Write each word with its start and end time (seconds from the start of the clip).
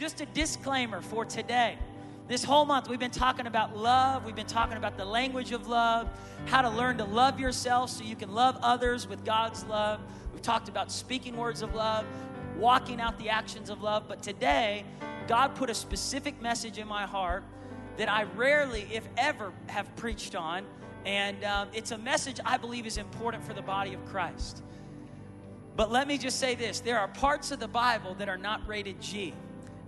just 0.00 0.22
a 0.22 0.26
disclaimer 0.26 1.02
for 1.02 1.26
today. 1.26 1.76
This 2.26 2.42
whole 2.42 2.64
month, 2.64 2.88
we've 2.88 2.98
been 2.98 3.10
talking 3.10 3.46
about 3.46 3.76
love. 3.76 4.24
We've 4.24 4.34
been 4.34 4.46
talking 4.46 4.78
about 4.78 4.96
the 4.96 5.04
language 5.04 5.52
of 5.52 5.68
love, 5.68 6.08
how 6.46 6.62
to 6.62 6.70
learn 6.70 6.96
to 6.98 7.04
love 7.04 7.38
yourself 7.38 7.90
so 7.90 8.02
you 8.02 8.16
can 8.16 8.32
love 8.32 8.56
others 8.62 9.06
with 9.06 9.26
God's 9.26 9.62
love. 9.64 10.00
We've 10.32 10.40
talked 10.40 10.70
about 10.70 10.90
speaking 10.90 11.36
words 11.36 11.60
of 11.60 11.74
love, 11.74 12.06
walking 12.56 12.98
out 12.98 13.18
the 13.18 13.28
actions 13.28 13.68
of 13.68 13.82
love. 13.82 14.04
But 14.08 14.22
today, 14.22 14.84
God 15.28 15.54
put 15.54 15.68
a 15.68 15.74
specific 15.74 16.40
message 16.40 16.78
in 16.78 16.88
my 16.88 17.04
heart 17.04 17.44
that 17.98 18.08
I 18.08 18.22
rarely, 18.22 18.86
if 18.90 19.06
ever, 19.18 19.52
have 19.66 19.94
preached 19.96 20.34
on. 20.34 20.64
And 21.04 21.44
um, 21.44 21.68
it's 21.74 21.90
a 21.90 21.98
message 21.98 22.40
I 22.46 22.56
believe 22.56 22.86
is 22.86 22.96
important 22.96 23.44
for 23.44 23.52
the 23.52 23.62
body 23.62 23.92
of 23.92 24.02
Christ. 24.06 24.62
But 25.76 25.92
let 25.92 26.08
me 26.08 26.16
just 26.16 26.38
say 26.38 26.54
this 26.54 26.80
there 26.80 26.98
are 26.98 27.08
parts 27.08 27.50
of 27.50 27.60
the 27.60 27.68
Bible 27.68 28.14
that 28.14 28.30
are 28.30 28.38
not 28.38 28.66
rated 28.66 28.98
G. 29.02 29.34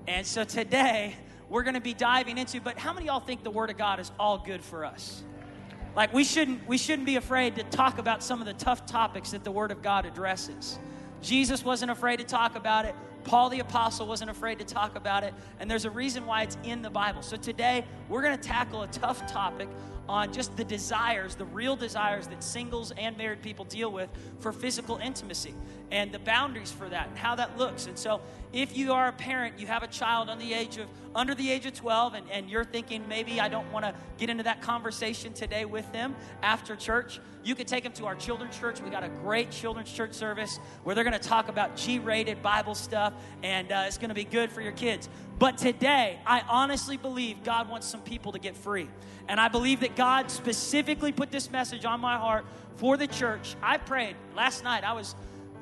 And 0.07 0.27
so 0.27 0.45
today, 0.45 1.15
we're 1.49 1.63
going 1.63 1.75
to 1.75 1.81
be 1.81 1.95
diving 1.95 2.39
into. 2.39 2.61
But 2.61 2.79
how 2.79 2.93
many 2.93 3.07
y'all 3.07 3.21
think 3.21 3.45
the 3.45 3.51
Word 3.51 3.71
of 3.71 3.77
God 3.77 4.01
is 4.01 4.11
all 4.19 4.39
good 4.39 4.63
for 4.63 4.85
us? 4.85 5.23
Like 5.95 6.13
we 6.15 6.25
shouldn't 6.25 6.67
we 6.67 6.79
shouldn't 6.79 7.07
be 7.07 7.17
afraid 7.17 7.57
to 7.57 7.65
talk 7.65 7.99
about 7.99 8.23
some 8.23 8.41
of 8.41 8.47
the 8.47 8.55
tough 8.55 8.87
topics 8.87 9.33
that 9.33 9.45
the 9.45 9.51
Word 9.51 9.71
of 9.71 9.83
God 9.83 10.07
addresses. 10.07 10.79
Jesus 11.21 11.65
wasn't 11.65 11.91
afraid 11.91 12.19
to 12.19 12.25
talk 12.25 12.57
about 12.57 12.87
it. 12.87 12.95
Paul 13.25 13.51
the 13.51 13.61
Apostle 13.61 14.07
wasn't 14.07 14.31
afraid 14.31 14.59
to 14.59 14.65
talk 14.65 14.97
about 14.97 15.25
it. 15.25 15.35
And 15.61 15.71
there's 15.71 15.85
a 15.85 15.91
reason 15.91 16.27
why 16.27 16.43
it's 16.43 16.57
in 16.65 16.83
the 16.83 16.91
Bible. 16.91 17.23
So 17.23 17.37
today, 17.37 17.85
we're 18.09 18.23
going 18.23 18.37
to 18.37 18.49
tackle 18.49 18.83
a 18.83 18.89
tough 18.89 19.27
topic 19.27 19.69
on 20.09 20.33
just 20.33 20.57
the 20.57 20.65
desires, 20.65 21.37
the 21.37 21.45
real 21.45 21.77
desires 21.77 22.27
that 22.27 22.43
singles 22.43 22.93
and 22.99 23.17
married 23.17 23.41
people 23.41 23.65
deal 23.65 23.91
with 23.91 24.11
for 24.41 24.53
physical 24.53 24.97
intimacy 24.97 25.55
and 25.91 26.11
the 26.11 26.19
boundaries 26.19 26.73
for 26.73 26.89
that 26.89 27.09
and 27.09 27.17
how 27.17 27.35
that 27.35 27.57
looks. 27.57 27.87
And 27.87 27.99
so, 27.99 28.21
if 28.53 28.77
you 28.77 28.93
are 28.93 29.09
a 29.09 29.13
parent, 29.13 29.59
you 29.59 29.67
have 29.67 29.83
a 29.83 29.87
child 29.87 30.29
on 30.29 30.39
the 30.39 30.53
age 30.53 30.77
of 30.77 30.87
under 31.15 31.35
the 31.35 31.51
age 31.51 31.67
of 31.67 31.75
12 31.75 32.15
and, 32.15 32.31
and 32.31 32.51
you're 32.51 32.65
thinking 32.65 33.07
maybe 33.09 33.41
I 33.41 33.49
don't 33.49 33.71
want 33.73 33.85
to 33.85 33.95
get 34.19 34.31
into 34.31 34.43
that 34.43 34.61
conversation 34.61 35.33
today 35.33 35.65
with 35.65 35.91
them 35.93 36.15
after 36.43 36.75
church, 36.77 37.21
you 37.45 37.55
could 37.55 37.67
take 37.67 37.85
them 37.85 37.93
to 37.95 38.07
our 38.07 38.15
children's 38.15 38.59
church. 38.59 38.81
We 38.81 38.91
got 38.91 39.05
a 39.05 39.09
great 39.09 39.51
children's 39.51 39.93
church 39.93 40.13
service 40.13 40.59
where 40.85 40.95
they're 40.95 41.05
going 41.05 41.19
to 41.19 41.29
talk 41.29 41.49
about 41.49 41.77
G-rated 41.77 42.43
Bible 42.43 42.75
stuff 42.75 43.12
and 43.43 43.71
uh, 43.71 43.85
it's 43.87 43.99
going 43.99 44.09
to 44.09 44.15
be 44.15 44.25
good 44.25 44.51
for 44.51 44.61
your 44.61 44.73
kids. 44.73 45.09
But 45.39 45.59
today, 45.59 46.19
I 46.27 46.43
honestly 46.49 46.97
believe 46.97 47.43
God 47.43 47.69
wants 47.69 47.87
some 47.87 48.01
people 48.01 48.33
to 48.33 48.39
get 48.39 48.57
free. 48.57 48.89
And 49.29 49.41
I 49.41 49.49
believe 49.49 49.81
that 49.81 49.97
God 49.97 50.31
specifically 50.31 51.13
put 51.13 51.31
this 51.31 51.51
message 51.51 51.85
on 51.85 52.01
my 52.01 52.17
heart 52.17 52.45
for 52.77 52.97
the 52.97 53.07
church. 53.07 53.57
I 53.63 53.79
prayed 53.79 54.17
last 54.37 54.65
night. 54.65 54.85
I 54.85 54.93
was 54.93 55.15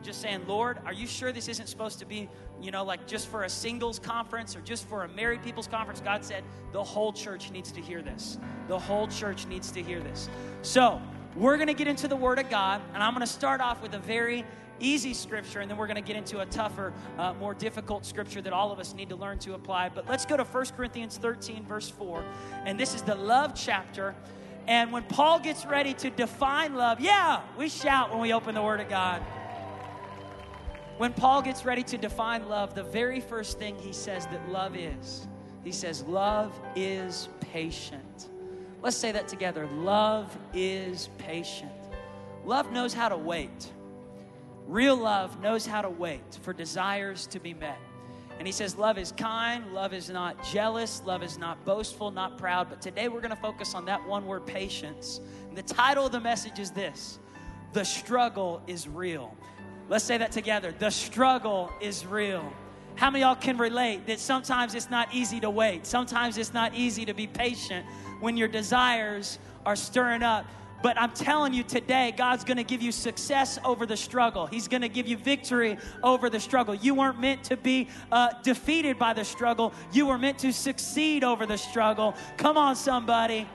just 0.03 0.21
saying, 0.21 0.47
Lord, 0.47 0.79
are 0.87 0.93
you 0.93 1.07
sure 1.07 1.33
this 1.33 1.49
isn't 1.49 1.67
supposed 1.67 1.99
to 1.99 2.07
be, 2.07 2.29
you 2.61 2.71
know, 2.71 2.85
like 2.85 3.07
just 3.07 3.29
for 3.29 3.45
a 3.45 3.49
singles 3.49 3.99
conference 3.99 4.57
or 4.57 4.61
just 4.61 4.89
for 4.89 5.05
a 5.05 5.09
married 5.09 5.43
people's 5.43 5.67
conference? 5.67 6.01
God 6.01 6.25
said, 6.25 6.43
the 6.73 6.83
whole 6.83 7.13
church 7.13 7.51
needs 7.51 7.71
to 7.73 7.81
hear 7.81 8.03
this. 8.03 8.39
The 8.69 8.79
whole 8.79 9.09
church 9.09 9.47
needs 9.47 9.71
to 9.73 9.83
hear 9.83 10.01
this. 10.01 10.29
So, 10.63 11.01
we're 11.37 11.57
going 11.57 11.69
to 11.69 11.75
get 11.75 11.87
into 11.87 12.09
the 12.09 12.17
Word 12.17 12.41
of 12.41 12.51
God, 12.51 12.83
and 12.93 13.03
I'm 13.03 13.15
going 13.15 13.25
to 13.25 13.33
start 13.33 13.61
off 13.61 13.81
with 13.83 13.95
a 13.95 14.01
very 14.01 14.45
easy 14.81 15.15
scripture, 15.15 15.61
and 15.61 15.71
then 15.71 15.79
we're 15.79 15.87
going 15.87 15.97
to 15.97 16.03
get 16.03 16.17
into 16.17 16.41
a 16.41 16.47
tougher, 16.47 16.93
uh, 17.19 17.35
more 17.35 17.55
difficult 17.55 18.05
scripture 18.05 18.41
that 18.43 18.53
all 18.53 18.73
of 18.73 18.79
us 18.79 18.95
need 18.95 19.09
to 19.11 19.17
learn 19.17 19.39
to 19.41 19.55
apply. 19.55 19.89
But 19.89 20.09
let's 20.09 20.27
go 20.27 20.37
to 20.37 20.45
1 20.45 20.67
Corinthians 20.77 21.17
13, 21.19 21.65
verse 21.65 21.89
4. 21.89 22.25
And 22.65 22.79
this 22.79 22.95
is 22.95 23.03
the 23.03 23.15
love 23.15 23.55
chapter. 23.55 24.15
And 24.67 24.93
when 24.93 25.03
Paul 25.05 25.41
gets 25.41 25.65
ready 25.67 25.95
to 25.95 26.11
define 26.11 26.75
love, 26.75 27.01
yeah, 27.01 27.43
we 27.57 27.69
shout 27.69 28.11
when 28.11 28.21
we 28.21 28.33
open 28.33 28.55
the 28.55 28.63
Word 28.63 28.81
of 28.81 28.89
God. 28.89 29.23
When 30.99 31.13
Paul 31.15 31.41
gets 31.43 31.65
ready 31.65 31.83
to 31.85 31.97
define 31.97 32.49
love, 32.49 32.75
the 32.75 32.83
very 32.83 33.21
first 33.21 33.59
thing 33.59 33.77
he 33.79 33.93
says 33.93 34.27
that 34.27 34.49
love 34.51 34.77
is, 34.77 35.27
he 35.65 35.73
says, 35.73 36.03
love 36.03 36.59
is 36.77 37.29
patient. 37.41 38.29
Let's 38.83 38.97
say 38.97 39.13
that 39.13 39.29
together. 39.29 39.67
Love 39.67 40.37
is 40.55 41.09
patient. 41.19 41.73
Love 42.45 42.73
knows 42.73 42.95
how 42.95 43.09
to 43.09 43.17
wait. 43.17 43.71
Real 44.71 44.95
love 44.95 45.41
knows 45.41 45.67
how 45.67 45.83
to 45.83 45.91
wait 45.91 46.39
for 46.43 46.53
desires 46.53 47.27
to 47.27 47.41
be 47.41 47.53
met. 47.53 47.77
And 48.39 48.47
he 48.47 48.53
says, 48.53 48.77
Love 48.77 48.99
is 48.99 49.11
kind, 49.11 49.75
love 49.75 49.93
is 49.93 50.09
not 50.09 50.45
jealous, 50.45 51.03
love 51.05 51.25
is 51.25 51.39
not 51.39 51.65
boastful, 51.65 52.13
not 52.13 52.39
proud. 52.39 52.71
But 52.71 52.81
today 52.81 53.09
we're 53.09 53.21
going 53.21 53.35
to 53.35 53.43
focus 53.43 53.75
on 53.75 53.85
that 53.87 54.07
one 54.07 54.29
word, 54.29 54.47
patience. 54.47 55.21
And 55.49 55.59
the 55.59 55.65
title 55.65 56.07
of 56.07 56.13
the 56.13 56.21
message 56.21 56.61
is 56.61 56.71
this 56.71 57.19
The 57.73 57.85
struggle 57.85 58.63
is 58.69 58.87
real. 58.87 59.37
Let's 59.89 60.05
say 60.05 60.19
that 60.19 60.31
together. 60.31 60.73
The 60.79 60.91
struggle 60.91 61.73
is 61.81 62.07
real. 62.07 62.53
How 62.95 63.11
many 63.11 63.25
y'all 63.25 63.35
can 63.35 63.59
relate 63.59 64.07
that 64.07 64.21
sometimes 64.21 64.77
it's 64.77 64.89
not 64.89 65.13
easy 65.13 65.41
to 65.41 65.51
wait? 65.51 65.85
Sometimes 65.85 66.39
it's 66.39 66.55
not 66.55 66.77
easy 66.77 67.05
to 67.07 67.13
be 67.13 67.27
patient 67.27 67.85
when 68.21 68.37
your 68.37 68.47
desires 68.47 69.41
are 69.67 69.75
stirring 69.75 70.23
up. 70.23 70.47
But 70.83 70.99
I'm 71.01 71.13
telling 71.13 71.53
you 71.53 71.63
today, 71.63 72.13
God's 72.17 72.45
gonna 72.45 72.65
give 72.65 72.81
you 72.83 72.93
success 72.93 73.59
over 73.65 73.87
the 73.87 73.97
struggle. 73.97 74.47
He's 74.47 74.69
gonna 74.69 74.89
give 74.89 75.07
you 75.07 75.17
victory 75.17 75.77
over 76.03 76.31
the 76.31 76.41
struggle. 76.41 76.75
You 76.75 76.95
weren't 76.95 77.21
meant 77.21 77.45
to 77.45 77.57
be 77.57 77.89
uh, 78.11 78.31
defeated 78.43 78.99
by 78.99 79.13
the 79.13 79.25
struggle, 79.25 79.73
you 79.93 80.07
were 80.07 80.19
meant 80.19 80.39
to 80.41 80.53
succeed 80.53 81.25
over 81.25 81.47
the 81.47 81.59
struggle. 81.59 82.15
Come 82.37 82.57
on, 82.57 82.77
somebody. 82.77 83.47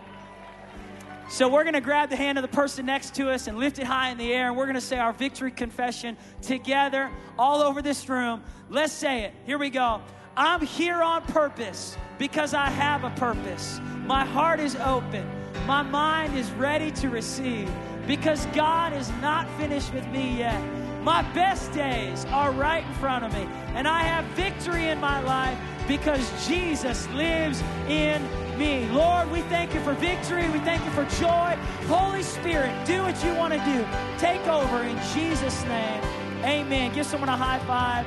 So 1.28 1.50
we're 1.50 1.64
to 1.64 1.82
grab 1.82 2.12
the 2.12 2.16
hand 2.16 2.38
of 2.38 2.44
the 2.44 2.48
person 2.48 2.86
next 2.86 3.16
to 3.16 3.32
us 3.32 3.48
and 3.48 3.58
lift 3.58 3.80
it 3.80 3.86
high 3.86 4.10
in 4.10 4.18
the 4.18 4.32
air, 4.32 4.48
and 4.48 4.56
we're 4.56 4.72
to 4.72 4.80
say 4.80 5.00
our 5.00 5.12
victory 5.12 5.50
confession 5.50 6.18
together 6.42 7.10
all 7.40 7.62
over 7.62 7.82
this 7.82 8.08
room. 8.08 8.44
Let's 8.70 8.94
say 8.94 9.24
it. 9.24 9.34
Here 9.46 9.58
we 9.58 9.72
go. 9.72 10.02
I'm 10.38 10.62
here 10.62 11.02
on 11.02 11.24
purpose 11.24 11.98
because 12.20 12.54
I 12.54 12.70
have 12.70 13.04
a 13.04 13.10
purpose. 13.12 13.80
My 14.06 14.24
heart 14.24 14.60
is 14.60 14.76
open. 14.76 15.35
My 15.66 15.82
mind 15.82 16.38
is 16.38 16.52
ready 16.52 16.92
to 16.92 17.10
receive 17.10 17.70
because 18.08 18.46
God 18.48 18.94
is 18.94 19.10
not 19.22 19.50
finished 19.58 19.94
with 19.94 20.08
me 20.10 20.38
yet. 20.38 20.62
My 21.02 21.22
best 21.34 21.72
days 21.72 22.26
are 22.26 22.52
right 22.52 22.84
in 22.84 22.94
front 22.94 23.26
of 23.26 23.34
me, 23.34 23.48
and 23.76 23.88
I 23.88 24.02
have 24.02 24.26
victory 24.36 24.88
in 24.88 25.00
my 25.00 25.22
life 25.22 25.58
because 25.88 26.48
Jesus 26.48 27.08
lives 27.10 27.62
in 27.88 28.22
me. 28.58 28.88
Lord, 28.90 29.32
we 29.32 29.42
thank 29.42 29.74
you 29.74 29.80
for 29.82 29.94
victory. 29.94 30.50
We 30.50 30.60
thank 30.60 30.84
you 30.84 30.92
for 30.92 31.06
joy. 31.20 31.56
Holy 31.88 32.24
Spirit, 32.24 32.72
do 32.86 33.04
what 33.04 33.24
you 33.24 33.36
want 33.36 33.54
to 33.54 33.60
do. 33.66 33.86
Take 34.18 34.46
over 34.48 34.82
in 34.82 34.98
Jesus' 35.14 35.64
name. 35.66 36.04
Amen. 36.44 36.94
Give 36.94 37.06
someone 37.06 37.30
a 37.30 37.38
high 37.38 37.60
five 37.66 38.06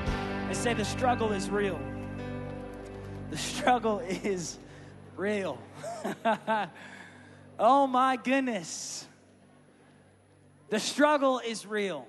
and 0.48 0.56
say, 0.56 0.74
The 0.74 0.84
struggle 0.84 1.32
is 1.32 1.50
real. 1.50 1.78
The 3.30 3.36
struggle 3.36 4.00
is 4.00 4.58
real. 5.16 5.58
oh 7.58 7.86
my 7.86 8.16
goodness. 8.16 9.06
The 10.70 10.78
struggle 10.78 11.40
is 11.40 11.66
real. 11.66 12.06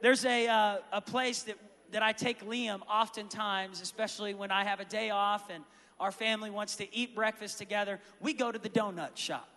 There's 0.00 0.24
a, 0.24 0.48
uh, 0.48 0.76
a 0.92 1.00
place 1.00 1.42
that, 1.44 1.56
that 1.92 2.02
I 2.02 2.12
take 2.12 2.44
Liam 2.44 2.80
oftentimes, 2.90 3.80
especially 3.80 4.34
when 4.34 4.50
I 4.50 4.64
have 4.64 4.80
a 4.80 4.84
day 4.84 5.10
off 5.10 5.50
and 5.50 5.64
our 6.00 6.10
family 6.10 6.50
wants 6.50 6.76
to 6.76 6.94
eat 6.94 7.14
breakfast 7.14 7.58
together, 7.58 8.00
we 8.20 8.34
go 8.34 8.50
to 8.50 8.58
the 8.58 8.68
donut 8.68 9.16
shop. 9.16 9.48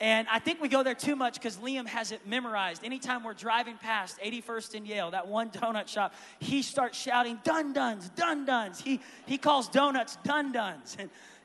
And 0.00 0.26
I 0.30 0.38
think 0.38 0.62
we 0.62 0.68
go 0.68 0.82
there 0.82 0.94
too 0.94 1.14
much 1.14 1.34
because 1.34 1.58
Liam 1.58 1.86
has 1.86 2.10
it 2.10 2.26
memorized. 2.26 2.82
Anytime 2.84 3.22
we're 3.22 3.34
driving 3.34 3.76
past 3.76 4.18
81st 4.24 4.74
and 4.76 4.86
Yale, 4.86 5.10
that 5.10 5.28
one 5.28 5.50
donut 5.50 5.88
shop, 5.88 6.14
he 6.38 6.62
starts 6.62 6.98
shouting, 6.98 7.38
Dun 7.44 7.74
Duns, 7.74 8.08
Dun 8.10 8.46
Duns. 8.46 8.80
He, 8.80 9.00
he 9.26 9.36
calls 9.36 9.68
donuts 9.68 10.16
Dun 10.24 10.52
Duns. 10.52 10.96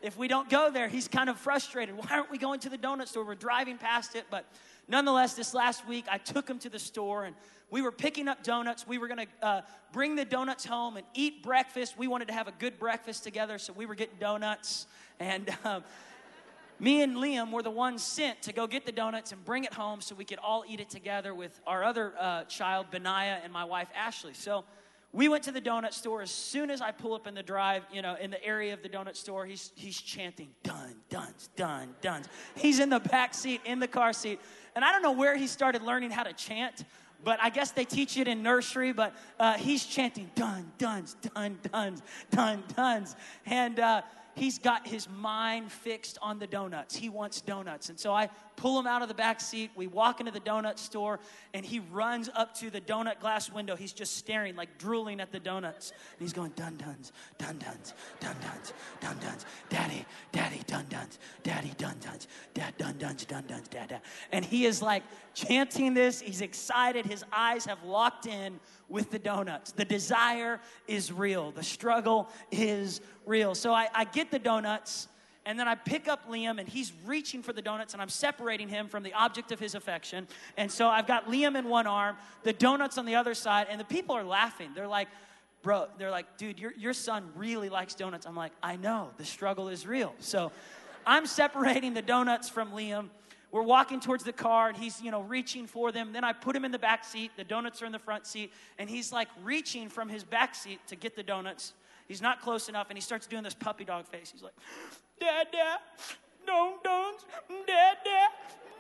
If 0.06 0.18
we 0.18 0.28
don't 0.28 0.50
go 0.50 0.70
there, 0.70 0.88
he's 0.88 1.08
kind 1.08 1.30
of 1.30 1.38
frustrated. 1.38 1.98
Why 1.98 2.06
aren't 2.12 2.30
we 2.30 2.38
going 2.38 2.60
to 2.62 2.70
the 2.70 2.78
donut 2.78 3.08
store? 3.08 3.26
We're 3.26 3.34
driving 3.34 3.78
past 3.80 4.16
it. 4.16 4.26
But 4.30 4.46
nonetheless, 4.88 5.34
this 5.34 5.56
last 5.56 5.88
week, 5.88 6.06
I 6.10 6.20
took 6.20 6.48
him 6.48 6.60
to 6.60 6.70
the 6.70 6.78
store 6.78 7.26
and 7.26 7.36
we 7.72 7.82
were 7.82 7.92
picking 7.92 8.28
up 8.28 8.44
donuts. 8.44 8.88
We 8.88 9.00
were 9.00 9.08
going 9.08 9.26
to 9.26 9.46
uh, 9.46 9.62
bring 9.92 10.16
the 10.16 10.24
donuts 10.24 10.64
home 10.64 10.98
and 10.98 11.06
eat 11.16 11.42
breakfast. 11.42 11.98
We 11.98 12.08
wanted 12.08 12.28
to 12.28 12.36
have 12.36 12.48
a 12.48 12.54
good 12.60 12.78
breakfast 12.78 13.24
together, 13.24 13.58
so 13.58 13.74
we 13.74 13.88
were 13.88 13.96
getting 13.96 14.18
donuts. 14.20 14.86
And 15.20 15.50
um, 15.64 15.84
me 16.80 17.02
and 17.02 17.18
Liam 17.18 17.52
were 17.52 17.64
the 17.64 17.72
ones 17.72 18.04
sent 18.04 18.44
to 18.44 18.54
go 18.54 18.68
get 18.68 18.86
the 18.86 18.92
donuts 18.92 19.32
and 19.32 19.44
bring 19.44 19.64
it 19.64 19.74
home 19.74 20.02
so 20.02 20.14
we 20.14 20.26
could 20.26 20.40
all 20.40 20.64
eat 20.68 20.80
it 20.80 20.92
together 20.92 21.34
with 21.34 21.60
our 21.66 21.84
other 21.84 22.14
uh, 22.20 22.44
child, 22.44 22.92
Benaiah, 22.92 23.42
and 23.44 23.52
my 23.52 23.64
wife, 23.64 23.88
Ashley. 23.96 24.36
So 24.36 24.66
we 25.16 25.30
went 25.30 25.46
to 25.46 25.52
the 25.52 25.62
donut 25.62 25.94
store. 25.94 26.22
As 26.22 26.30
soon 26.30 26.70
as 26.70 26.82
I 26.82 26.92
pull 26.92 27.14
up 27.14 27.26
in 27.26 27.34
the 27.34 27.42
drive, 27.42 27.84
you 27.92 28.02
know, 28.02 28.16
in 28.20 28.32
the 28.32 28.44
area 28.44 28.74
of 28.74 28.84
the 28.84 28.90
donut 28.90 29.16
store, 29.16 29.46
he's, 29.46 29.72
he's 29.76 30.00
chanting, 30.00 30.50
done, 30.62 30.96
duns, 31.10 31.50
done, 31.56 31.96
duns. 32.02 32.28
He's 32.56 32.80
in 32.80 32.90
the 32.90 33.00
back 33.00 33.34
seat, 33.34 33.62
in 33.64 33.80
the 33.80 33.88
car 33.88 34.12
seat. 34.12 34.42
And 34.76 34.84
I 34.84 34.92
don't 34.92 35.02
know 35.02 35.14
where 35.14 35.38
he 35.38 35.48
started 35.48 35.84
learning 35.84 36.12
how 36.12 36.24
to 36.24 36.34
chant, 36.34 36.84
but 37.24 37.40
I 37.42 37.50
guess 37.50 37.72
they 37.72 37.86
teach 37.86 38.18
it 38.18 38.28
in 38.28 38.44
nursery. 38.44 38.92
But 38.92 39.16
uh, 39.40 39.54
he's 39.54 39.86
chanting 39.86 40.30
done, 40.36 40.70
duns, 40.78 41.16
done, 41.34 41.60
duns, 41.72 42.02
done, 42.30 42.64
duns, 42.76 43.16
and 43.46 43.80
uh, 43.80 44.02
he's 44.36 44.60
got 44.60 44.86
his 44.86 45.08
mind 45.08 45.72
fixed 45.72 46.18
on 46.22 46.40
the 46.40 46.48
donuts. 46.48 46.94
He 46.94 47.08
wants 47.08 47.40
donuts, 47.40 47.88
and 47.88 47.98
so 47.98 48.12
I 48.12 48.30
pull 48.56 48.80
him 48.80 48.88
out 48.88 49.02
of 49.02 49.08
the 49.08 49.14
back 49.14 49.42
seat. 49.42 49.72
We 49.76 49.88
walk 49.88 50.20
into 50.20 50.32
the 50.32 50.40
donut 50.40 50.80
store, 50.80 51.20
and 51.54 51.66
he 51.66 51.80
runs 51.92 52.30
up 52.34 52.54
to 52.56 52.70
the 52.70 52.82
donut 52.82 53.20
glass 53.20 53.52
window. 53.52 53.76
He's 53.76 53.94
just 53.94 54.18
staring, 54.18 54.56
like 54.56 54.78
drooling 54.78 55.20
at 55.20 55.32
the 55.32 55.40
donuts. 55.40 55.92
And 55.92 56.22
he's 56.22 56.34
going, 56.34 56.52
dun 56.56 56.78
duns, 56.78 57.12
dun 57.38 57.58
duns, 57.58 57.94
dun 58.20 58.36
duns, 58.42 58.74
dun 59.00 59.18
duns, 59.20 59.46
daddy, 59.70 60.06
daddy, 60.32 60.62
dun 60.68 60.86
duns, 60.90 61.20
daddy, 61.44 61.72
dun 61.78 61.96
duns, 62.00 62.28
dad, 62.54 62.74
dun 62.78 62.98
duns, 62.98 63.26
dun 63.26 63.44
duns, 63.48 63.68
dad, 63.68 63.90
dad. 63.90 64.02
And 64.32 64.44
he 64.46 64.66
is 64.66 64.82
like 64.82 65.04
chanting 65.34 65.94
this. 65.94 66.22
He's 66.22 66.42
excited. 66.42 67.06
His 67.06 67.24
eyes 67.32 67.66
have 67.66 67.84
locked 67.84 68.26
in 68.26 68.60
with 68.90 69.12
the 69.12 69.20
donuts. 69.20 69.72
The 69.72 69.86
desire 69.86 70.60
is 70.88 71.12
real, 71.12 71.52
the 71.52 71.64
struggle 71.64 72.30
is 72.52 73.02
real. 73.26 73.56
So 73.56 73.74
I, 73.74 73.88
I 73.94 74.06
get 74.06 74.32
the 74.32 74.40
donuts. 74.40 75.08
And 75.46 75.60
then 75.60 75.68
I 75.68 75.76
pick 75.76 76.08
up 76.08 76.28
Liam, 76.30 76.60
and 76.60 76.68
he's 76.68 76.92
reaching 77.06 77.44
for 77.44 77.54
the 77.54 77.62
donuts, 77.62 77.94
and 77.94 78.02
I'm 78.02 78.10
separating 78.10 78.68
him 78.68 78.88
from 78.88 79.04
the 79.04 79.14
object 79.14 79.52
of 79.52 79.60
his 79.60 79.76
affection. 79.76 80.28
And 80.58 80.72
so 80.72 80.88
I've 80.88 81.06
got 81.06 81.28
Liam 81.28 81.58
in 81.58 81.70
one 81.70 81.86
arm, 81.86 82.18
the 82.44 82.54
donuts 82.54 82.98
on 82.98 83.06
the 83.06 83.16
other 83.16 83.36
side, 83.36 83.68
and 83.70 83.80
the 83.80 83.86
people 83.86 84.16
are 84.16 84.24
laughing. 84.24 84.72
They're 84.74 84.88
like, 84.88 85.08
bro, 85.62 85.88
they're 85.98 86.12
like, 86.12 86.38
dude, 86.38 86.60
your, 86.60 86.74
your 86.78 86.94
son 86.94 87.30
really 87.36 87.70
likes 87.70 87.96
donuts. 87.96 88.26
I'm 88.26 88.36
like, 88.36 88.54
I 88.64 88.76
know, 88.76 89.12
the 89.18 89.26
struggle 89.26 89.70
is 89.70 89.86
real. 89.86 90.16
So 90.20 90.52
I'm 91.06 91.26
separating 91.26 91.94
the 91.94 92.02
donuts 92.02 92.50
from 92.50 92.72
Liam. 92.72 93.10
We're 93.52 93.62
walking 93.62 94.00
towards 94.00 94.24
the 94.24 94.34
car, 94.34 94.68
and 94.70 94.76
he's, 94.76 95.02
you 95.02 95.12
know, 95.12 95.22
reaching 95.22 95.66
for 95.68 95.92
them. 95.92 96.12
Then 96.12 96.24
I 96.24 96.34
put 96.34 96.56
him 96.56 96.66
in 96.66 96.72
the 96.72 96.80
back 96.80 97.04
seat. 97.04 97.32
The 97.38 97.44
donuts 97.44 97.82
are 97.82 97.86
in 97.86 97.92
the 97.92 98.00
front 98.00 98.26
seat, 98.26 98.52
and 98.78 98.90
he's 98.90 99.14
like 99.14 99.28
reaching 99.44 99.90
from 99.90 100.10
his 100.10 100.24
back 100.24 100.56
seat 100.56 100.80
to 100.88 100.96
get 100.96 101.16
the 101.16 101.24
donuts. 101.24 101.74
He's 102.08 102.22
not 102.22 102.42
close 102.42 102.68
enough, 102.68 102.88
and 102.90 102.98
he 102.98 103.02
starts 103.02 103.28
doing 103.28 103.44
this 103.44 103.54
puppy 103.54 103.86
dog 103.86 104.08
face. 104.08 104.32
He's 104.32 104.44
like, 104.44 104.54
Dad, 105.20 105.48
Dad, 105.52 105.80
dun 106.46 106.74
duns, 106.84 107.26
Dad, 107.68 107.98
Dad, 108.04 108.30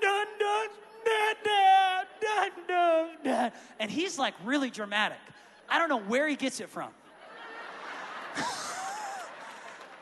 dun 0.02 0.28
duns, 0.40 0.72
Dad, 1.06 1.38
Dad, 1.44 2.08
dun 2.22 2.52
dun, 2.68 3.10
Dad. 3.24 3.54
And 3.80 3.90
he's 3.90 4.20
like 4.20 4.34
really 4.44 4.70
dramatic. 4.70 5.18
I 5.70 5.80
don't 5.80 5.90
know 5.90 6.02
where 6.02 6.28
he 6.28 6.36
gets 6.36 6.60
it 6.60 6.70
from. 6.70 6.90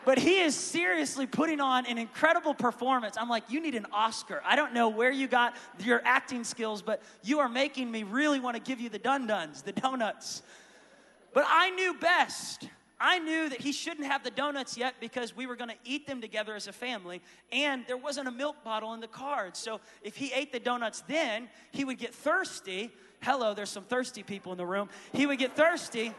but 0.06 0.18
he 0.18 0.40
is 0.40 0.56
seriously 0.56 1.26
putting 1.26 1.62
on 1.62 1.86
an 1.86 1.98
incredible 1.98 2.54
performance. 2.54 3.16
I'm 3.18 3.30
like, 3.30 3.44
you 3.50 3.62
need 3.62 3.76
an 3.76 3.86
Oscar. 3.94 4.42
I 4.46 4.56
don't 4.56 4.74
know 4.74 4.90
where 4.90 5.12
you 5.12 5.28
got 5.28 5.56
your 5.80 6.02
acting 6.04 6.44
skills, 6.44 6.82
but 6.82 7.02
you 7.24 7.40
are 7.40 7.50
making 7.50 7.90
me 7.92 8.04
really 8.04 8.40
want 8.40 8.56
to 8.56 8.62
give 8.62 8.80
you 8.80 8.90
the 8.90 9.00
dun 9.00 9.28
duns, 9.28 9.62
the 9.62 9.72
donuts. 9.72 10.42
But 11.34 11.46
I 11.48 11.70
knew 11.72 11.94
best. 11.96 12.68
I 13.06 13.20
knew 13.20 13.50
that 13.50 13.60
he 13.60 13.74
shouldn't 13.74 14.08
have 14.08 14.24
the 14.24 14.32
donuts 14.32 14.78
yet 14.78 14.96
because 15.02 15.36
we 15.36 15.46
were 15.46 15.58
going 15.58 15.70
to 15.70 15.76
eat 15.84 16.08
them 16.08 16.22
together 16.22 16.56
as 16.56 16.68
a 16.68 16.72
family, 16.72 17.22
and 17.52 17.84
there 17.86 17.98
wasn't 17.98 18.30
a 18.30 18.32
milk 18.32 18.64
bottle 18.64 18.94
in 18.94 19.02
the 19.02 19.10
card. 19.10 19.58
So 19.58 19.82
if 20.02 20.16
he 20.16 20.32
ate 20.32 20.54
the 20.54 20.60
donuts 20.60 21.04
then, 21.06 21.50
he 21.74 21.84
would 21.84 21.98
get 21.98 22.16
thirsty. 22.16 22.92
Hello, 23.22 23.54
there's 23.54 23.70
some 23.70 23.84
thirsty 23.84 24.24
people 24.24 24.54
in 24.54 24.58
the 24.58 24.66
room. 24.66 24.88
He 25.12 25.26
would 25.26 25.38
get 25.38 25.54
thirsty 25.54 26.14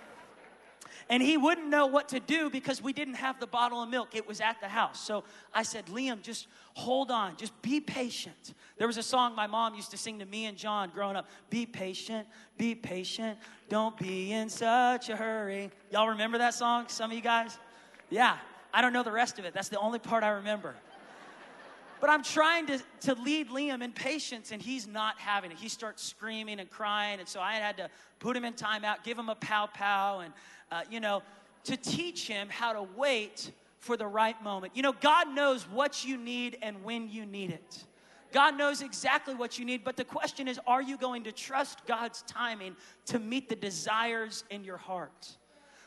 and 1.08 1.22
he 1.22 1.36
wouldn't 1.36 1.68
know 1.68 1.86
what 1.86 2.08
to 2.10 2.20
do 2.20 2.50
because 2.50 2.82
we 2.82 2.92
didn't 2.92 3.14
have 3.14 3.38
the 3.40 3.46
bottle 3.46 3.82
of 3.82 3.88
milk. 3.88 4.14
It 4.14 4.26
was 4.26 4.40
at 4.40 4.60
the 4.60 4.68
house. 4.68 5.00
So 5.00 5.24
I 5.52 5.62
said, 5.62 5.86
Liam, 5.86 6.22
just 6.22 6.46
hold 6.74 7.10
on, 7.10 7.36
just 7.36 7.60
be 7.62 7.80
patient. 7.80 8.54
There 8.78 8.86
was 8.86 8.96
a 8.96 9.02
song 9.02 9.34
my 9.34 9.46
mom 9.46 9.74
used 9.74 9.90
to 9.90 9.96
sing 9.96 10.18
to 10.18 10.26
me 10.26 10.46
and 10.46 10.56
John 10.56 10.90
growing 10.94 11.16
up 11.16 11.28
Be 11.50 11.66
patient, 11.66 12.26
be 12.56 12.74
patient, 12.74 13.38
don't 13.68 13.96
be 13.96 14.32
in 14.32 14.48
such 14.48 15.08
a 15.08 15.16
hurry. 15.16 15.70
Y'all 15.90 16.08
remember 16.08 16.38
that 16.38 16.54
song? 16.54 16.86
Some 16.88 17.10
of 17.10 17.16
you 17.16 17.22
guys? 17.22 17.58
Yeah, 18.10 18.36
I 18.72 18.82
don't 18.82 18.92
know 18.92 19.02
the 19.02 19.12
rest 19.12 19.38
of 19.38 19.44
it. 19.44 19.54
That's 19.54 19.68
the 19.68 19.78
only 19.78 19.98
part 19.98 20.24
I 20.24 20.30
remember. 20.30 20.74
But 22.04 22.10
I'm 22.10 22.22
trying 22.22 22.66
to, 22.66 22.78
to 23.00 23.14
lead 23.14 23.48
Liam 23.48 23.82
in 23.82 23.90
patience, 23.90 24.52
and 24.52 24.60
he's 24.60 24.86
not 24.86 25.18
having 25.18 25.50
it. 25.50 25.56
He 25.56 25.70
starts 25.70 26.02
screaming 26.02 26.60
and 26.60 26.68
crying, 26.68 27.18
and 27.18 27.26
so 27.26 27.40
I 27.40 27.54
had 27.54 27.78
to 27.78 27.88
put 28.18 28.36
him 28.36 28.44
in 28.44 28.52
timeout, 28.52 29.04
give 29.04 29.18
him 29.18 29.30
a 29.30 29.34
pow 29.34 29.70
pow, 29.72 30.20
and 30.20 30.34
uh, 30.70 30.82
you 30.90 31.00
know, 31.00 31.22
to 31.62 31.78
teach 31.78 32.28
him 32.28 32.48
how 32.50 32.74
to 32.74 32.82
wait 32.94 33.52
for 33.78 33.96
the 33.96 34.06
right 34.06 34.36
moment. 34.44 34.76
You 34.76 34.82
know, 34.82 34.92
God 34.92 35.34
knows 35.34 35.62
what 35.62 36.04
you 36.04 36.18
need 36.18 36.58
and 36.60 36.84
when 36.84 37.08
you 37.08 37.24
need 37.24 37.48
it. 37.48 37.84
God 38.32 38.58
knows 38.58 38.82
exactly 38.82 39.34
what 39.34 39.58
you 39.58 39.64
need, 39.64 39.82
but 39.82 39.96
the 39.96 40.04
question 40.04 40.46
is 40.46 40.60
are 40.66 40.82
you 40.82 40.98
going 40.98 41.24
to 41.24 41.32
trust 41.32 41.86
God's 41.86 42.20
timing 42.28 42.76
to 43.06 43.18
meet 43.18 43.48
the 43.48 43.56
desires 43.56 44.44
in 44.50 44.62
your 44.62 44.76
heart? 44.76 45.38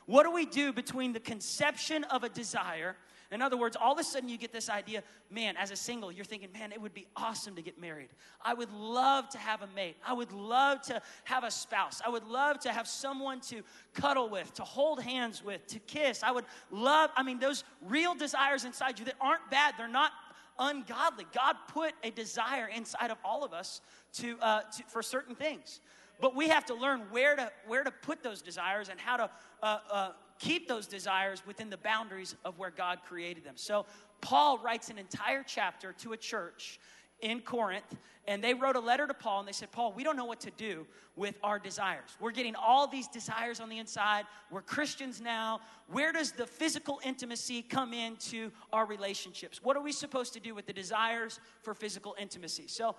What 0.08 0.24
do 0.24 0.32
we 0.32 0.48
do 0.48 0.74
between 0.74 1.14
the 1.14 1.20
conception 1.20 2.06
of 2.06 2.24
a 2.24 2.30
desire 2.30 2.96
in 3.32 3.42
other 3.42 3.58
words, 3.58 3.76
all 3.76 3.94
of 3.94 4.00
a 4.00 4.04
sudden 4.04 4.30
you 4.30 4.38
get 4.38 4.54
this 4.54 4.70
idea, 4.70 5.04
man, 5.30 5.58
as 5.58 5.72
a 5.72 5.76
single, 5.76 6.12
you're 6.12 6.26
thinking, 6.26 6.50
man, 6.54 6.72
it 6.72 6.82
would 6.82 6.94
be 6.94 7.08
awesome 7.16 7.56
to 7.56 7.62
get 7.62 7.80
married. 7.80 8.10
I 8.42 8.54
would 8.54 8.72
love 8.72 9.28
to 9.30 9.38
have 9.38 9.62
a 9.62 9.68
mate. 9.76 9.98
I 10.06 10.14
would 10.14 10.32
love 10.32 10.82
to 10.84 11.02
have 11.26 11.44
a 11.44 11.52
spouse. 11.52 12.02
I 12.06 12.10
would 12.10 12.26
love 12.26 12.60
to 12.60 12.72
have 12.72 12.88
someone 12.88 13.42
to 13.42 13.64
cuddle 13.94 14.30
with, 14.30 14.54
to 14.56 14.64
hold 14.64 15.02
hands 15.02 15.44
with, 15.44 15.66
to 15.68 15.80
kiss. 15.80 16.24
I 16.24 16.32
would 16.32 16.46
love, 16.72 17.10
I 17.18 17.24
mean, 17.24 17.40
those 17.40 17.66
real 17.82 18.16
desires 18.16 18.64
inside 18.64 19.00
you 19.00 19.06
that 19.06 19.16
aren't 19.20 19.50
bad, 19.52 19.74
they're 19.78 19.88
not 19.90 20.12
ungodly. 20.60 21.26
God 21.34 21.56
put 21.68 21.94
a 22.04 22.12
desire 22.12 22.70
inside 22.74 23.12
of 23.12 23.18
all 23.26 23.44
of 23.44 23.54
us 23.54 23.82
to, 24.14 24.38
uh, 24.42 24.62
to 24.62 24.84
for 24.88 25.02
certain 25.02 25.36
things. 25.36 25.82
But 26.20 26.36
we 26.36 26.48
have 26.48 26.66
to 26.66 26.74
learn 26.74 27.02
where 27.12 27.36
to, 27.36 27.52
where 27.68 27.84
to 27.84 27.92
put 27.92 28.24
those 28.24 28.42
desires 28.42 28.90
and 28.90 29.00
how 29.00 29.18
to 29.18 29.30
uh, 29.62 29.78
uh, 29.92 30.12
keep 30.40 30.68
those 30.68 30.88
desires 30.88 31.44
within 31.46 31.70
the 31.70 31.78
boundaries 31.78 32.36
of 32.46 32.58
where 32.58 32.72
God 32.72 33.00
created 33.06 33.44
them. 33.44 33.56
So, 33.56 33.86
Paul 34.22 34.58
writes 34.58 34.90
an 34.90 34.98
entire 34.98 35.44
chapter 35.44 35.94
to 36.00 36.14
a 36.14 36.18
church 36.18 36.80
in 37.22 37.40
Corinth, 37.40 37.96
and 38.28 38.44
they 38.44 38.54
wrote 38.54 38.76
a 38.76 38.80
letter 38.80 39.08
to 39.08 39.14
Paul 39.14 39.40
and 39.40 39.48
they 39.48 39.54
said, 39.54 39.72
Paul, 39.72 39.94
we 39.94 40.04
don't 40.04 40.18
know 40.18 40.26
what 40.26 40.40
to 40.42 40.52
do 40.52 40.86
with 41.16 41.36
our 41.44 41.58
desires. 41.58 42.16
We're 42.20 42.32
getting 42.32 42.56
all 42.56 42.88
these 42.88 43.08
desires 43.08 43.60
on 43.60 43.70
the 43.70 43.80
inside. 43.80 44.26
We're 44.52 44.62
Christians 44.62 45.22
now. 45.22 45.62
Where 45.88 46.12
does 46.12 46.32
the 46.32 46.46
physical 46.46 47.00
intimacy 47.04 47.64
come 47.64 47.94
into 47.94 48.52
our 48.72 48.86
relationships? 48.86 49.64
What 49.64 49.78
are 49.78 49.82
we 49.82 49.92
supposed 49.92 50.34
to 50.34 50.40
do 50.40 50.54
with 50.54 50.68
the 50.68 50.74
desires 50.74 51.40
for 51.62 51.74
physical 51.74 52.16
intimacy? 52.20 52.68
So, 52.68 52.96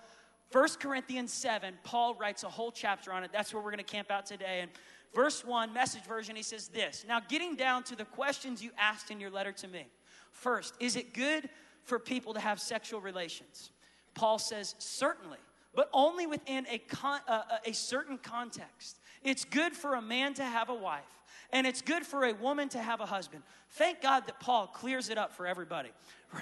1 0.51 0.67
Corinthians 0.79 1.31
7, 1.31 1.75
Paul 1.83 2.15
writes 2.15 2.43
a 2.43 2.49
whole 2.49 2.71
chapter 2.71 3.13
on 3.13 3.23
it. 3.23 3.29
That's 3.31 3.53
where 3.53 3.61
we're 3.61 3.69
going 3.69 3.83
to 3.85 3.91
camp 3.91 4.09
out 4.09 4.25
today. 4.25 4.61
And 4.61 4.71
verse 5.13 5.43
1, 5.45 5.73
message 5.73 6.03
version, 6.03 6.35
he 6.35 6.43
says 6.43 6.67
this 6.67 7.05
Now, 7.07 7.19
getting 7.19 7.55
down 7.55 7.83
to 7.83 7.95
the 7.95 8.05
questions 8.05 8.63
you 8.63 8.71
asked 8.77 9.11
in 9.11 9.19
your 9.19 9.29
letter 9.29 9.51
to 9.53 9.67
me. 9.67 9.87
First, 10.31 10.75
is 10.79 10.95
it 10.95 11.13
good 11.13 11.49
for 11.83 11.99
people 11.99 12.33
to 12.33 12.39
have 12.39 12.59
sexual 12.59 13.01
relations? 13.01 13.71
Paul 14.13 14.39
says, 14.39 14.75
certainly, 14.79 15.37
but 15.73 15.89
only 15.93 16.27
within 16.27 16.65
a, 16.69 16.77
con- 16.77 17.21
uh, 17.27 17.41
uh, 17.49 17.57
a 17.65 17.73
certain 17.73 18.17
context. 18.17 18.99
It's 19.23 19.45
good 19.45 19.73
for 19.73 19.95
a 19.95 20.01
man 20.01 20.33
to 20.35 20.43
have 20.43 20.69
a 20.69 20.73
wife, 20.73 21.03
and 21.51 21.67
it's 21.67 21.81
good 21.81 22.05
for 22.05 22.25
a 22.25 22.33
woman 22.33 22.69
to 22.69 22.79
have 22.79 23.01
a 23.01 23.05
husband. 23.05 23.43
Thank 23.71 24.01
God 24.01 24.27
that 24.27 24.39
Paul 24.39 24.67
clears 24.67 25.09
it 25.09 25.17
up 25.17 25.33
for 25.33 25.45
everybody, 25.45 25.89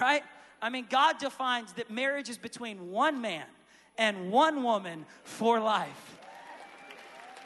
right? 0.00 0.22
I 0.60 0.70
mean, 0.70 0.86
God 0.88 1.18
defines 1.18 1.72
that 1.74 1.90
marriage 1.90 2.28
is 2.28 2.38
between 2.38 2.90
one 2.90 3.20
man 3.20 3.46
and 3.96 4.30
one 4.30 4.62
woman 4.62 5.06
for 5.24 5.60
life. 5.60 6.17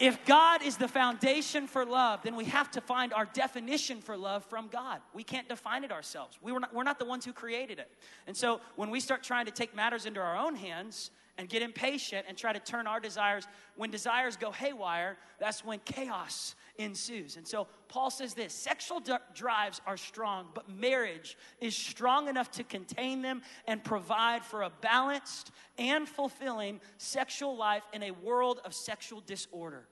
If 0.01 0.25
God 0.25 0.63
is 0.63 0.77
the 0.77 0.89
foundation 0.89 1.67
for 1.67 1.85
love, 1.85 2.23
then 2.23 2.37
we 2.37 2.45
have 2.47 2.71
to 2.73 2.81
find 2.81 3.13
our 3.13 3.27
definition 3.27 4.01
for 4.01 4.17
love 4.17 4.45
from 4.45 4.69
God. 4.69 5.01
We 5.15 5.23
can't 5.23 5.49
define 5.49 5.85
it 5.85 5.93
ourselves. 5.93 6.39
We 6.43 6.53
were 6.53 6.61
not, 6.61 6.75
we're 6.75 6.83
not 6.83 6.99
the 6.99 7.05
ones 7.05 7.25
who 7.25 7.33
created 7.33 7.79
it. 7.79 7.91
And 8.27 8.37
so 8.37 8.61
when 8.77 8.91
we 8.91 9.01
start 9.01 9.23
trying 9.23 9.47
to 9.47 9.53
take 9.53 9.75
matters 9.75 10.07
into 10.07 10.21
our 10.21 10.37
own 10.37 10.55
hands 10.55 11.11
and 11.39 11.49
get 11.49 11.63
impatient 11.63 12.27
and 12.29 12.37
try 12.37 12.53
to 12.53 12.61
turn 12.61 12.87
our 12.87 13.01
desires, 13.01 13.47
when 13.77 13.91
desires 13.91 14.37
go 14.37 14.51
haywire, 14.51 15.17
that's 15.39 15.65
when 15.65 15.79
chaos 15.85 16.55
ensues. 16.83 17.37
And 17.37 17.47
so 17.47 17.67
Paul 17.89 18.11
says 18.11 18.35
this 18.35 18.53
sexual 18.53 19.01
d- 19.01 19.15
drives 19.35 19.81
are 19.87 19.97
strong, 19.97 20.47
but 20.55 20.69
marriage 20.69 21.37
is 21.61 21.77
strong 21.77 22.29
enough 22.29 22.51
to 22.53 22.65
contain 22.65 23.23
them 23.23 23.43
and 23.67 23.83
provide 23.83 24.45
for 24.45 24.63
a 24.63 24.71
balanced 24.81 25.51
and 25.79 26.09
fulfilling 26.09 26.81
sexual 26.99 27.57
life 27.57 27.83
in 27.93 28.03
a 28.03 28.11
world 28.11 28.61
of 28.65 28.75
sexual 28.75 29.23
disorder. 29.27 29.87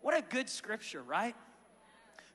What 0.00 0.16
a 0.16 0.22
good 0.22 0.48
scripture, 0.48 1.02
right? 1.02 1.34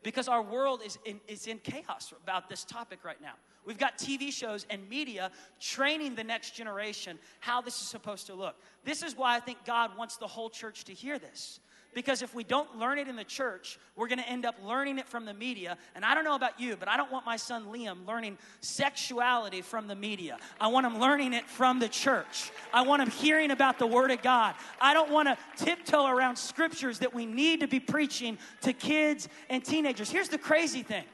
Because 0.03 0.27
our 0.27 0.41
world 0.41 0.81
is 0.85 0.97
in, 1.05 1.21
is 1.27 1.47
in 1.47 1.59
chaos 1.59 2.13
about 2.23 2.49
this 2.49 2.65
topic 2.65 3.03
right 3.03 3.21
now. 3.21 3.33
We've 3.65 3.77
got 3.77 3.97
TV 3.97 4.31
shows 4.31 4.65
and 4.69 4.87
media 4.89 5.31
training 5.59 6.15
the 6.15 6.23
next 6.23 6.51
generation 6.51 7.17
how 7.39 7.61
this 7.61 7.79
is 7.79 7.87
supposed 7.87 8.27
to 8.27 8.33
look. 8.33 8.55
This 8.83 9.03
is 9.03 9.15
why 9.15 9.37
I 9.37 9.39
think 9.39 9.59
God 9.65 9.97
wants 9.97 10.17
the 10.17 10.27
whole 10.27 10.49
church 10.49 10.83
to 10.85 10.93
hear 10.93 11.17
this. 11.17 11.59
Because 11.93 12.21
if 12.21 12.33
we 12.33 12.43
don't 12.43 12.77
learn 12.77 12.97
it 12.97 13.07
in 13.07 13.15
the 13.15 13.23
church, 13.23 13.77
we're 13.95 14.07
going 14.07 14.19
to 14.19 14.27
end 14.27 14.45
up 14.45 14.55
learning 14.63 14.99
it 14.99 15.07
from 15.07 15.25
the 15.25 15.33
media. 15.33 15.77
And 15.95 16.03
I 16.03 16.15
don't 16.15 16.23
know 16.23 16.35
about 16.35 16.59
you, 16.59 16.75
but 16.75 16.87
I 16.87 16.97
don't 16.97 17.11
want 17.11 17.25
my 17.25 17.37
son 17.37 17.65
Liam 17.65 18.07
learning 18.07 18.37
sexuality 18.61 19.61
from 19.61 19.87
the 19.87 19.95
media. 19.95 20.37
I 20.59 20.67
want 20.67 20.85
him 20.85 20.99
learning 20.99 21.33
it 21.33 21.47
from 21.47 21.79
the 21.79 21.89
church. 21.89 22.51
I 22.73 22.81
want 22.81 23.01
him 23.01 23.11
hearing 23.11 23.51
about 23.51 23.79
the 23.79 23.87
Word 23.87 24.11
of 24.11 24.21
God. 24.21 24.55
I 24.81 24.93
don't 24.93 25.11
want 25.11 25.27
to 25.27 25.37
tiptoe 25.63 26.07
around 26.07 26.35
scriptures 26.37 26.99
that 26.99 27.13
we 27.13 27.25
need 27.25 27.59
to 27.59 27.67
be 27.67 27.79
preaching 27.79 28.37
to 28.61 28.73
kids 28.73 29.29
and 29.49 29.63
teenagers. 29.63 30.09
Here's 30.09 30.29
the 30.29 30.37
crazy 30.37 30.83
thing. 30.83 31.05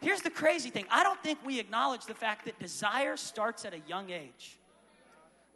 Here's 0.00 0.20
the 0.20 0.30
crazy 0.30 0.70
thing. 0.70 0.84
I 0.90 1.04
don't 1.04 1.22
think 1.22 1.38
we 1.46 1.60
acknowledge 1.60 2.06
the 2.06 2.14
fact 2.14 2.44
that 2.46 2.58
desire 2.58 3.16
starts 3.16 3.64
at 3.64 3.72
a 3.72 3.80
young 3.86 4.10
age. 4.10 4.58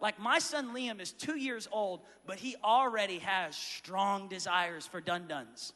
Like 0.00 0.18
my 0.18 0.38
son 0.38 0.74
Liam 0.74 1.00
is 1.00 1.12
two 1.12 1.38
years 1.38 1.68
old, 1.72 2.00
but 2.26 2.38
he 2.38 2.56
already 2.62 3.18
has 3.20 3.56
strong 3.56 4.28
desires 4.28 4.86
for 4.86 5.00
dun 5.00 5.26
duns. 5.26 5.72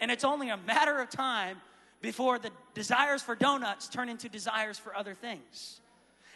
And 0.00 0.10
it's 0.10 0.24
only 0.24 0.50
a 0.50 0.56
matter 0.56 0.98
of 1.00 1.10
time 1.10 1.58
before 2.00 2.38
the 2.38 2.50
desires 2.74 3.22
for 3.22 3.34
donuts 3.34 3.88
turn 3.88 4.08
into 4.08 4.28
desires 4.28 4.78
for 4.78 4.94
other 4.94 5.14
things. 5.14 5.80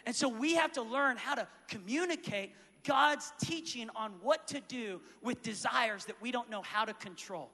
And 0.05 0.15
so 0.15 0.27
we 0.27 0.55
have 0.55 0.71
to 0.73 0.81
learn 0.81 1.17
how 1.17 1.35
to 1.35 1.47
communicate 1.67 2.53
God's 2.83 3.31
teaching 3.39 3.89
on 3.95 4.13
what 4.21 4.47
to 4.47 4.59
do 4.61 5.01
with 5.21 5.43
desires 5.43 6.05
that 6.05 6.19
we 6.21 6.31
don't 6.31 6.49
know 6.49 6.63
how 6.63 6.85
to 6.85 6.93
control. 6.93 7.49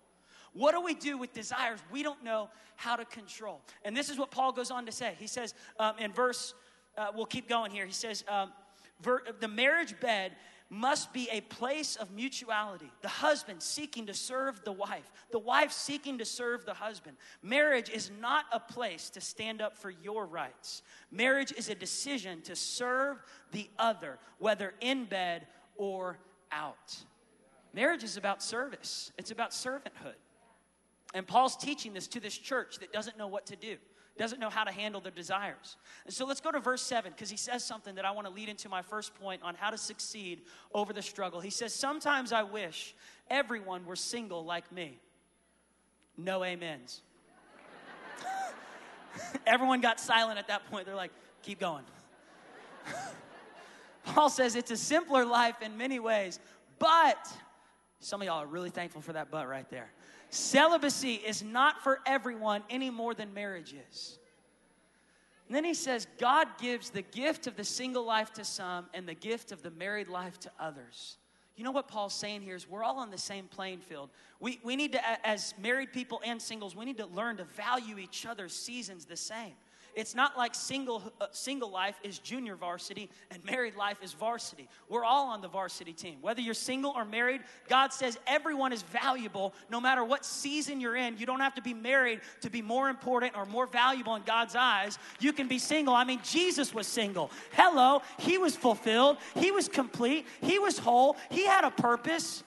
What 0.54 0.72
do 0.72 0.82
we 0.82 0.94
do 0.94 1.18
with 1.18 1.34
desires 1.34 1.80
we 1.92 2.04
don't 2.04 2.24
know 2.24 2.50
how 2.78 2.96
to 2.96 3.06
control? 3.06 3.62
And 3.84 3.96
this 3.96 4.10
is 4.10 4.18
what 4.18 4.32
Paul 4.32 4.54
goes 4.54 4.72
on 4.72 4.86
to 4.86 4.92
say. 4.92 5.16
He 5.20 5.28
says 5.28 5.54
um, 5.78 5.96
in 6.00 6.14
verse, 6.14 6.54
uh, 6.98 7.08
we'll 7.14 7.26
keep 7.26 7.50
going 7.50 7.72
here. 7.72 7.86
He 7.86 7.94
says, 7.94 8.24
um, 8.28 8.52
the 9.01 9.48
marriage 9.48 10.00
bed 10.00 10.34
must 10.70 11.13
be 11.13 11.30
a 11.32 11.42
place 11.42 11.96
of 11.96 12.12
mutuality. 12.12 12.92
The 13.01 13.08
husband 13.08 13.62
seeking 13.62 14.06
to 14.08 14.13
serve 14.13 14.63
the 14.66 14.72
wife, 14.72 15.12
the 15.32 15.39
wife 15.39 15.72
seeking 15.72 16.18
to 16.18 16.25
serve 16.25 16.66
the 16.66 16.74
husband. 16.74 17.16
Marriage 17.42 17.89
is 17.89 18.12
not 18.20 18.46
a 18.51 18.60
place 18.60 19.10
to 19.12 19.22
stand 19.22 19.62
up 19.62 19.77
for 19.77 19.89
your 19.89 20.25
rights. 20.25 20.82
Marriage 21.12 21.54
is 21.54 21.70
a 21.70 21.75
decision 21.75 22.42
to 22.42 22.56
serve 22.56 23.24
the 23.51 23.70
other, 23.80 24.20
whether 24.39 24.74
in 24.82 25.06
bed 25.06 25.48
or 25.77 26.20
out. 26.51 26.98
Marriage 27.74 28.04
is 28.04 28.18
about 28.18 28.44
service, 28.44 29.12
it's 29.18 29.32
about 29.32 29.51
servanthood. 29.51 30.16
And 31.13 31.25
Paul's 31.25 31.56
teaching 31.56 31.94
this 31.94 32.08
to 32.08 32.20
this 32.20 32.38
church 32.38 32.80
that 32.80 32.92
doesn't 32.92 33.18
know 33.18 33.27
what 33.27 33.46
to 33.48 33.56
do 33.56 33.77
doesn't 34.18 34.40
know 34.40 34.50
how 34.50 34.64
to 34.64 34.72
handle 34.72 35.02
their 35.02 35.12
desires. 35.12 35.78
And 36.06 36.14
so 36.14 36.26
let's 36.26 36.42
go 36.42 36.52
to 36.52 36.60
verse 36.60 36.82
7 36.82 37.12
because 37.12 37.30
he 37.30 37.38
says 37.38 37.64
something 37.64 37.96
that 37.96 38.06
I 38.06 38.12
want 38.12 38.28
to 38.28 38.34
lead 38.34 38.50
into 38.50 38.70
my 38.70 38.82
first 38.82 39.14
point 39.16 39.42
on 39.44 39.56
how 39.56 39.70
to 39.70 39.78
succeed 39.78 40.42
over 40.74 40.94
the 40.94 41.02
struggle. 41.02 41.40
He 41.40 41.50
says, 41.50 41.74
Sometimes 41.74 42.32
I 42.32 42.44
wish 42.44 42.96
everyone 43.30 43.86
were 43.86 43.96
single 43.96 44.46
like 44.46 44.72
me. 44.72 45.00
No 46.18 46.44
amens. 46.44 47.02
Everyone 49.48 49.82
got 49.82 50.00
silent 50.00 50.40
at 50.40 50.48
that 50.48 50.70
point. 50.70 50.86
They're 50.86 50.96
like, 50.96 51.12
Keep 51.44 51.60
going. 51.60 51.84
Paul 54.06 54.30
says 54.30 54.56
it's 54.56 54.72
a 54.72 54.78
simpler 54.78 55.26
life 55.26 55.62
in 55.62 55.78
many 55.78 56.00
ways, 56.00 56.40
but 56.80 57.28
some 58.00 58.22
of 58.22 58.26
y'all 58.28 58.44
are 58.44 58.48
really 58.48 58.70
thankful 58.70 59.02
for 59.02 59.14
that 59.14 59.32
but 59.32 59.48
right 59.48 59.70
there. 59.70 59.92
Celibacy 60.29 61.15
is 61.15 61.43
not 61.43 61.81
for 61.84 62.00
everyone 62.05 62.63
any 62.69 62.89
more 62.89 63.13
than 63.13 63.34
marriage 63.34 63.74
is. 63.89 64.19
And 65.48 65.55
then 65.55 65.63
he 65.63 65.74
says, 65.74 66.07
God 66.19 66.48
gives 66.60 66.89
the 66.89 67.01
gift 67.01 67.48
of 67.48 67.55
the 67.55 67.63
single 67.63 68.05
life 68.05 68.34
to 68.34 68.43
some 68.43 68.88
and 68.93 69.07
the 69.07 69.13
gift 69.13 69.51
of 69.51 69.63
the 69.63 69.72
married 69.72 70.10
life 70.10 70.39
to 70.41 70.51
others. 70.60 71.17
You 71.55 71.63
know 71.63 71.72
what 71.72 71.88
Paul's 71.88 72.13
saying 72.13 72.41
here 72.41 72.55
is 72.55 72.69
we're 72.69 72.84
all 72.84 73.00
on 73.00 73.10
the 73.10 73.17
same 73.17 73.46
playing 73.46 73.79
field. 73.79 74.10
We, 74.39 74.60
we 74.63 74.75
need 74.75 74.91
to, 74.91 75.27
as 75.27 75.55
married 75.57 75.91
people 75.91 76.22
and 76.24 76.39
singles, 76.39 76.75
we 76.75 76.86
need 76.86 76.98
to 76.98 77.07
learn 77.07 77.38
to 77.38 77.46
value 77.46 77.98
each 77.98 78.25
other's 78.25 78.53
seasons 78.53 79.05
the 79.05 79.17
same. 79.17 79.53
It's 79.98 80.13
not 80.13 80.38
like 80.38 80.54
single, 80.54 81.01
uh, 81.20 81.25
single 81.32 81.72
life 81.72 82.00
is 82.04 82.20
junior 82.20 82.56
varsity 82.56 83.10
and 83.32 83.44
married 83.44 83.75
life 83.75 83.98
is 84.04 84.13
varsity. 84.13 84.70
We're 84.89 85.04
all 85.04 85.30
on 85.30 85.42
the 85.42 85.48
varsity 85.48 85.92
team. 85.92 86.20
Whether 86.22 86.39
you're 86.39 86.54
single 86.54 86.94
or 86.96 87.04
married, 87.04 87.42
God 87.68 87.92
says 87.92 88.20
everyone 88.27 88.72
is 88.72 88.84
valuable 88.84 89.56
no 89.72 89.82
matter 89.82 90.04
what 90.04 90.24
season 90.24 90.80
you're 90.80 90.96
in. 90.96 91.18
You 91.18 91.25
don't 91.25 91.39
have 91.39 91.56
to 91.56 91.63
be 91.63 91.74
married 91.74 92.22
to 92.42 92.51
be 92.51 92.62
more 92.62 92.89
important 92.89 93.36
or 93.36 93.48
more 93.48 93.66
valuable 93.66 94.13
in 94.13 94.22
God's 94.22 94.56
eyes. 94.56 95.00
You 95.20 95.34
can 95.34 95.48
be 95.48 95.58
single. 95.58 95.96
I 95.96 96.04
mean, 96.04 96.20
Jesus 96.24 96.75
was 96.75 96.86
single. 96.86 97.32
Hello, 97.54 98.04
he 98.20 98.38
was 98.38 98.56
fulfilled, 98.56 99.18
he 99.34 99.50
was 99.50 99.68
complete, 99.68 100.27
he 100.42 100.60
was 100.60 100.77
whole, 100.77 101.18
he 101.32 101.48
had 101.48 101.63
a 101.63 101.72
purpose. 101.72 102.44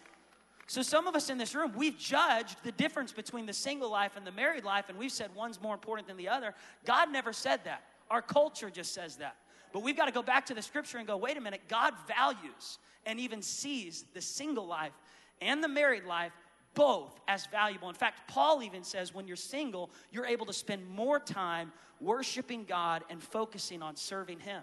So, 0.70 0.82
some 0.82 1.08
of 1.08 1.16
us 1.16 1.30
in 1.30 1.36
this 1.36 1.56
room, 1.56 1.72
we've 1.74 1.98
judged 1.98 2.62
the 2.62 2.70
difference 2.70 3.10
between 3.10 3.44
the 3.44 3.52
single 3.52 3.90
life 3.90 4.12
and 4.14 4.24
the 4.24 4.30
married 4.30 4.62
life, 4.62 4.84
and 4.88 4.96
we've 4.96 5.10
said 5.10 5.34
one's 5.34 5.60
more 5.60 5.74
important 5.74 6.06
than 6.06 6.16
the 6.16 6.28
other. 6.28 6.54
God 6.84 7.10
never 7.10 7.32
said 7.32 7.64
that. 7.64 7.82
Our 8.08 8.22
culture 8.22 8.70
just 8.70 8.94
says 8.94 9.16
that. 9.16 9.34
But 9.72 9.82
we've 9.82 9.96
got 9.96 10.04
to 10.04 10.12
go 10.12 10.22
back 10.22 10.46
to 10.46 10.54
the 10.54 10.62
scripture 10.62 10.98
and 10.98 11.08
go, 11.08 11.16
wait 11.16 11.36
a 11.36 11.40
minute, 11.40 11.62
God 11.66 11.94
values 12.06 12.78
and 13.04 13.18
even 13.18 13.42
sees 13.42 14.04
the 14.14 14.20
single 14.20 14.64
life 14.64 14.92
and 15.40 15.60
the 15.60 15.66
married 15.66 16.04
life 16.04 16.30
both 16.74 17.18
as 17.26 17.46
valuable. 17.46 17.88
In 17.88 17.96
fact, 17.96 18.28
Paul 18.28 18.62
even 18.62 18.84
says 18.84 19.12
when 19.12 19.26
you're 19.26 19.34
single, 19.34 19.90
you're 20.12 20.24
able 20.24 20.46
to 20.46 20.52
spend 20.52 20.88
more 20.88 21.18
time 21.18 21.72
worshiping 22.00 22.62
God 22.62 23.02
and 23.10 23.20
focusing 23.20 23.82
on 23.82 23.96
serving 23.96 24.38
Him. 24.38 24.62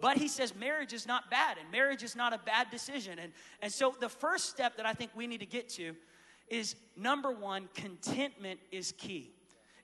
But 0.00 0.18
he 0.18 0.28
says 0.28 0.54
marriage 0.54 0.92
is 0.92 1.06
not 1.06 1.30
bad 1.30 1.56
and 1.58 1.70
marriage 1.70 2.02
is 2.02 2.14
not 2.14 2.32
a 2.32 2.38
bad 2.38 2.70
decision. 2.70 3.18
And, 3.18 3.32
and 3.62 3.72
so 3.72 3.94
the 3.98 4.08
first 4.08 4.50
step 4.50 4.76
that 4.76 4.86
I 4.86 4.92
think 4.92 5.10
we 5.14 5.26
need 5.26 5.40
to 5.40 5.46
get 5.46 5.68
to 5.70 5.94
is 6.48 6.76
number 6.96 7.30
one, 7.30 7.68
contentment 7.74 8.60
is 8.70 8.92
key. 8.92 9.32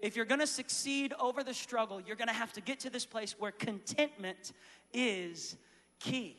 If 0.00 0.16
you're 0.16 0.24
gonna 0.24 0.46
succeed 0.46 1.14
over 1.18 1.42
the 1.42 1.54
struggle, 1.54 2.00
you're 2.00 2.16
gonna 2.16 2.32
have 2.32 2.52
to 2.54 2.60
get 2.60 2.80
to 2.80 2.90
this 2.90 3.06
place 3.06 3.36
where 3.38 3.52
contentment 3.52 4.52
is 4.92 5.56
key. 5.98 6.36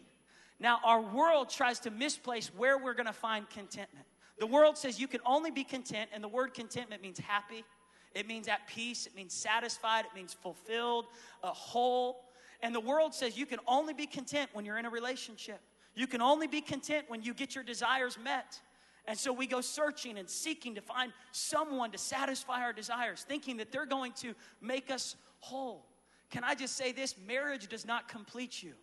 Now, 0.59 0.79
our 0.83 1.01
world 1.01 1.49
tries 1.49 1.79
to 1.81 1.91
misplace 1.91 2.47
where 2.55 2.77
we're 2.77 2.93
gonna 2.93 3.11
find 3.11 3.49
contentment. 3.49 4.05
The 4.37 4.47
world 4.47 4.77
says 4.77 4.99
you 4.99 5.07
can 5.07 5.21
only 5.25 5.51
be 5.51 5.63
content, 5.63 6.09
and 6.13 6.23
the 6.23 6.27
word 6.27 6.53
contentment 6.53 7.01
means 7.01 7.19
happy, 7.19 7.63
it 8.13 8.27
means 8.27 8.47
at 8.47 8.67
peace, 8.67 9.05
it 9.07 9.15
means 9.15 9.33
satisfied, 9.33 10.05
it 10.05 10.15
means 10.15 10.33
fulfilled, 10.33 11.05
a 11.41 11.47
whole. 11.47 12.25
And 12.63 12.73
the 12.73 12.79
world 12.79 13.13
says 13.13 13.37
you 13.37 13.45
can 13.45 13.59
only 13.67 13.93
be 13.93 14.07
content 14.07 14.49
when 14.53 14.63
you're 14.63 14.79
in 14.79 14.85
a 14.85 14.89
relationship. 14.89 15.59
You 15.95 16.07
can 16.07 16.21
only 16.21 16.47
be 16.47 16.61
content 16.61 17.05
when 17.09 17.21
you 17.21 17.33
get 17.33 17.53
your 17.53 17.63
desires 17.63 18.17
met. 18.23 18.59
And 19.05 19.19
so 19.19 19.33
we 19.33 19.47
go 19.47 19.59
searching 19.59 20.17
and 20.17 20.29
seeking 20.29 20.73
to 20.75 20.81
find 20.81 21.11
someone 21.33 21.91
to 21.91 21.97
satisfy 21.97 22.61
our 22.61 22.71
desires, 22.71 23.25
thinking 23.27 23.57
that 23.57 23.73
they're 23.73 23.85
going 23.85 24.13
to 24.13 24.33
make 24.61 24.89
us 24.89 25.17
whole. 25.39 25.85
Can 26.31 26.45
I 26.45 26.55
just 26.55 26.77
say 26.77 26.93
this? 26.93 27.15
Marriage 27.27 27.67
does 27.67 27.85
not 27.85 28.07
complete 28.07 28.63
you. 28.63 28.73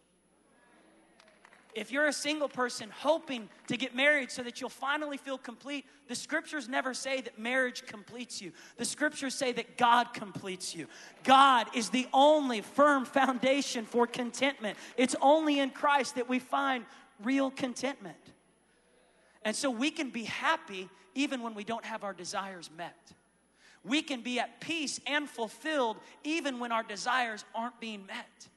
If 1.75 1.93
you're 1.93 2.09
a 2.09 2.13
single 2.13 2.49
person 2.49 2.91
hoping 2.91 3.49
to 3.69 3.77
get 3.77 3.95
married 3.95 4.31
so 4.31 4.43
that 4.43 4.61
you'll 4.61 4.71
finally 4.71 5.17
feel 5.17 5.39
complete, 5.39 5.85
the 6.09 6.15
scriptures 6.15 6.69
never 6.69 6.95
say 6.95 7.21
that 7.21 7.39
marriage 7.39 7.87
completes 7.87 8.43
you. 8.43 8.53
The 8.77 8.85
scriptures 8.85 9.35
say 9.35 9.53
that 9.53 9.77
God 9.77 10.13
completes 10.13 10.75
you. 10.75 10.87
God 11.23 11.69
is 11.75 11.91
the 11.91 12.09
only 12.13 12.61
firm 12.61 13.05
foundation 13.05 13.85
for 13.87 14.07
contentment. 14.07 14.77
It's 14.97 15.15
only 15.21 15.61
in 15.61 15.71
Christ 15.71 16.17
that 16.17 16.29
we 16.29 16.41
find 16.41 16.85
real 17.23 17.51
contentment. 17.51 18.17
And 19.45 19.55
so 19.55 19.71
we 19.71 19.91
can 19.91 20.11
be 20.11 20.25
happy 20.25 20.89
even 21.15 21.43
when 21.43 21.55
we 21.55 21.65
don't 21.65 21.85
have 21.85 22.05
our 22.05 22.13
desires 22.13 22.71
met. 22.77 22.97
We 23.85 24.03
can 24.03 24.21
be 24.21 24.39
at 24.39 24.61
peace 24.61 25.01
and 25.07 25.29
fulfilled 25.29 25.97
even 26.25 26.59
when 26.59 26.73
our 26.73 26.83
desires 26.83 27.45
aren't 27.55 27.81
being 27.81 28.05
met. 28.07 28.49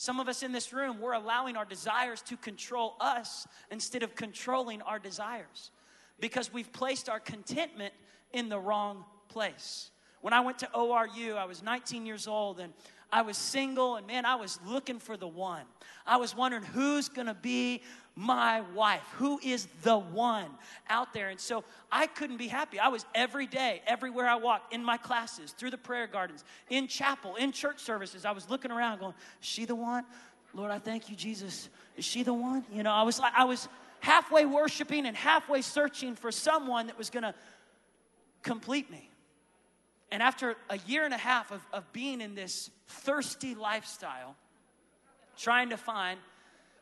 Some 0.00 0.20
of 0.20 0.28
us 0.28 0.44
in 0.44 0.52
this 0.52 0.72
room, 0.72 1.00
we're 1.00 1.12
allowing 1.12 1.56
our 1.56 1.64
desires 1.64 2.22
to 2.22 2.36
control 2.36 2.94
us 3.00 3.48
instead 3.68 4.04
of 4.04 4.14
controlling 4.14 4.80
our 4.82 5.00
desires 5.00 5.72
because 6.20 6.52
we've 6.52 6.72
placed 6.72 7.08
our 7.08 7.18
contentment 7.18 7.92
in 8.32 8.48
the 8.48 8.60
wrong 8.60 9.04
place. 9.28 9.90
When 10.20 10.32
I 10.32 10.38
went 10.38 10.60
to 10.60 10.70
ORU, 10.72 11.36
I 11.36 11.46
was 11.46 11.64
19 11.64 12.06
years 12.06 12.28
old 12.28 12.60
and 12.60 12.72
I 13.10 13.22
was 13.22 13.36
single, 13.36 13.96
and 13.96 14.06
man, 14.06 14.24
I 14.24 14.36
was 14.36 14.60
looking 14.64 15.00
for 15.00 15.16
the 15.16 15.26
one. 15.26 15.64
I 16.06 16.18
was 16.18 16.32
wondering 16.32 16.62
who's 16.62 17.08
gonna 17.08 17.34
be 17.34 17.82
my 18.18 18.62
wife? 18.74 19.04
Who 19.18 19.38
is 19.38 19.68
the 19.84 19.96
one 19.96 20.50
out 20.90 21.12
there? 21.12 21.28
And 21.28 21.38
so 21.38 21.62
I 21.90 22.08
couldn't 22.08 22.38
be 22.38 22.48
happy. 22.48 22.80
I 22.80 22.88
was 22.88 23.06
every 23.14 23.46
day, 23.46 23.80
everywhere 23.86 24.26
I 24.26 24.34
walked, 24.34 24.72
in 24.74 24.84
my 24.84 24.96
classes, 24.96 25.52
through 25.52 25.70
the 25.70 25.78
prayer 25.78 26.08
gardens, 26.08 26.44
in 26.68 26.88
chapel, 26.88 27.36
in 27.36 27.52
church 27.52 27.78
services. 27.78 28.24
I 28.24 28.32
was 28.32 28.50
looking 28.50 28.72
around 28.72 28.98
going, 28.98 29.14
she 29.38 29.66
the 29.66 29.76
one? 29.76 30.04
Lord, 30.52 30.72
I 30.72 30.80
thank 30.80 31.08
you, 31.08 31.14
Jesus. 31.14 31.68
Is 31.96 32.04
she 32.04 32.24
the 32.24 32.34
one? 32.34 32.64
You 32.72 32.82
know, 32.82 32.90
I 32.90 33.02
was 33.02 33.20
like, 33.20 33.34
I 33.36 33.44
was 33.44 33.68
halfway 34.00 34.44
worshiping 34.46 35.06
and 35.06 35.16
halfway 35.16 35.62
searching 35.62 36.16
for 36.16 36.32
someone 36.32 36.88
that 36.88 36.98
was 36.98 37.10
gonna 37.10 37.36
complete 38.42 38.90
me. 38.90 39.08
And 40.10 40.24
after 40.24 40.56
a 40.70 40.78
year 40.88 41.04
and 41.04 41.14
a 41.14 41.18
half 41.18 41.52
of, 41.52 41.60
of 41.72 41.92
being 41.92 42.20
in 42.20 42.34
this 42.34 42.68
thirsty 42.88 43.54
lifestyle, 43.54 44.34
trying 45.36 45.70
to 45.70 45.76
find 45.76 46.18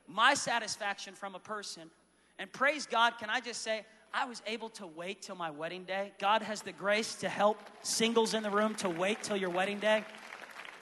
my 0.06 0.34
satisfaction 0.34 1.14
from 1.14 1.34
a 1.34 1.38
person. 1.38 1.90
And 2.38 2.52
praise 2.52 2.86
God, 2.86 3.14
can 3.18 3.30
I 3.30 3.40
just 3.40 3.62
say, 3.62 3.84
I 4.12 4.24
was 4.24 4.40
able 4.46 4.70
to 4.70 4.86
wait 4.86 5.22
till 5.22 5.36
my 5.36 5.50
wedding 5.50 5.84
day. 5.84 6.12
God 6.18 6.42
has 6.42 6.62
the 6.62 6.72
grace 6.72 7.16
to 7.16 7.28
help 7.28 7.58
singles 7.82 8.34
in 8.34 8.42
the 8.42 8.50
room 8.50 8.74
to 8.76 8.88
wait 8.88 9.22
till 9.22 9.36
your 9.36 9.50
wedding 9.50 9.78
day. 9.78 10.04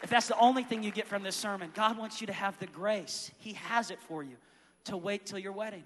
If 0.02 0.10
that's 0.10 0.28
the 0.28 0.38
only 0.38 0.62
thing 0.62 0.82
you 0.82 0.90
get 0.90 1.08
from 1.08 1.22
this 1.22 1.34
sermon, 1.34 1.70
God 1.74 1.98
wants 1.98 2.20
you 2.20 2.26
to 2.26 2.32
have 2.32 2.58
the 2.58 2.66
grace. 2.66 3.30
He 3.38 3.54
has 3.54 3.90
it 3.90 3.98
for 4.02 4.22
you 4.22 4.36
to 4.84 4.96
wait 4.96 5.26
till 5.26 5.38
your 5.38 5.52
wedding. 5.52 5.84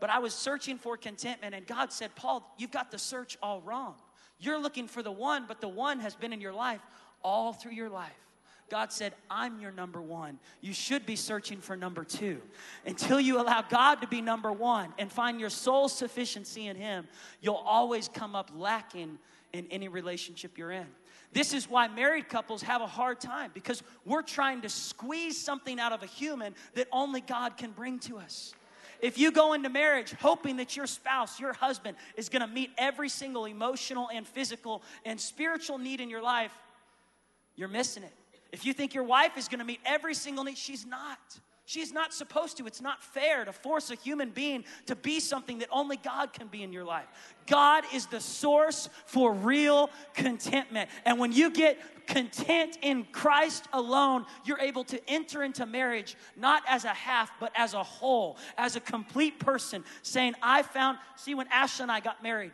But 0.00 0.10
I 0.10 0.18
was 0.18 0.34
searching 0.34 0.76
for 0.76 0.96
contentment, 0.96 1.54
and 1.54 1.66
God 1.66 1.92
said, 1.92 2.14
Paul, 2.16 2.52
you've 2.58 2.72
got 2.72 2.90
the 2.90 2.98
search 2.98 3.38
all 3.40 3.60
wrong. 3.60 3.94
You're 4.40 4.60
looking 4.60 4.88
for 4.88 5.02
the 5.02 5.12
one, 5.12 5.44
but 5.46 5.60
the 5.60 5.68
one 5.68 6.00
has 6.00 6.16
been 6.16 6.32
in 6.32 6.40
your 6.40 6.52
life 6.52 6.80
all 7.22 7.52
through 7.52 7.72
your 7.72 7.88
life. 7.88 8.10
God 8.72 8.90
said, 8.90 9.12
I'm 9.28 9.60
your 9.60 9.70
number 9.70 10.00
one. 10.00 10.38
You 10.62 10.72
should 10.72 11.04
be 11.04 11.14
searching 11.14 11.58
for 11.58 11.76
number 11.76 12.04
two. 12.04 12.40
Until 12.86 13.20
you 13.20 13.38
allow 13.38 13.60
God 13.60 13.96
to 13.96 14.06
be 14.06 14.22
number 14.22 14.50
one 14.50 14.94
and 14.98 15.12
find 15.12 15.38
your 15.38 15.50
soul 15.50 15.90
sufficiency 15.90 16.68
in 16.68 16.76
Him, 16.76 17.06
you'll 17.42 17.62
always 17.66 18.08
come 18.08 18.34
up 18.34 18.50
lacking 18.56 19.18
in 19.52 19.66
any 19.70 19.88
relationship 19.88 20.56
you're 20.56 20.72
in. 20.72 20.86
This 21.34 21.52
is 21.52 21.68
why 21.68 21.86
married 21.88 22.30
couples 22.30 22.62
have 22.62 22.80
a 22.80 22.86
hard 22.86 23.20
time 23.20 23.50
because 23.52 23.82
we're 24.06 24.22
trying 24.22 24.62
to 24.62 24.70
squeeze 24.70 25.38
something 25.38 25.78
out 25.78 25.92
of 25.92 26.02
a 26.02 26.06
human 26.06 26.54
that 26.72 26.88
only 26.92 27.20
God 27.20 27.58
can 27.58 27.72
bring 27.72 27.98
to 27.98 28.16
us. 28.16 28.54
If 29.02 29.18
you 29.18 29.32
go 29.32 29.52
into 29.52 29.68
marriage 29.68 30.14
hoping 30.14 30.56
that 30.56 30.78
your 30.78 30.86
spouse, 30.86 31.38
your 31.38 31.52
husband, 31.52 31.98
is 32.16 32.30
gonna 32.30 32.46
meet 32.46 32.70
every 32.78 33.10
single 33.10 33.44
emotional 33.44 34.08
and 34.14 34.26
physical 34.26 34.82
and 35.04 35.20
spiritual 35.20 35.76
need 35.76 36.00
in 36.00 36.08
your 36.08 36.22
life, 36.22 36.52
you're 37.54 37.68
missing 37.68 38.02
it. 38.02 38.14
If 38.52 38.66
you 38.66 38.72
think 38.72 38.94
your 38.94 39.04
wife 39.04 39.36
is 39.36 39.48
gonna 39.48 39.64
meet 39.64 39.80
every 39.84 40.14
single 40.14 40.44
need, 40.44 40.58
she's 40.58 40.86
not. 40.86 41.40
She's 41.64 41.92
not 41.92 42.12
supposed 42.12 42.56
to. 42.58 42.66
It's 42.66 42.80
not 42.80 43.02
fair 43.02 43.44
to 43.44 43.52
force 43.52 43.90
a 43.90 43.94
human 43.94 44.30
being 44.30 44.64
to 44.86 44.96
be 44.96 45.20
something 45.20 45.60
that 45.60 45.68
only 45.70 45.96
God 45.96 46.32
can 46.32 46.48
be 46.48 46.62
in 46.62 46.72
your 46.72 46.84
life. 46.84 47.06
God 47.46 47.84
is 47.94 48.06
the 48.06 48.20
source 48.20 48.88
for 49.06 49.32
real 49.32 49.88
contentment. 50.12 50.90
And 51.06 51.18
when 51.18 51.32
you 51.32 51.50
get 51.50 51.78
content 52.06 52.78
in 52.82 53.04
Christ 53.04 53.68
alone, 53.72 54.26
you're 54.44 54.58
able 54.58 54.82
to 54.84 55.00
enter 55.08 55.44
into 55.44 55.64
marriage 55.64 56.16
not 56.36 56.64
as 56.66 56.84
a 56.84 56.88
half, 56.88 57.30
but 57.38 57.52
as 57.54 57.74
a 57.74 57.82
whole, 57.82 58.38
as 58.58 58.74
a 58.74 58.80
complete 58.80 59.38
person, 59.38 59.84
saying, 60.02 60.34
I 60.42 60.62
found, 60.62 60.98
see, 61.16 61.34
when 61.34 61.46
Ashley 61.46 61.84
and 61.84 61.92
I 61.92 62.00
got 62.00 62.24
married, 62.24 62.52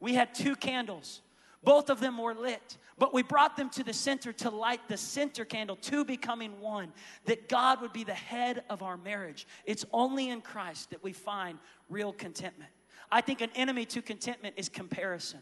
we 0.00 0.14
had 0.14 0.34
two 0.34 0.56
candles. 0.56 1.20
Both 1.62 1.90
of 1.90 2.00
them 2.00 2.16
were 2.16 2.34
lit, 2.34 2.78
but 3.00 3.14
we 3.14 3.22
brought 3.22 3.56
them 3.56 3.70
to 3.70 3.82
the 3.82 3.94
center 3.94 4.30
to 4.30 4.50
light 4.50 4.86
the 4.86 4.96
center 4.96 5.46
candle, 5.46 5.74
two 5.74 6.04
becoming 6.04 6.60
one, 6.60 6.92
that 7.24 7.48
God 7.48 7.80
would 7.80 7.94
be 7.94 8.04
the 8.04 8.12
head 8.12 8.62
of 8.68 8.82
our 8.82 8.98
marriage. 8.98 9.46
It's 9.64 9.86
only 9.90 10.28
in 10.28 10.42
Christ 10.42 10.90
that 10.90 11.02
we 11.02 11.14
find 11.14 11.58
real 11.88 12.12
contentment. 12.12 12.70
I 13.10 13.22
think 13.22 13.40
an 13.40 13.48
enemy 13.54 13.86
to 13.86 14.02
contentment 14.02 14.56
is 14.58 14.68
comparison. 14.68 15.40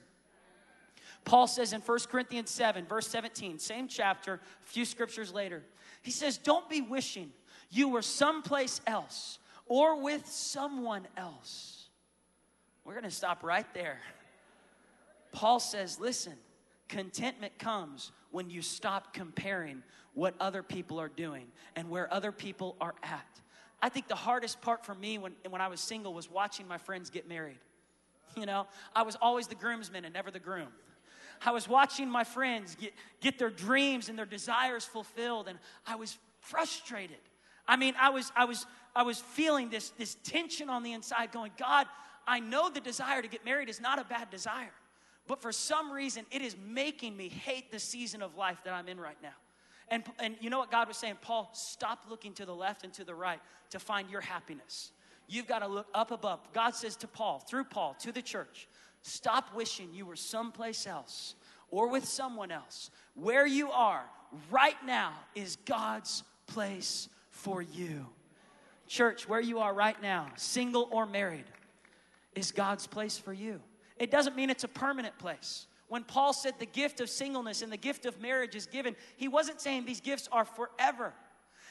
Paul 1.24 1.48
says 1.48 1.72
in 1.72 1.80
1 1.80 1.98
Corinthians 2.08 2.48
7, 2.48 2.86
verse 2.86 3.08
17, 3.08 3.58
same 3.58 3.88
chapter, 3.88 4.34
a 4.34 4.68
few 4.68 4.84
scriptures 4.84 5.34
later, 5.34 5.64
he 6.00 6.12
says, 6.12 6.38
Don't 6.38 6.70
be 6.70 6.80
wishing 6.80 7.32
you 7.70 7.88
were 7.88 8.02
someplace 8.02 8.80
else 8.86 9.40
or 9.66 10.00
with 10.00 10.24
someone 10.28 11.08
else. 11.16 11.88
We're 12.84 12.94
gonna 12.94 13.10
stop 13.10 13.42
right 13.42 13.66
there. 13.74 13.98
Paul 15.32 15.60
says, 15.60 16.00
listen, 16.00 16.34
contentment 16.88 17.58
comes 17.58 18.12
when 18.30 18.50
you 18.50 18.62
stop 18.62 19.12
comparing 19.12 19.82
what 20.14 20.34
other 20.40 20.62
people 20.62 21.00
are 21.00 21.08
doing 21.08 21.46
and 21.76 21.88
where 21.88 22.12
other 22.12 22.32
people 22.32 22.76
are 22.80 22.94
at. 23.02 23.40
I 23.80 23.88
think 23.88 24.08
the 24.08 24.16
hardest 24.16 24.60
part 24.60 24.84
for 24.84 24.94
me 24.94 25.18
when, 25.18 25.32
when 25.48 25.60
I 25.60 25.68
was 25.68 25.80
single 25.80 26.12
was 26.12 26.30
watching 26.30 26.66
my 26.66 26.78
friends 26.78 27.10
get 27.10 27.28
married. 27.28 27.58
You 28.36 28.46
know, 28.46 28.66
I 28.94 29.02
was 29.02 29.16
always 29.20 29.46
the 29.46 29.54
groomsman 29.54 30.04
and 30.04 30.12
never 30.12 30.30
the 30.30 30.40
groom. 30.40 30.68
I 31.44 31.52
was 31.52 31.68
watching 31.68 32.10
my 32.10 32.24
friends 32.24 32.74
get, 32.74 32.92
get 33.20 33.38
their 33.38 33.50
dreams 33.50 34.08
and 34.08 34.18
their 34.18 34.26
desires 34.26 34.84
fulfilled, 34.84 35.46
and 35.48 35.58
I 35.86 35.94
was 35.94 36.18
frustrated. 36.40 37.18
I 37.66 37.76
mean, 37.76 37.94
I 38.00 38.10
was, 38.10 38.32
I 38.34 38.44
was, 38.44 38.66
I 38.94 39.02
was 39.02 39.20
feeling 39.20 39.68
this, 39.68 39.90
this 39.90 40.16
tension 40.24 40.68
on 40.68 40.82
the 40.82 40.92
inside, 40.92 41.30
going, 41.30 41.52
God, 41.56 41.86
I 42.26 42.40
know 42.40 42.68
the 42.68 42.80
desire 42.80 43.22
to 43.22 43.28
get 43.28 43.44
married 43.44 43.68
is 43.68 43.80
not 43.80 44.00
a 44.00 44.04
bad 44.04 44.30
desire. 44.30 44.72
But 45.28 45.42
for 45.42 45.52
some 45.52 45.92
reason, 45.92 46.24
it 46.30 46.42
is 46.42 46.56
making 46.66 47.16
me 47.16 47.28
hate 47.28 47.70
the 47.70 47.78
season 47.78 48.22
of 48.22 48.34
life 48.34 48.58
that 48.64 48.72
I'm 48.72 48.88
in 48.88 48.98
right 48.98 49.18
now. 49.22 49.34
And, 49.90 50.02
and 50.18 50.36
you 50.40 50.50
know 50.50 50.58
what 50.58 50.70
God 50.70 50.88
was 50.88 50.96
saying? 50.96 51.18
Paul, 51.20 51.50
stop 51.52 52.04
looking 52.08 52.32
to 52.34 52.46
the 52.46 52.54
left 52.54 52.82
and 52.82 52.92
to 52.94 53.04
the 53.04 53.14
right 53.14 53.40
to 53.70 53.78
find 53.78 54.10
your 54.10 54.22
happiness. 54.22 54.90
You've 55.28 55.46
got 55.46 55.60
to 55.60 55.68
look 55.68 55.86
up 55.94 56.10
above. 56.10 56.40
God 56.54 56.74
says 56.74 56.96
to 56.96 57.06
Paul, 57.06 57.40
through 57.40 57.64
Paul, 57.64 57.94
to 58.00 58.10
the 58.10 58.22
church, 58.22 58.68
stop 59.02 59.54
wishing 59.54 59.90
you 59.92 60.06
were 60.06 60.16
someplace 60.16 60.86
else 60.86 61.34
or 61.70 61.88
with 61.88 62.06
someone 62.06 62.50
else. 62.50 62.90
Where 63.14 63.46
you 63.46 63.70
are 63.70 64.04
right 64.50 64.82
now 64.86 65.12
is 65.34 65.56
God's 65.66 66.22
place 66.46 67.08
for 67.30 67.60
you. 67.60 68.06
Church, 68.86 69.28
where 69.28 69.40
you 69.40 69.58
are 69.58 69.74
right 69.74 70.00
now, 70.00 70.28
single 70.36 70.88
or 70.90 71.04
married, 71.04 71.44
is 72.34 72.50
God's 72.50 72.86
place 72.86 73.18
for 73.18 73.34
you 73.34 73.60
it 73.98 74.10
doesn't 74.10 74.36
mean 74.36 74.50
it's 74.50 74.64
a 74.64 74.68
permanent 74.68 75.18
place. 75.18 75.66
When 75.88 76.04
Paul 76.04 76.32
said 76.32 76.54
the 76.58 76.66
gift 76.66 77.00
of 77.00 77.08
singleness 77.08 77.62
and 77.62 77.72
the 77.72 77.78
gift 77.78 78.04
of 78.04 78.20
marriage 78.20 78.54
is 78.54 78.66
given, 78.66 78.94
he 79.16 79.26
wasn't 79.26 79.60
saying 79.60 79.86
these 79.86 80.00
gifts 80.00 80.28
are 80.30 80.44
forever. 80.44 81.14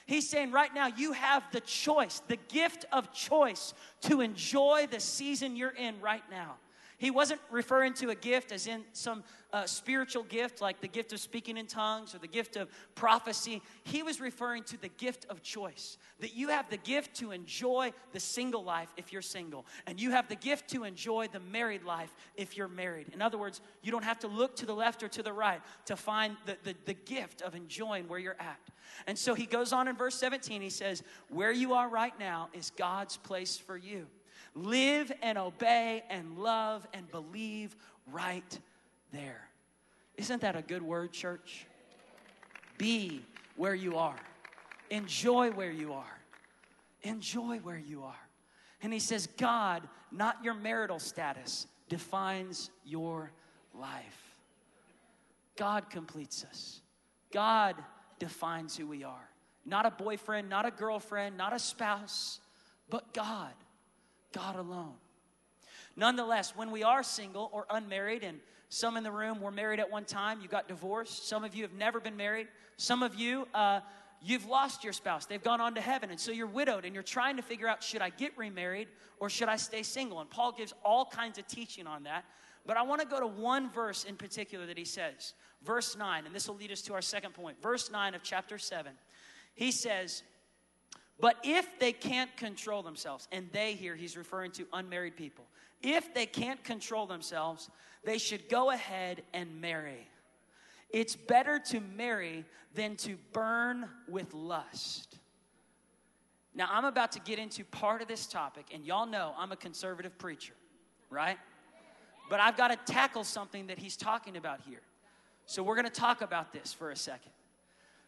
He's 0.08 0.28
saying 0.28 0.52
right 0.52 0.74
now 0.74 0.88
you 0.88 1.12
have 1.12 1.44
the 1.52 1.60
choice, 1.60 2.22
the 2.28 2.38
gift 2.48 2.86
of 2.92 3.14
choice 3.14 3.74
to 4.02 4.22
enjoy 4.22 4.88
the 4.90 5.00
season 5.00 5.56
you're 5.56 5.70
in 5.70 6.00
right 6.02 6.24
now. 6.32 6.56
He 6.98 7.12
wasn't 7.12 7.42
referring 7.52 7.94
to 7.96 8.10
a 8.10 8.16
gift 8.16 8.52
as 8.52 8.66
in 8.66 8.84
some 8.92 9.24
uh, 9.54 9.68
spiritual 9.68 10.24
gift 10.24 10.62
like 10.62 10.82
the 10.82 10.88
gift 10.88 11.14
of 11.14 11.20
speaking 11.20 11.56
in 11.56 11.68
tongues 11.68 12.16
or 12.16 12.18
the 12.18 12.28
gift 12.28 12.56
of 12.56 12.70
prophecy. 12.96 13.62
He 13.84 14.02
was 14.02 14.20
referring 14.20 14.64
to 14.64 14.82
the 14.82 14.88
gift 14.88 15.26
of 15.30 15.44
choice. 15.44 16.00
That 16.22 16.36
you 16.36 16.50
have 16.50 16.70
the 16.72 16.78
gift 16.78 17.16
to 17.18 17.32
enjoy 17.32 17.94
the 18.14 18.20
single 18.20 18.64
life 18.64 18.90
if 18.98 19.14
you're 19.14 19.22
single, 19.22 19.68
and 19.86 20.02
you 20.02 20.10
have 20.12 20.28
the 20.28 20.36
gift 20.36 20.70
to 20.72 20.86
enjoy 20.86 21.28
the 21.32 21.40
married 21.40 21.84
life 21.84 22.14
if 22.36 22.58
you're 22.58 22.68
married. 22.68 23.10
In 23.14 23.22
other 23.22 23.38
words, 23.38 23.62
you 23.84 23.92
don't 23.92 24.04
have 24.04 24.20
to 24.20 24.28
look 24.28 24.56
to 24.56 24.66
the 24.66 24.74
left 24.74 25.04
or 25.04 25.08
to 25.10 25.22
the 25.22 25.34
right 25.34 25.62
to 25.86 25.96
find 25.96 26.36
the, 26.48 26.58
the, 26.64 26.76
the 26.86 26.94
gift 26.96 27.44
of 27.44 27.54
enjoying 27.54 28.08
where 28.08 28.20
you're 28.20 28.38
at. 28.40 28.60
And 29.06 29.18
so 29.18 29.36
he 29.36 29.46
goes 29.46 29.72
on 29.72 29.88
in 29.88 29.96
verse 29.96 30.16
17, 30.16 30.64
he 30.64 30.72
says, 30.72 31.04
Where 31.30 31.52
you 31.52 31.76
are 31.76 31.88
right 31.88 32.18
now 32.20 32.50
is 32.54 32.72
God's 32.72 33.18
place 33.18 33.56
for 33.56 33.78
you. 33.78 34.08
Live 34.58 35.12
and 35.22 35.38
obey 35.38 36.04
and 36.10 36.40
love 36.40 36.88
and 36.92 37.10
believe 37.12 37.76
right 38.12 38.60
there. 39.14 39.48
Isn't 40.16 40.42
that 40.42 40.56
a 40.56 40.64
good 40.64 40.82
word, 40.82 41.14
church? 41.14 41.68
Be 42.80 43.22
where 43.56 43.76
you 43.76 43.98
are. 43.98 44.18
Enjoy 44.90 45.52
where 45.52 45.72
you 45.72 45.94
are. 45.94 46.18
Enjoy 47.04 47.58
where 47.58 47.78
you 47.78 48.04
are. 48.04 48.16
And 48.82 48.92
he 48.92 49.00
says, 49.00 49.28
God, 49.38 49.88
not 50.12 50.44
your 50.44 50.56
marital 50.56 51.00
status, 51.00 51.68
defines 51.88 52.72
your 52.84 53.32
life. 53.76 54.36
God 55.56 55.90
completes 55.92 56.44
us. 56.50 56.82
God 57.32 57.76
defines 58.18 58.76
who 58.76 58.88
we 58.88 59.04
are. 59.04 59.30
Not 59.66 59.86
a 59.86 59.92
boyfriend, 59.92 60.50
not 60.50 60.66
a 60.66 60.72
girlfriend, 60.72 61.38
not 61.38 61.54
a 61.54 61.60
spouse, 61.60 62.40
but 62.90 63.14
God. 63.14 63.54
God 64.34 64.56
alone. 64.56 64.94
Nonetheless, 65.96 66.56
when 66.56 66.72
we 66.72 66.84
are 66.84 67.02
single 67.04 67.50
or 67.52 67.66
unmarried, 67.70 68.24
and 68.24 68.40
some 68.70 68.98
in 68.98 69.04
the 69.04 69.12
room 69.12 69.42
were 69.42 69.52
married 69.52 69.80
at 69.80 69.90
one 69.90 70.06
time, 70.06 70.42
you 70.42 70.48
got 70.48 70.68
divorced, 70.68 71.28
some 71.28 71.44
of 71.44 71.56
you 71.56 71.64
have 71.64 71.74
never 71.74 72.00
been 72.00 72.16
married, 72.16 72.48
some 72.78 73.02
of 73.02 73.16
you, 73.16 73.48
uh, 73.54 73.80
you've 74.22 74.46
lost 74.46 74.84
your 74.84 74.94
spouse, 74.94 75.26
they've 75.26 75.44
gone 75.44 75.60
on 75.60 75.74
to 75.76 75.82
heaven, 75.82 76.12
and 76.12 76.20
so 76.20 76.32
you're 76.32 76.46
widowed 76.46 76.86
and 76.86 76.94
you're 76.94 77.04
trying 77.04 77.38
to 77.38 77.42
figure 77.42 77.68
out 77.68 77.82
should 77.82 78.02
I 78.02 78.10
get 78.10 78.38
remarried 78.38 78.90
or 79.20 79.30
should 79.30 79.50
I 79.50 79.56
stay 79.56 79.82
single? 79.82 80.20
And 80.20 80.30
Paul 80.30 80.52
gives 80.52 80.74
all 80.84 81.06
kinds 81.06 81.40
of 81.40 81.48
teaching 81.48 81.88
on 81.88 82.04
that. 82.04 82.26
But 82.68 82.76
I 82.76 82.84
want 82.84 83.02
to 83.02 83.08
go 83.08 83.20
to 83.20 83.28
one 83.28 83.72
verse 83.72 84.04
in 84.04 84.18
particular 84.18 84.66
that 84.66 84.78
he 84.78 84.86
says, 84.86 85.34
verse 85.64 85.96
9, 85.98 86.26
and 86.26 86.36
this 86.36 86.48
will 86.48 86.58
lead 86.58 86.72
us 86.72 86.82
to 86.84 86.94
our 86.94 87.02
second 87.02 87.34
point. 87.34 87.62
Verse 87.62 87.90
9 87.90 88.14
of 88.14 88.22
chapter 88.24 88.58
7. 88.58 88.92
He 89.56 89.72
says, 89.72 90.22
but 91.20 91.38
if 91.44 91.80
they 91.80 91.92
can't 91.92 92.36
control 92.38 92.84
themselves, 92.84 93.28
and 93.32 93.50
they 93.52 93.74
here, 93.74 93.96
he's 93.96 94.16
referring 94.16 94.52
to 94.52 94.68
unmarried 94.74 95.18
people, 95.18 95.46
if 95.82 96.14
they 96.14 96.26
can't 96.26 96.64
control 96.64 97.08
themselves, 97.08 97.70
they 98.04 98.18
should 98.18 98.50
go 98.50 98.72
ahead 98.72 99.24
and 99.34 99.62
marry. 99.62 100.08
It's 100.90 101.16
better 101.16 101.60
to 101.68 101.80
marry 101.80 102.46
than 102.76 102.96
to 102.98 103.18
burn 103.34 103.90
with 104.08 104.34
lust. 104.34 105.18
Now, 106.56 106.70
I'm 106.72 106.86
about 106.86 107.12
to 107.14 107.20
get 107.20 107.38
into 107.38 107.64
part 107.66 108.02
of 108.02 108.08
this 108.08 108.26
topic, 108.26 108.68
and 108.74 108.86
y'all 108.86 109.06
know 109.06 109.34
I'm 109.38 109.52
a 109.52 109.56
conservative 109.56 110.18
preacher, 110.18 110.54
right? 111.10 111.38
But 112.30 112.40
I've 112.40 112.58
got 112.58 112.70
to 112.70 112.92
tackle 112.92 113.24
something 113.24 113.68
that 113.68 113.78
he's 113.78 113.96
talking 113.96 114.38
about 114.38 114.62
here. 114.68 114.82
So, 115.46 115.62
we're 115.62 115.76
going 115.76 115.86
to 115.86 115.92
talk 115.92 116.22
about 116.22 116.52
this 116.52 116.74
for 116.74 116.90
a 116.90 116.96
second. 116.96 117.32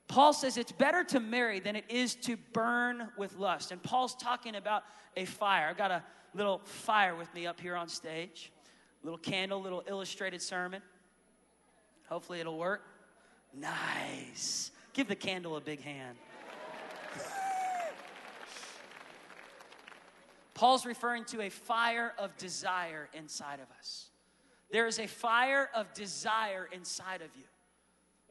Paul 0.10 0.34
says 0.34 0.58
it's 0.58 0.72
better 0.72 1.04
to 1.06 1.19
marry 1.19 1.60
than 1.60 1.76
it 1.76 1.86
is 1.88 2.15
to 2.15 2.36
burn 2.52 3.10
with 3.15 3.38
lust. 3.38 3.72
And 3.72 3.82
Paul's 3.82 4.15
talking 4.15 4.56
about 4.56 4.84
a 5.15 5.26
fire. 5.26 5.67
I've 5.69 5.78
got 5.78 5.91
a 5.91 6.04
little 6.34 6.62
fire 6.65 7.15
with 7.15 7.32
me 7.36 7.45
up 7.45 7.60
here 7.60 7.76
on 7.76 7.88
stage. 7.88 8.52
Little 9.04 9.19
candle, 9.19 9.62
little 9.62 9.84
illustrated 9.88 10.41
sermon. 10.41 10.82
Hopefully 12.08 12.39
it'll 12.39 12.58
work. 12.58 12.82
Nice. 13.54 14.72
Give 14.93 15.08
the 15.08 15.15
candle 15.15 15.58
a 15.58 15.62
big 15.62 15.80
hand. 15.80 16.17
Paul's 20.56 20.88
referring 20.88 21.26
to 21.26 21.41
a 21.41 21.50
fire 21.50 22.15
of 22.17 22.36
desire 22.38 23.10
inside 23.13 23.60
of 23.60 23.67
us. 23.78 24.08
There 24.72 24.88
is 24.88 24.98
a 24.98 25.06
fire 25.06 25.69
of 25.76 25.93
desire 25.93 26.67
inside 26.72 27.22
of 27.22 27.30
you. 27.38 27.43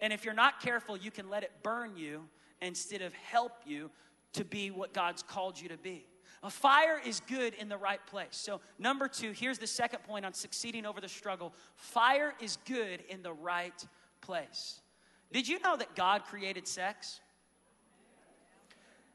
And 0.00 0.12
if 0.12 0.24
you're 0.24 0.34
not 0.34 0.60
careful, 0.60 0.96
you 0.96 1.10
can 1.10 1.28
let 1.28 1.42
it 1.42 1.50
burn 1.62 1.96
you 1.96 2.24
instead 2.60 3.02
of 3.02 3.12
help 3.14 3.52
you 3.66 3.90
to 4.34 4.44
be 4.44 4.70
what 4.70 4.92
God's 4.92 5.22
called 5.22 5.60
you 5.60 5.68
to 5.68 5.76
be. 5.76 6.06
A 6.42 6.50
fire 6.50 7.00
is 7.04 7.20
good 7.20 7.54
in 7.54 7.68
the 7.68 7.76
right 7.76 8.04
place. 8.06 8.28
So, 8.30 8.60
number 8.78 9.08
two, 9.08 9.32
here's 9.32 9.58
the 9.58 9.66
second 9.66 10.04
point 10.04 10.24
on 10.24 10.32
succeeding 10.34 10.86
over 10.86 11.00
the 11.00 11.08
struggle 11.08 11.52
fire 11.74 12.34
is 12.40 12.58
good 12.64 13.02
in 13.08 13.22
the 13.22 13.32
right 13.32 13.84
place. 14.20 14.80
Did 15.32 15.48
you 15.48 15.58
know 15.60 15.76
that 15.76 15.96
God 15.96 16.24
created 16.24 16.66
sex? 16.68 17.20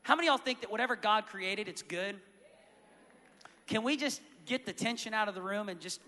How 0.02 0.16
many 0.16 0.28
y'all 0.28 0.38
think 0.38 0.62
that 0.62 0.72
whatever 0.72 0.98
God 0.98 1.28
created, 1.28 1.70
it's 1.70 1.82
good? 1.82 2.18
Can 3.68 3.84
we 3.84 3.96
just 3.96 4.22
get 4.46 4.66
the 4.66 4.74
tension 4.74 5.14
out 5.14 5.30
of 5.30 5.36
the 5.36 5.42
room 5.42 5.70
and 5.70 5.80
just 5.80 6.02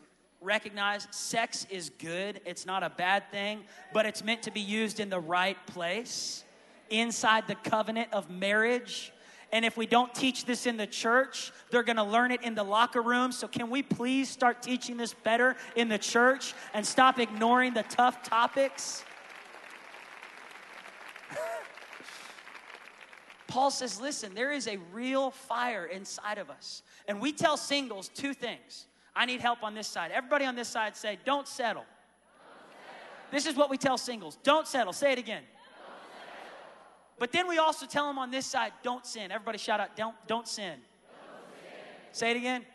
recognize 0.46 1.08
sex 1.12 1.66
is 1.70 1.90
good? 1.90 2.40
It's 2.46 2.66
not 2.66 2.84
a 2.84 2.90
bad 2.90 3.30
thing, 3.32 3.64
but 3.94 4.06
it's 4.06 4.24
meant 4.24 4.44
to 4.44 4.52
be 4.52 4.62
used 4.62 5.00
in 5.00 5.10
the 5.10 5.20
right 5.20 5.58
place 5.68 6.46
inside 6.90 7.48
the 7.48 7.56
covenant 7.56 8.14
of 8.14 8.30
marriage. 8.30 9.12
And 9.52 9.66
if 9.66 9.78
we 9.78 9.86
don't 9.86 10.14
teach 10.14 10.46
this 10.46 10.66
in 10.66 10.78
the 10.78 10.88
church, 10.88 11.52
they're 11.72 11.84
to 11.84 12.04
learn 12.04 12.32
it 12.32 12.42
in 12.42 12.56
the 12.56 12.64
locker 12.64 13.02
room. 13.02 13.32
So, 13.32 13.48
can 13.48 13.70
we 13.70 13.84
please 13.84 14.30
start 14.30 14.62
teaching 14.62 14.98
this 14.98 15.14
better 15.14 15.56
in 15.76 15.88
the 15.88 15.98
church 15.98 16.54
and 16.74 16.86
stop 16.86 17.20
ignoring 17.20 17.74
the 17.74 17.84
tough 17.84 18.22
topics? 18.24 19.04
Paul 23.48 23.72
says, 23.72 24.02
listen, 24.02 24.34
there 24.34 24.52
is 24.52 24.68
a 24.68 24.78
real 24.92 25.32
fire 25.32 25.86
inside 25.86 26.38
of 26.38 26.50
us. 26.50 26.84
And 27.08 27.22
we 27.22 27.32
tell 27.32 27.56
singles 27.56 28.10
two 28.10 28.34
things. 28.34 28.88
I 29.16 29.26
need 29.26 29.40
help 29.40 29.64
on 29.64 29.74
this 29.74 29.88
side. 29.88 30.12
Everybody 30.12 30.46
on 30.46 30.56
this 30.56 30.68
side 30.68 30.96
say, 30.96 31.18
don't 31.24 31.48
settle. 31.48 31.84
Don't 31.84 31.88
settle. 31.88 33.32
This 33.32 33.46
is 33.46 33.56
what 33.56 33.70
we 33.70 33.78
tell 33.78 33.98
singles 33.98 34.38
don't 34.44 34.68
settle. 34.68 34.94
Say 34.94 35.14
it 35.14 35.20
again. 35.20 35.44
But 37.18 37.32
then 37.32 37.48
we 37.48 37.58
also 37.58 37.86
tell 37.86 38.08
them 38.08 38.18
on 38.20 38.30
this 38.30 38.46
side, 38.46 38.74
don't 38.84 39.06
sin. 39.06 39.32
Everybody 39.32 39.58
shout 39.58 39.80
out, 39.80 39.96
don't, 39.96 40.16
don't 40.28 40.48
sin. 40.48 40.74
Don't 40.74 40.80
sin. 41.62 41.80
Say 42.12 42.32
it 42.32 42.38
again. 42.38 42.66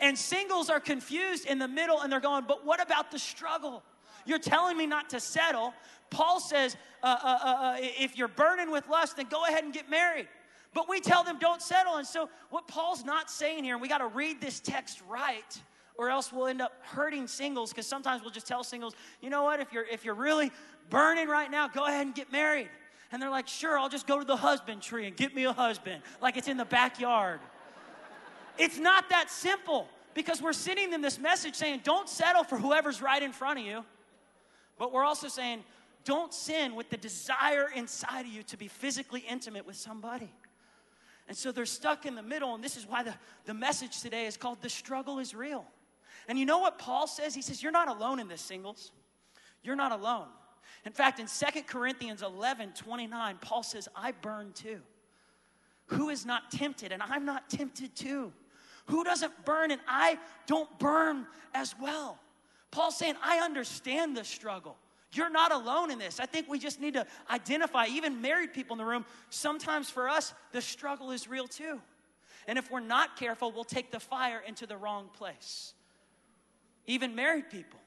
And 0.00 0.16
singles 0.16 0.70
are 0.70 0.78
confused 0.78 1.46
in 1.46 1.58
the 1.58 1.66
middle 1.66 2.00
and 2.00 2.12
they're 2.12 2.20
going, 2.20 2.44
but 2.46 2.64
what 2.64 2.80
about 2.80 3.10
the 3.10 3.18
struggle? 3.18 3.82
You're 4.26 4.38
telling 4.38 4.76
me 4.76 4.86
not 4.86 5.10
to 5.10 5.20
settle. 5.20 5.72
Paul 6.10 6.40
says, 6.40 6.76
uh, 7.02 7.16
uh, 7.22 7.26
uh, 7.26 7.48
uh, 7.48 7.76
if 7.80 8.18
you're 8.18 8.28
burning 8.28 8.70
with 8.70 8.88
lust, 8.88 9.16
then 9.16 9.26
go 9.30 9.44
ahead 9.44 9.64
and 9.64 9.72
get 9.72 9.88
married. 9.88 10.28
But 10.74 10.88
we 10.88 11.00
tell 11.00 11.24
them 11.24 11.38
don't 11.38 11.62
settle. 11.62 11.96
And 11.96 12.06
so, 12.06 12.28
what 12.50 12.68
Paul's 12.68 13.04
not 13.04 13.30
saying 13.30 13.64
here, 13.64 13.74
and 13.74 13.82
we 13.82 13.88
got 13.88 13.98
to 13.98 14.08
read 14.08 14.40
this 14.40 14.60
text 14.60 15.00
right, 15.08 15.62
or 15.96 16.10
else 16.10 16.32
we'll 16.32 16.48
end 16.48 16.60
up 16.60 16.72
hurting 16.82 17.26
singles 17.26 17.70
because 17.70 17.86
sometimes 17.86 18.22
we'll 18.22 18.30
just 18.30 18.46
tell 18.46 18.62
singles, 18.62 18.94
you 19.22 19.30
know 19.30 19.42
what, 19.42 19.60
if 19.60 19.72
you're, 19.72 19.86
if 19.86 20.04
you're 20.04 20.14
really 20.14 20.50
burning 20.90 21.28
right 21.28 21.50
now, 21.50 21.68
go 21.68 21.86
ahead 21.86 22.04
and 22.06 22.14
get 22.14 22.30
married. 22.30 22.68
And 23.10 23.22
they're 23.22 23.30
like, 23.30 23.48
sure, 23.48 23.78
I'll 23.78 23.88
just 23.88 24.06
go 24.06 24.18
to 24.18 24.24
the 24.24 24.36
husband 24.36 24.82
tree 24.82 25.06
and 25.06 25.16
get 25.16 25.34
me 25.34 25.44
a 25.44 25.52
husband, 25.52 26.02
like 26.20 26.36
it's 26.36 26.48
in 26.48 26.56
the 26.56 26.64
backyard. 26.64 27.40
it's 28.58 28.78
not 28.78 29.08
that 29.10 29.30
simple 29.30 29.88
because 30.12 30.42
we're 30.42 30.52
sending 30.52 30.90
them 30.90 31.02
this 31.02 31.18
message 31.18 31.54
saying, 31.54 31.80
don't 31.84 32.08
settle 32.08 32.42
for 32.42 32.58
whoever's 32.58 33.00
right 33.00 33.22
in 33.22 33.32
front 33.32 33.60
of 33.60 33.64
you. 33.64 33.84
But 34.78 34.92
we're 34.92 35.04
also 35.04 35.28
saying, 35.28 35.64
don't 36.04 36.32
sin 36.32 36.74
with 36.74 36.90
the 36.90 36.96
desire 36.96 37.68
inside 37.74 38.20
of 38.20 38.32
you 38.32 38.42
to 38.44 38.56
be 38.56 38.68
physically 38.68 39.24
intimate 39.28 39.66
with 39.66 39.76
somebody. 39.76 40.30
And 41.28 41.36
so 41.36 41.50
they're 41.50 41.66
stuck 41.66 42.06
in 42.06 42.14
the 42.14 42.22
middle, 42.22 42.54
and 42.54 42.62
this 42.62 42.76
is 42.76 42.86
why 42.86 43.02
the, 43.02 43.14
the 43.44 43.54
message 43.54 44.00
today 44.00 44.26
is 44.26 44.36
called 44.36 44.62
The 44.62 44.70
Struggle 44.70 45.18
is 45.18 45.34
Real. 45.34 45.64
And 46.28 46.38
you 46.38 46.46
know 46.46 46.58
what 46.58 46.78
Paul 46.78 47.06
says? 47.06 47.34
He 47.34 47.42
says, 47.42 47.62
You're 47.62 47.72
not 47.72 47.88
alone 47.88 48.20
in 48.20 48.28
this, 48.28 48.40
singles. 48.40 48.92
You're 49.62 49.76
not 49.76 49.92
alone. 49.92 50.28
In 50.84 50.92
fact, 50.92 51.18
in 51.18 51.26
Second 51.26 51.66
Corinthians 51.66 52.22
11 52.22 52.74
29, 52.76 53.38
Paul 53.40 53.62
says, 53.64 53.88
I 53.96 54.12
burn 54.12 54.52
too. 54.52 54.80
Who 55.86 56.10
is 56.10 56.24
not 56.24 56.50
tempted? 56.50 56.92
And 56.92 57.02
I'm 57.02 57.24
not 57.24 57.48
tempted 57.50 57.94
too. 57.94 58.32
Who 58.86 59.02
doesn't 59.02 59.44
burn 59.44 59.72
and 59.72 59.80
I 59.88 60.18
don't 60.46 60.78
burn 60.78 61.26
as 61.54 61.74
well? 61.80 62.18
Paul's 62.76 62.98
saying, 62.98 63.14
I 63.22 63.38
understand 63.38 64.14
the 64.14 64.22
struggle. 64.22 64.76
You're 65.14 65.30
not 65.30 65.50
alone 65.50 65.90
in 65.90 65.98
this. 65.98 66.20
I 66.20 66.26
think 66.26 66.46
we 66.46 66.58
just 66.58 66.78
need 66.78 66.92
to 66.92 67.06
identify, 67.30 67.86
even 67.86 68.20
married 68.20 68.52
people 68.52 68.74
in 68.74 68.78
the 68.78 68.84
room, 68.84 69.06
sometimes 69.30 69.88
for 69.88 70.10
us, 70.10 70.34
the 70.52 70.60
struggle 70.60 71.10
is 71.10 71.26
real 71.26 71.48
too. 71.48 71.80
And 72.46 72.58
if 72.58 72.70
we're 72.70 72.80
not 72.80 73.16
careful, 73.16 73.50
we'll 73.50 73.64
take 73.64 73.92
the 73.92 73.98
fire 73.98 74.42
into 74.46 74.66
the 74.66 74.76
wrong 74.76 75.08
place. 75.14 75.72
Even 76.86 77.14
married 77.14 77.48
people, 77.50 77.80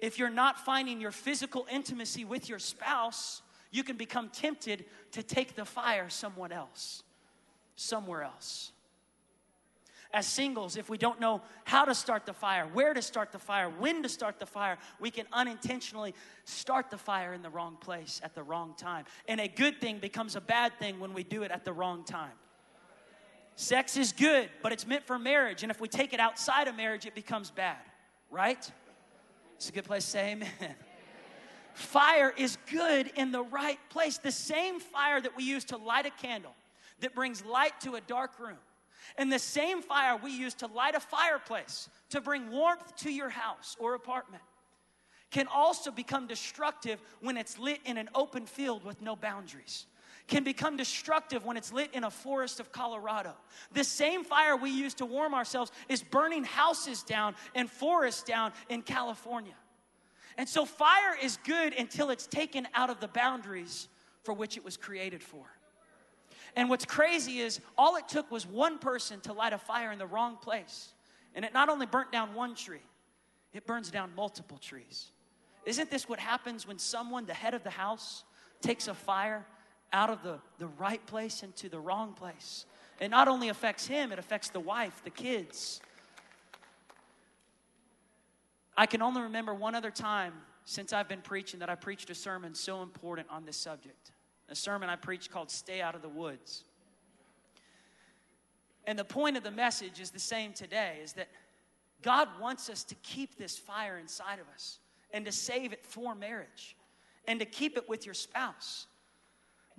if 0.00 0.18
you're 0.18 0.30
not 0.30 0.58
finding 0.58 1.00
your 1.00 1.12
physical 1.12 1.68
intimacy 1.70 2.24
with 2.24 2.48
your 2.48 2.58
spouse, 2.58 3.40
you 3.70 3.84
can 3.84 3.96
become 3.96 4.30
tempted 4.30 4.84
to 5.12 5.22
take 5.22 5.54
the 5.54 5.64
fire 5.64 6.10
someone 6.10 6.50
else, 6.50 7.04
somewhere 7.76 8.24
else 8.24 8.72
as 10.14 10.26
singles, 10.26 10.76
if 10.76 10.88
we 10.88 10.96
don't 10.96 11.20
know 11.20 11.42
how 11.64 11.84
to 11.84 11.92
start 11.92 12.24
the 12.24 12.32
fire, 12.32 12.66
where 12.72 12.94
to 12.94 13.02
start 13.02 13.32
the 13.32 13.38
fire, 13.38 13.68
when 13.68 14.00
to 14.04 14.08
start 14.08 14.38
the 14.38 14.46
fire, 14.46 14.78
we 15.00 15.10
can 15.10 15.26
unintentionally 15.32 16.14
start 16.44 16.88
the 16.88 16.96
fire 16.96 17.34
in 17.34 17.42
the 17.42 17.50
wrong 17.50 17.76
place 17.80 18.20
at 18.22 18.32
the 18.32 18.42
wrong 18.42 18.74
time. 18.78 19.04
And 19.26 19.40
a 19.40 19.48
good 19.48 19.80
thing 19.80 19.98
becomes 19.98 20.36
a 20.36 20.40
bad 20.40 20.78
thing 20.78 21.00
when 21.00 21.14
we 21.14 21.24
do 21.24 21.42
it 21.42 21.50
at 21.50 21.64
the 21.64 21.72
wrong 21.72 22.04
time. 22.04 22.30
Sex 23.56 23.96
is 23.96 24.12
good, 24.12 24.50
but 24.62 24.72
it's 24.72 24.86
meant 24.86 25.04
for 25.04 25.18
marriage. 25.18 25.64
And 25.64 25.70
if 25.70 25.80
we 25.80 25.88
take 25.88 26.12
it 26.12 26.20
outside 26.20 26.68
of 26.68 26.76
marriage, 26.76 27.06
it 27.06 27.16
becomes 27.16 27.50
bad, 27.50 27.78
right? 28.30 28.70
It's 29.56 29.68
a 29.68 29.72
good 29.72 29.84
place 29.84 30.04
to 30.04 30.10
say 30.12 30.32
amen. 30.32 30.48
Fire 31.74 32.32
is 32.36 32.56
good 32.70 33.10
in 33.16 33.32
the 33.32 33.42
right 33.42 33.80
place. 33.90 34.18
The 34.18 34.30
same 34.30 34.78
fire 34.78 35.20
that 35.20 35.36
we 35.36 35.42
use 35.42 35.64
to 35.66 35.76
light 35.76 36.06
a 36.06 36.10
candle 36.10 36.54
that 37.00 37.16
brings 37.16 37.44
light 37.44 37.80
to 37.80 37.96
a 37.96 38.00
dark 38.00 38.38
room 38.38 38.58
and 39.16 39.32
the 39.32 39.38
same 39.38 39.82
fire 39.82 40.16
we 40.22 40.30
use 40.30 40.54
to 40.54 40.66
light 40.66 40.94
a 40.94 41.00
fireplace 41.00 41.88
to 42.10 42.20
bring 42.20 42.50
warmth 42.50 42.96
to 42.96 43.12
your 43.12 43.28
house 43.28 43.76
or 43.78 43.94
apartment 43.94 44.42
can 45.34 45.48
also 45.48 45.90
become 45.90 46.28
destructive 46.28 47.02
when 47.20 47.36
it's 47.36 47.58
lit 47.58 47.80
in 47.84 47.96
an 47.98 48.08
open 48.14 48.46
field 48.46 48.84
with 48.84 49.02
no 49.02 49.16
boundaries. 49.16 49.86
Can 50.28 50.44
become 50.44 50.76
destructive 50.76 51.44
when 51.44 51.56
it's 51.56 51.72
lit 51.72 51.90
in 51.92 52.04
a 52.04 52.10
forest 52.10 52.60
of 52.60 52.70
Colorado. 52.70 53.32
The 53.72 53.82
same 53.82 54.22
fire 54.22 54.56
we 54.56 54.70
use 54.70 54.94
to 54.94 55.04
warm 55.04 55.34
ourselves 55.34 55.72
is 55.88 56.04
burning 56.04 56.44
houses 56.44 57.02
down 57.02 57.34
and 57.56 57.68
forests 57.68 58.22
down 58.22 58.52
in 58.68 58.82
California. 58.82 59.56
And 60.38 60.48
so, 60.48 60.64
fire 60.64 61.16
is 61.20 61.36
good 61.44 61.74
until 61.74 62.10
it's 62.10 62.28
taken 62.28 62.68
out 62.72 62.88
of 62.88 63.00
the 63.00 63.08
boundaries 63.08 63.88
for 64.22 64.34
which 64.34 64.56
it 64.56 64.64
was 64.64 64.76
created 64.76 65.22
for. 65.22 65.44
And 66.56 66.68
what's 66.68 66.84
crazy 66.84 67.40
is 67.40 67.60
all 67.76 67.96
it 67.96 68.08
took 68.08 68.30
was 68.30 68.46
one 68.46 68.78
person 68.78 69.20
to 69.22 69.32
light 69.32 69.52
a 69.52 69.58
fire 69.58 69.90
in 69.90 69.98
the 69.98 70.06
wrong 70.06 70.36
place. 70.36 70.92
And 71.34 71.44
it 71.44 71.52
not 71.52 71.68
only 71.68 71.86
burnt 71.86 72.12
down 72.12 72.34
one 72.34 72.54
tree, 72.54 72.84
it 73.52 73.66
burns 73.66 73.90
down 73.90 74.12
multiple 74.14 74.58
trees. 74.58 75.08
Isn't 75.64 75.90
this 75.90 76.08
what 76.08 76.18
happens 76.18 76.66
when 76.66 76.78
someone, 76.78 77.26
the 77.26 77.34
head 77.34 77.54
of 77.54 77.64
the 77.64 77.70
house, 77.70 78.24
takes 78.60 78.86
a 78.86 78.94
fire 78.94 79.44
out 79.92 80.10
of 80.10 80.22
the, 80.22 80.38
the 80.58 80.66
right 80.66 81.04
place 81.06 81.42
into 81.42 81.68
the 81.68 81.80
wrong 81.80 82.12
place? 82.12 82.66
It 83.00 83.08
not 83.08 83.26
only 83.26 83.48
affects 83.48 83.86
him, 83.86 84.12
it 84.12 84.18
affects 84.18 84.50
the 84.50 84.60
wife, 84.60 85.02
the 85.02 85.10
kids. 85.10 85.80
I 88.76 88.86
can 88.86 89.02
only 89.02 89.22
remember 89.22 89.54
one 89.54 89.74
other 89.74 89.90
time 89.90 90.34
since 90.64 90.92
I've 90.92 91.08
been 91.08 91.20
preaching 91.20 91.60
that 91.60 91.68
I 91.68 91.74
preached 91.74 92.10
a 92.10 92.14
sermon 92.14 92.54
so 92.54 92.82
important 92.82 93.28
on 93.30 93.44
this 93.44 93.56
subject 93.56 94.12
a 94.48 94.54
sermon 94.54 94.88
I 94.88 94.96
preached 94.96 95.30
called 95.30 95.50
Stay 95.50 95.80
Out 95.80 95.94
of 95.94 96.02
the 96.02 96.08
Woods. 96.08 96.64
And 98.86 98.98
the 98.98 99.04
point 99.04 99.36
of 99.36 99.42
the 99.42 99.50
message 99.50 100.00
is 100.00 100.10
the 100.10 100.18
same 100.18 100.52
today 100.52 100.98
is 101.02 101.14
that 101.14 101.28
God 102.02 102.28
wants 102.40 102.68
us 102.68 102.84
to 102.84 102.94
keep 102.96 103.38
this 103.38 103.56
fire 103.56 103.98
inside 103.98 104.38
of 104.38 104.46
us 104.52 104.78
and 105.12 105.24
to 105.24 105.32
save 105.32 105.72
it 105.72 105.84
for 105.86 106.14
marriage 106.14 106.76
and 107.26 107.40
to 107.40 107.46
keep 107.46 107.78
it 107.78 107.88
with 107.88 108.04
your 108.04 108.14
spouse. 108.14 108.86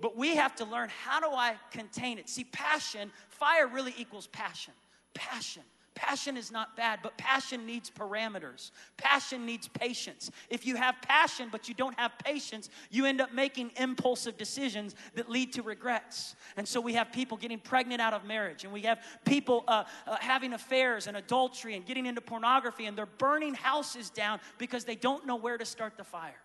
But 0.00 0.16
we 0.16 0.34
have 0.36 0.54
to 0.56 0.64
learn 0.64 0.88
how 0.88 1.20
do 1.20 1.28
I 1.28 1.54
contain 1.70 2.18
it? 2.18 2.28
See, 2.28 2.44
passion, 2.44 3.10
fire 3.28 3.68
really 3.68 3.94
equals 3.96 4.26
passion. 4.26 4.74
Passion. 5.14 5.62
Passion 5.96 6.36
is 6.36 6.52
not 6.52 6.76
bad, 6.76 7.00
but 7.02 7.16
passion 7.16 7.64
needs 7.64 7.90
parameters. 7.90 8.70
Passion 8.98 9.46
needs 9.46 9.66
patience. 9.66 10.30
If 10.50 10.66
you 10.66 10.76
have 10.76 10.94
passion 11.00 11.48
but 11.50 11.68
you 11.68 11.74
don't 11.74 11.98
have 11.98 12.12
patience, 12.22 12.68
you 12.90 13.06
end 13.06 13.22
up 13.22 13.32
making 13.32 13.72
impulsive 13.78 14.36
decisions 14.36 14.94
that 15.14 15.30
lead 15.30 15.54
to 15.54 15.62
regrets. 15.62 16.36
And 16.58 16.68
so 16.68 16.82
we 16.82 16.92
have 16.92 17.12
people 17.12 17.38
getting 17.38 17.58
pregnant 17.58 18.02
out 18.02 18.12
of 18.12 18.26
marriage, 18.26 18.64
and 18.64 18.72
we 18.74 18.82
have 18.82 19.00
people 19.24 19.64
uh, 19.66 19.84
uh, 20.06 20.16
having 20.20 20.52
affairs 20.52 21.06
and 21.06 21.16
adultery 21.16 21.74
and 21.74 21.86
getting 21.86 22.04
into 22.04 22.20
pornography, 22.20 22.84
and 22.84 22.96
they're 22.96 23.06
burning 23.06 23.54
houses 23.54 24.10
down 24.10 24.38
because 24.58 24.84
they 24.84 24.96
don't 24.96 25.26
know 25.26 25.36
where 25.36 25.56
to 25.56 25.64
start 25.64 25.96
the 25.96 26.04
fire. 26.04 26.42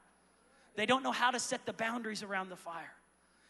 They 0.76 0.86
don't 0.86 1.04
know 1.04 1.12
how 1.12 1.30
to 1.32 1.40
set 1.40 1.66
the 1.66 1.74
boundaries 1.74 2.24
around 2.24 2.48
the 2.48 2.56
fire. 2.56 2.94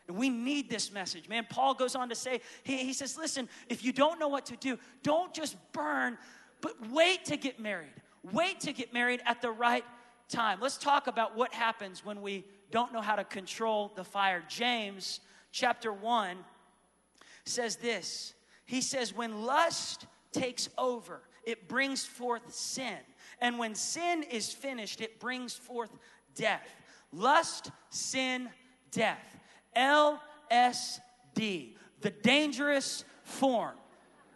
And 0.08 0.18
we 0.18 0.30
need 0.30 0.70
this 0.70 0.92
message, 0.92 1.30
man. 1.30 1.46
Paul 1.50 1.74
goes 1.74 1.96
on 1.96 2.10
to 2.10 2.16
say, 2.16 2.42
he, 2.64 2.78
he 2.78 2.94
says, 2.94 3.18
listen, 3.18 3.48
if 3.70 3.84
you 3.84 3.94
don't 3.94 4.20
know 4.20 4.28
what 4.28 4.46
to 4.48 4.58
do, 4.58 4.78
don't 5.04 5.34
just 5.34 5.56
burn, 5.72 6.18
but 6.62 6.74
wait 6.90 7.26
to 7.26 7.38
get 7.38 7.60
married. 7.60 7.94
Wait 8.32 8.60
to 8.62 8.74
get 8.74 8.94
married 8.94 9.22
at 9.26 9.42
the 9.42 9.52
right 9.52 9.86
time. 10.30 10.60
Let's 10.62 10.78
talk 10.78 11.08
about 11.08 11.36
what 11.36 11.54
happens 11.54 12.06
when 12.06 12.22
we 12.22 12.46
don't 12.72 12.94
know 12.94 13.02
how 13.02 13.16
to 13.16 13.24
control 13.24 13.92
the 13.96 14.04
fire. 14.04 14.44
James 14.48 15.20
chapter 15.52 15.92
1 15.92 16.38
says 17.46 17.76
this 17.78 18.34
He 18.66 18.82
says, 18.82 19.14
When 19.14 19.44
lust 19.44 20.08
takes 20.32 20.70
over, 20.78 21.22
it 21.44 21.68
brings 21.68 22.06
forth 22.06 22.54
sin. 22.54 22.98
And 23.40 23.58
when 23.58 23.76
sin 23.76 24.24
is 24.24 24.54
finished, 24.54 25.02
it 25.02 25.20
brings 25.20 25.54
forth 25.54 25.92
death. 26.36 26.68
Lust, 27.12 27.72
sin, 27.90 28.50
death. 28.92 29.31
LSD, 29.76 31.70
the 32.02 32.10
dangerous 32.24 33.06
form 33.24 33.76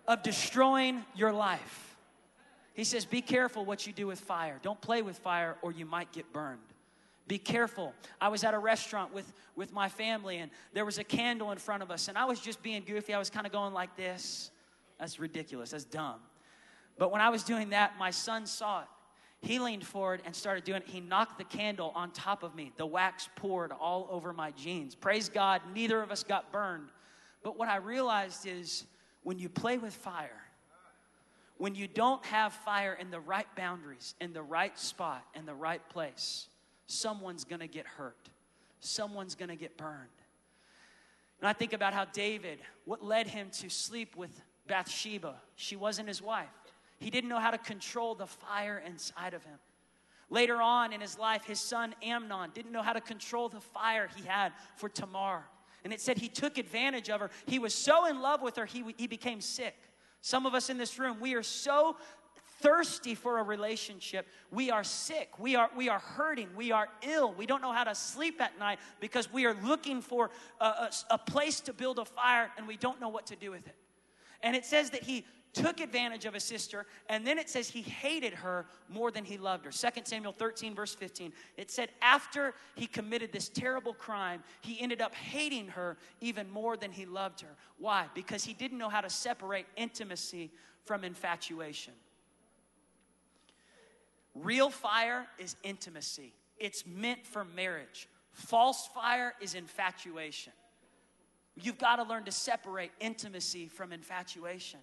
of 0.07 0.23
destroying 0.23 1.03
your 1.15 1.33
life. 1.33 1.97
He 2.73 2.83
says, 2.83 3.05
Be 3.05 3.21
careful 3.21 3.65
what 3.65 3.87
you 3.87 3.93
do 3.93 4.07
with 4.07 4.19
fire. 4.19 4.59
Don't 4.61 4.79
play 4.79 5.01
with 5.01 5.17
fire 5.17 5.57
or 5.61 5.71
you 5.71 5.85
might 5.85 6.11
get 6.11 6.31
burned. 6.31 6.59
Be 7.27 7.39
careful. 7.39 7.93
I 8.21 8.27
was 8.27 8.43
at 8.43 8.53
a 8.53 8.59
restaurant 8.59 9.13
with, 9.13 9.31
with 9.55 9.73
my 9.73 9.89
family 9.89 10.37
and 10.37 10.51
there 10.73 10.85
was 10.85 10.99
a 10.99 11.03
candle 11.03 11.51
in 11.51 11.57
front 11.57 11.81
of 11.81 11.89
us, 11.89 12.07
and 12.07 12.17
I 12.17 12.25
was 12.25 12.39
just 12.39 12.61
being 12.61 12.83
goofy. 12.85 13.13
I 13.13 13.19
was 13.19 13.31
kind 13.31 13.47
of 13.47 13.51
going 13.51 13.73
like 13.73 13.95
this. 13.95 14.51
That's 14.99 15.19
ridiculous. 15.19 15.71
That's 15.71 15.85
dumb. 15.85 16.19
But 16.97 17.11
when 17.11 17.21
I 17.21 17.29
was 17.29 17.43
doing 17.43 17.69
that, 17.69 17.93
my 17.97 18.11
son 18.11 18.45
saw 18.45 18.81
it. 18.81 18.87
He 19.45 19.59
leaned 19.59 19.85
forward 19.85 20.23
and 20.25 20.35
started 20.35 20.63
doing 20.63 20.81
it. 20.81 20.87
He 20.87 20.99
knocked 20.99 21.37
the 21.37 21.43
candle 21.43 21.91
on 21.93 22.09
top 22.09 22.41
of 22.41 22.55
me. 22.55 22.71
The 22.77 22.85
wax 22.85 23.29
poured 23.35 23.71
all 23.71 24.07
over 24.09 24.33
my 24.33 24.49
jeans. 24.51 24.95
Praise 24.95 25.29
God, 25.29 25.61
neither 25.71 26.01
of 26.01 26.11
us 26.11 26.23
got 26.23 26.51
burned. 26.51 26.89
But 27.43 27.55
what 27.55 27.69
I 27.69 27.75
realized 27.75 28.47
is 28.47 28.85
when 29.21 29.37
you 29.37 29.47
play 29.47 29.77
with 29.77 29.93
fire, 29.93 30.41
when 31.57 31.75
you 31.75 31.87
don't 31.87 32.25
have 32.25 32.53
fire 32.53 32.97
in 32.99 33.11
the 33.11 33.19
right 33.19 33.45
boundaries, 33.55 34.15
in 34.19 34.33
the 34.33 34.41
right 34.41 34.77
spot, 34.79 35.23
in 35.35 35.45
the 35.45 35.53
right 35.53 35.87
place, 35.89 36.47
someone's 36.87 37.43
gonna 37.43 37.67
get 37.67 37.85
hurt. 37.85 38.29
Someone's 38.79 39.35
gonna 39.35 39.55
get 39.55 39.77
burned. 39.77 40.09
And 41.39 41.47
I 41.47 41.53
think 41.53 41.73
about 41.73 41.93
how 41.93 42.05
David, 42.05 42.57
what 42.85 43.03
led 43.03 43.27
him 43.27 43.51
to 43.59 43.69
sleep 43.69 44.15
with 44.15 44.41
Bathsheba, 44.65 45.35
she 45.55 45.75
wasn't 45.75 46.07
his 46.07 46.19
wife. 46.19 46.47
He 46.99 47.09
didn't 47.09 47.29
know 47.29 47.39
how 47.39 47.51
to 47.51 47.57
control 47.57 48.15
the 48.15 48.27
fire 48.27 48.81
inside 48.85 49.33
of 49.33 49.43
him. 49.43 49.57
Later 50.29 50.61
on 50.61 50.91
in 50.91 51.01
his 51.01 51.19
life, 51.19 51.45
his 51.45 51.59
son 51.59 51.93
Amnon 52.01 52.51
didn't 52.53 52.71
know 52.71 52.81
how 52.81 52.93
to 52.93 53.01
control 53.01 53.47
the 53.47 53.61
fire 53.61 54.09
he 54.15 54.25
had 54.25 54.53
for 54.75 54.89
Tamar. 54.89 55.45
And 55.83 55.93
it 55.93 56.01
said 56.01 56.17
he 56.17 56.29
took 56.29 56.57
advantage 56.57 57.09
of 57.09 57.19
her. 57.19 57.29
He 57.45 57.59
was 57.59 57.75
so 57.75 58.07
in 58.07 58.21
love 58.21 58.41
with 58.41 58.55
her, 58.55 58.65
he, 58.65 58.83
he 58.97 59.05
became 59.05 59.39
sick. 59.39 59.75
Some 60.21 60.47
of 60.47 60.55
us 60.55 60.71
in 60.71 60.77
this 60.77 60.97
room, 60.97 61.19
we 61.19 61.35
are 61.35 61.43
so 61.43 61.97
thirsty 62.61 63.13
for 63.13 63.37
a 63.37 63.43
relationship. 63.43 64.27
We 64.49 64.71
are 64.71 64.83
sick. 64.83 65.37
We 65.37 65.55
are, 65.55 65.69
we 65.75 65.89
are 65.89 65.99
hurting. 65.99 66.49
We 66.55 66.71
are 66.71 66.89
ill. 67.03 67.31
We 67.33 67.45
don't 67.45 67.61
know 67.61 67.71
how 67.71 67.83
to 67.83 67.93
sleep 67.93 68.41
at 68.41 68.57
night 68.57 68.79
because 68.99 69.31
we 69.31 69.45
are 69.45 69.55
looking 69.63 70.01
for 70.01 70.31
a, 70.59 70.65
a, 70.65 70.89
a 71.11 71.17
place 71.19 71.59
to 71.61 71.73
build 71.73 71.99
a 71.99 72.05
fire 72.05 72.49
and 72.57 72.67
we 72.67 72.77
don't 72.77 72.99
know 72.99 73.09
what 73.09 73.27
to 73.27 73.35
do 73.35 73.51
with 73.51 73.67
it. 73.67 73.75
And 74.41 74.55
it 74.55 74.65
says 74.65 74.89
that 74.91 75.03
he 75.03 75.25
took 75.55 75.79
advantage 75.79 76.25
of 76.25 76.35
a 76.35 76.39
sister, 76.39 76.85
and 77.07 77.25
then 77.25 77.39
it 77.39 77.49
says 77.49 77.69
he 77.69 77.81
hated 77.81 78.33
her 78.33 78.65
more 78.89 79.09
than 79.09 79.23
he 79.23 79.37
loved 79.37 79.65
her. 79.65 79.71
2 79.71 80.01
Samuel 80.03 80.33
13, 80.33 80.75
verse 80.75 80.93
15. 80.93 81.31
It 81.57 81.71
said 81.71 81.89
after 82.01 82.53
he 82.75 82.85
committed 82.85 83.31
this 83.31 83.47
terrible 83.47 83.93
crime, 83.93 84.43
he 84.61 84.79
ended 84.81 85.01
up 85.01 85.15
hating 85.15 85.69
her 85.69 85.97
even 86.19 86.51
more 86.51 86.75
than 86.75 86.91
he 86.91 87.05
loved 87.05 87.41
her. 87.41 87.55
Why? 87.79 88.07
Because 88.13 88.43
he 88.43 88.53
didn't 88.53 88.77
know 88.77 88.89
how 88.89 89.01
to 89.01 89.09
separate 89.09 89.65
intimacy 89.77 90.51
from 90.83 91.03
infatuation. 91.03 91.93
Real 94.35 94.69
fire 94.69 95.25
is 95.39 95.55
intimacy, 95.63 96.33
it's 96.59 96.85
meant 96.85 97.25
for 97.25 97.45
marriage. 97.45 98.09
False 98.33 98.89
fire 98.93 99.33
is 99.39 99.55
infatuation. 99.55 100.51
You've 101.55 101.77
got 101.77 101.95
to 101.95 102.03
learn 102.03 102.25
to 102.25 102.33
separate 102.33 102.91
intimacy 102.99 103.69
from 103.69 103.93
infatuation. 103.93 104.81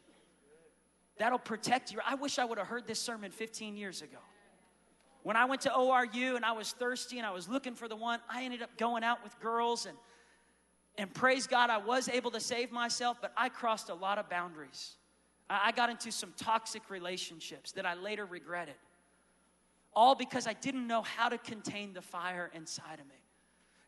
That'll 1.19 1.39
protect 1.39 1.93
you. 1.93 2.01
I 2.07 2.15
wish 2.15 2.39
I 2.39 2.45
would 2.45 2.59
have 2.59 2.67
heard 2.67 2.87
this 2.87 3.01
sermon 3.01 3.31
15 3.31 3.77
years 3.77 4.03
ago. 4.03 4.19
When 5.23 5.37
I 5.37 5.45
went 5.45 5.63
to 5.63 5.71
ORU 5.71 6.37
and 6.37 6.45
I 6.45 6.53
was 6.53 6.73
thirsty 6.73 7.19
and 7.19 7.27
I 7.27 7.31
was 7.31 7.49
looking 7.49 7.75
for 7.75 7.87
the 7.87 7.95
one, 7.95 8.19
I 8.29 8.45
ended 8.45 8.63
up 8.63 8.77
going 8.77 9.05
out 9.05 9.23
with 9.23 9.39
girls 9.41 9.87
and 9.87 9.97
and 10.99 11.13
praise 11.13 11.47
God, 11.47 11.71
I 11.71 11.79
was 11.79 12.09
able 12.09 12.31
to 12.33 12.41
save 12.41 12.71
myself, 12.71 13.19
but 13.21 13.33
I 13.37 13.49
crossed 13.49 13.89
a 13.89 13.95
lot 13.95 14.19
of 14.19 14.29
boundaries. 14.29 14.97
I 15.49 15.73
got 15.73 15.91
into 15.91 16.11
some 16.11 16.33
toxic 16.37 16.91
relationships 16.91 17.73
that 17.73 17.87
I 17.87 17.95
later 17.95 18.25
regretted. 18.25 18.75
All 19.95 20.15
because 20.15 20.47
I 20.47 20.55
didn't 20.55 20.87
know 20.87 21.03
how 21.03 21.29
to 21.29 21.39
contain 21.39 21.93
the 21.93 22.03
fire 22.03 22.51
inside 22.55 23.01
of 23.01 23.07
me. 23.07 23.21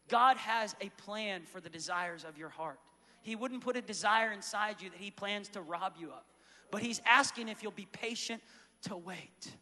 God 0.09 0.37
has 0.37 0.75
a 0.81 0.91
plan 1.03 1.43
for 1.45 1.61
the 1.61 1.71
desires 1.71 2.25
of 2.25 2.37
your 2.37 2.51
heart. 2.51 2.79
He 3.23 3.37
wouldn't 3.37 3.63
put 3.63 3.77
a 3.77 3.81
desire 3.81 4.33
inside 4.33 4.83
you 4.83 4.91
that 4.91 4.99
He 4.99 5.11
plans 5.11 5.49
to 5.51 5.63
rob 5.63 5.95
you 5.99 6.09
of. 6.09 6.23
But 6.71 6.83
he's 6.83 7.01
asking 7.07 7.49
if 7.49 7.63
you'll 7.63 7.73
be 7.73 7.89
patient 7.93 8.43
to 8.83 8.97
wait. 8.97 9.57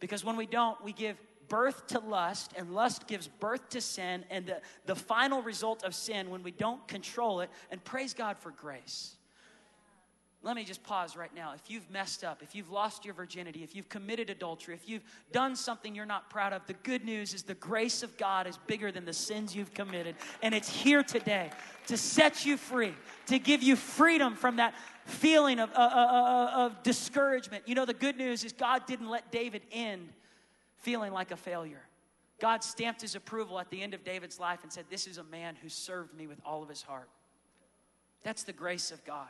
Because 0.00 0.24
when 0.24 0.36
we 0.36 0.46
don't, 0.46 0.82
we 0.82 0.92
give 0.92 1.16
birth 1.48 1.86
to 1.88 2.00
lust, 2.00 2.52
and 2.56 2.74
lust 2.74 3.06
gives 3.06 3.28
birth 3.28 3.68
to 3.70 3.80
sin, 3.80 4.24
and 4.30 4.46
the, 4.46 4.60
the 4.86 4.96
final 4.96 5.42
result 5.42 5.84
of 5.84 5.94
sin 5.94 6.30
when 6.30 6.42
we 6.42 6.50
don't 6.50 6.86
control 6.88 7.40
it, 7.40 7.50
and 7.70 7.82
praise 7.84 8.14
God 8.14 8.38
for 8.38 8.50
grace. 8.50 9.16
Let 10.42 10.54
me 10.54 10.64
just 10.64 10.82
pause 10.84 11.16
right 11.16 11.34
now. 11.34 11.54
If 11.54 11.70
you've 11.70 11.90
messed 11.90 12.22
up, 12.22 12.42
if 12.42 12.54
you've 12.54 12.70
lost 12.70 13.04
your 13.04 13.14
virginity, 13.14 13.64
if 13.64 13.74
you've 13.74 13.88
committed 13.88 14.30
adultery, 14.30 14.74
if 14.74 14.88
you've 14.88 15.02
done 15.32 15.56
something 15.56 15.94
you're 15.94 16.06
not 16.06 16.30
proud 16.30 16.52
of, 16.52 16.64
the 16.66 16.74
good 16.74 17.04
news 17.04 17.34
is 17.34 17.42
the 17.42 17.54
grace 17.54 18.02
of 18.02 18.16
God 18.16 18.46
is 18.46 18.56
bigger 18.66 18.92
than 18.92 19.04
the 19.04 19.12
sins 19.12 19.56
you've 19.56 19.74
committed. 19.74 20.14
And 20.42 20.54
it's 20.54 20.68
here 20.68 21.02
today 21.02 21.50
to 21.88 21.96
set 21.96 22.46
you 22.46 22.56
free, 22.56 22.94
to 23.26 23.38
give 23.38 23.62
you 23.62 23.74
freedom 23.74 24.36
from 24.36 24.56
that 24.56 24.74
feeling 25.04 25.58
of, 25.58 25.70
uh, 25.72 25.78
uh, 25.78 25.80
uh, 25.80 26.66
of 26.66 26.82
discouragement. 26.82 27.64
You 27.66 27.74
know, 27.74 27.84
the 27.84 27.94
good 27.94 28.16
news 28.16 28.44
is 28.44 28.52
God 28.52 28.86
didn't 28.86 29.08
let 29.08 29.32
David 29.32 29.62
end 29.72 30.08
feeling 30.78 31.12
like 31.12 31.32
a 31.32 31.36
failure. 31.36 31.82
God 32.40 32.62
stamped 32.62 33.00
his 33.00 33.14
approval 33.14 33.58
at 33.58 33.70
the 33.70 33.82
end 33.82 33.94
of 33.94 34.04
David's 34.04 34.38
life 34.38 34.60
and 34.62 34.72
said, 34.72 34.84
This 34.90 35.06
is 35.06 35.18
a 35.18 35.24
man 35.24 35.56
who 35.60 35.68
served 35.68 36.14
me 36.14 36.26
with 36.26 36.38
all 36.44 36.62
of 36.62 36.68
his 36.68 36.82
heart. 36.82 37.08
That's 38.22 38.42
the 38.42 38.52
grace 38.52 38.90
of 38.90 39.04
God. 39.04 39.28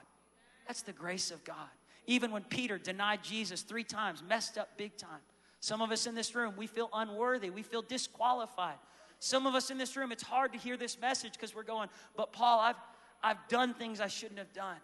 That's 0.66 0.82
the 0.82 0.92
grace 0.92 1.30
of 1.30 1.44
God. 1.44 1.68
Even 2.06 2.30
when 2.30 2.44
Peter 2.44 2.78
denied 2.78 3.22
Jesus 3.22 3.62
three 3.62 3.84
times, 3.84 4.22
messed 4.28 4.58
up 4.58 4.70
big 4.76 4.96
time. 4.96 5.20
Some 5.60 5.82
of 5.82 5.90
us 5.90 6.06
in 6.06 6.14
this 6.14 6.34
room, 6.34 6.54
we 6.56 6.66
feel 6.66 6.88
unworthy, 6.92 7.50
we 7.50 7.62
feel 7.62 7.82
disqualified. 7.82 8.76
Some 9.18 9.46
of 9.46 9.54
us 9.54 9.70
in 9.70 9.78
this 9.78 9.96
room, 9.96 10.12
it's 10.12 10.22
hard 10.22 10.52
to 10.52 10.58
hear 10.58 10.76
this 10.76 11.00
message 11.00 11.32
because 11.32 11.54
we're 11.54 11.62
going, 11.62 11.88
but 12.16 12.32
Paul, 12.32 12.60
I've, 12.60 12.76
I've 13.22 13.48
done 13.48 13.74
things 13.74 14.00
I 14.00 14.08
shouldn't 14.08 14.38
have 14.38 14.52
done. 14.52 14.76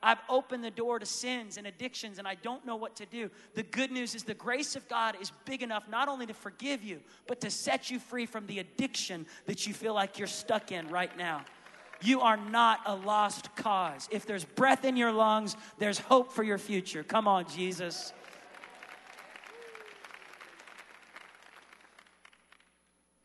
I've 0.00 0.18
opened 0.28 0.62
the 0.62 0.70
door 0.70 0.98
to 1.00 1.06
sins 1.06 1.56
and 1.56 1.66
addictions 1.66 2.18
and 2.18 2.28
I 2.28 2.36
don't 2.36 2.64
know 2.64 2.76
what 2.76 2.94
to 2.96 3.06
do. 3.06 3.30
The 3.54 3.64
good 3.64 3.90
news 3.90 4.14
is 4.14 4.22
the 4.22 4.34
grace 4.34 4.76
of 4.76 4.88
God 4.88 5.16
is 5.20 5.32
big 5.44 5.62
enough 5.62 5.88
not 5.88 6.08
only 6.08 6.26
to 6.26 6.34
forgive 6.34 6.84
you, 6.84 7.00
but 7.26 7.40
to 7.40 7.50
set 7.50 7.90
you 7.90 7.98
free 7.98 8.26
from 8.26 8.46
the 8.46 8.60
addiction 8.60 9.26
that 9.46 9.66
you 9.66 9.74
feel 9.74 9.94
like 9.94 10.18
you're 10.18 10.28
stuck 10.28 10.70
in 10.70 10.88
right 10.88 11.16
now. 11.16 11.44
You 12.00 12.20
are 12.20 12.36
not 12.36 12.80
a 12.86 12.94
lost 12.94 13.54
cause. 13.56 14.08
If 14.10 14.24
there's 14.26 14.44
breath 14.44 14.84
in 14.84 14.96
your 14.96 15.12
lungs, 15.12 15.56
there's 15.78 15.98
hope 15.98 16.32
for 16.32 16.42
your 16.42 16.58
future. 16.58 17.02
Come 17.02 17.26
on, 17.26 17.48
Jesus. 17.48 18.12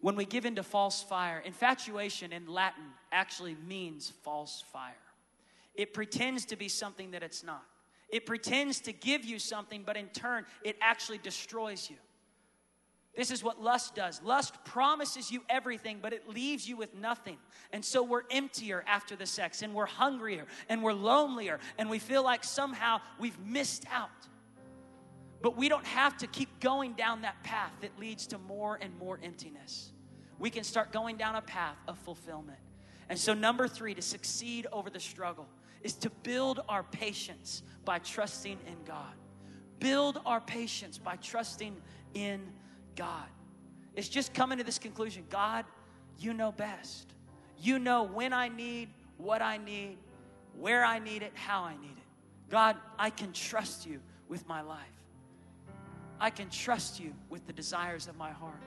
When 0.01 0.15
we 0.15 0.25
give 0.25 0.45
into 0.45 0.63
false 0.63 1.01
fire, 1.01 1.41
infatuation 1.45 2.33
in 2.33 2.47
Latin 2.47 2.83
actually 3.11 3.55
means 3.65 4.11
false 4.23 4.63
fire. 4.73 4.91
It 5.75 5.93
pretends 5.93 6.45
to 6.47 6.55
be 6.55 6.67
something 6.67 7.11
that 7.11 7.23
it's 7.23 7.43
not. 7.43 7.63
It 8.09 8.25
pretends 8.25 8.81
to 8.81 8.91
give 8.91 9.23
you 9.23 9.39
something, 9.39 9.83
but 9.85 9.95
in 9.95 10.07
turn, 10.07 10.45
it 10.63 10.75
actually 10.81 11.19
destroys 11.19 11.89
you. 11.89 11.95
This 13.15 13.29
is 13.29 13.43
what 13.43 13.61
lust 13.61 13.93
does. 13.93 14.21
Lust 14.23 14.55
promises 14.65 15.31
you 15.31 15.43
everything, 15.47 15.99
but 16.01 16.13
it 16.13 16.27
leaves 16.27 16.67
you 16.67 16.75
with 16.75 16.95
nothing. 16.95 17.37
And 17.71 17.85
so 17.85 18.01
we're 18.01 18.23
emptier 18.31 18.83
after 18.87 19.15
the 19.15 19.27
sex, 19.27 19.61
and 19.61 19.73
we're 19.73 19.85
hungrier, 19.85 20.45
and 20.67 20.81
we're 20.81 20.93
lonelier, 20.93 21.59
and 21.77 21.89
we 21.89 21.99
feel 21.99 22.23
like 22.23 22.43
somehow 22.43 23.01
we've 23.19 23.37
missed 23.39 23.85
out. 23.91 24.09
But 25.43 25.57
we 25.57 25.69
don't 25.69 25.85
have 25.85 26.17
to 26.19 26.27
keep 26.27 26.59
going 26.59 26.93
down 26.93 27.21
that 27.21 27.43
path 27.43 27.73
that 27.81 27.99
leads 27.99 28.25
to 28.27 28.39
more 28.39 28.79
and 28.81 28.97
more 28.97 29.19
emptiness. 29.21 29.91
We 30.39 30.49
can 30.49 30.63
start 30.63 30.91
going 30.91 31.17
down 31.17 31.35
a 31.35 31.41
path 31.41 31.77
of 31.87 31.99
fulfillment. 31.99 32.59
And 33.09 33.19
so, 33.19 33.33
number 33.33 33.67
three, 33.67 33.93
to 33.93 34.01
succeed 34.01 34.65
over 34.71 34.89
the 34.89 34.99
struggle, 34.99 35.47
is 35.83 35.93
to 35.95 36.09
build 36.09 36.61
our 36.67 36.83
patience 36.83 37.61
by 37.85 37.99
trusting 37.99 38.57
in 38.65 38.77
God. 38.85 39.13
Build 39.79 40.19
our 40.25 40.39
patience 40.41 40.97
by 40.97 41.17
trusting 41.17 41.75
in 42.13 42.41
God. 42.95 43.27
It's 43.95 44.09
just 44.09 44.33
coming 44.33 44.57
to 44.57 44.63
this 44.63 44.79
conclusion 44.79 45.25
God, 45.29 45.65
you 46.17 46.33
know 46.33 46.51
best. 46.51 47.13
You 47.59 47.79
know 47.79 48.03
when 48.03 48.33
I 48.33 48.49
need, 48.49 48.89
what 49.17 49.41
I 49.41 49.57
need, 49.57 49.97
where 50.57 50.83
I 50.83 50.99
need 50.99 51.21
it, 51.21 51.31
how 51.35 51.63
I 51.63 51.75
need 51.75 51.97
it. 51.97 52.03
God, 52.49 52.75
I 52.99 53.09
can 53.09 53.31
trust 53.31 53.85
you 53.85 53.99
with 54.27 54.47
my 54.47 54.61
life. 54.61 54.79
I 56.19 56.29
can 56.29 56.49
trust 56.49 56.99
you 56.99 57.13
with 57.29 57.45
the 57.47 57.53
desires 57.53 58.07
of 58.07 58.17
my 58.17 58.31
heart. 58.31 58.61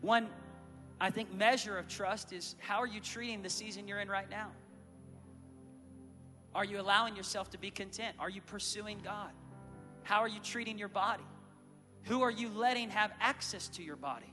One, 0.00 0.28
I 1.00 1.10
think, 1.10 1.32
measure 1.32 1.78
of 1.78 1.88
trust 1.88 2.32
is 2.32 2.56
how 2.58 2.78
are 2.78 2.86
you 2.86 3.00
treating 3.00 3.42
the 3.42 3.50
season 3.50 3.88
you're 3.88 4.00
in 4.00 4.08
right 4.08 4.28
now? 4.28 4.50
Are 6.54 6.64
you 6.64 6.80
allowing 6.80 7.16
yourself 7.16 7.50
to 7.50 7.58
be 7.58 7.70
content? 7.70 8.14
Are 8.18 8.30
you 8.30 8.40
pursuing 8.40 9.00
God? 9.02 9.30
How 10.02 10.20
are 10.20 10.28
you 10.28 10.38
treating 10.40 10.78
your 10.78 10.88
body? 10.88 11.24
Who 12.04 12.22
are 12.22 12.30
you 12.30 12.48
letting 12.50 12.90
have 12.90 13.12
access 13.20 13.68
to 13.68 13.82
your 13.82 13.96
body? 13.96 14.32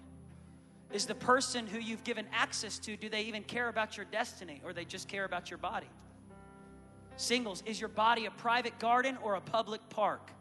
Is 0.92 1.06
the 1.06 1.16
person 1.16 1.68
who 1.68 1.80
you've 1.80 2.04
given 2.04 2.26
access 2.34 2.78
to, 2.80 2.98
do 2.98 3.08
they 3.08 3.22
even 3.24 3.44
care 3.44 3.70
about 3.70 3.96
your 3.96 4.06
destiny 4.12 4.62
or 4.64 4.74
they 4.74 4.84
just 4.84 5.08
care 5.08 5.24
about 5.24 5.50
your 5.50 5.58
body? 5.58 5.88
Singles, 7.16 7.64
is 7.66 7.80
your 7.80 7.90
body 7.90 8.26
a 8.26 8.32
private 8.32 8.78
garden 8.80 9.18
or 9.22 9.36
a 9.36 9.42
public 9.42 9.82
park? 9.90 10.32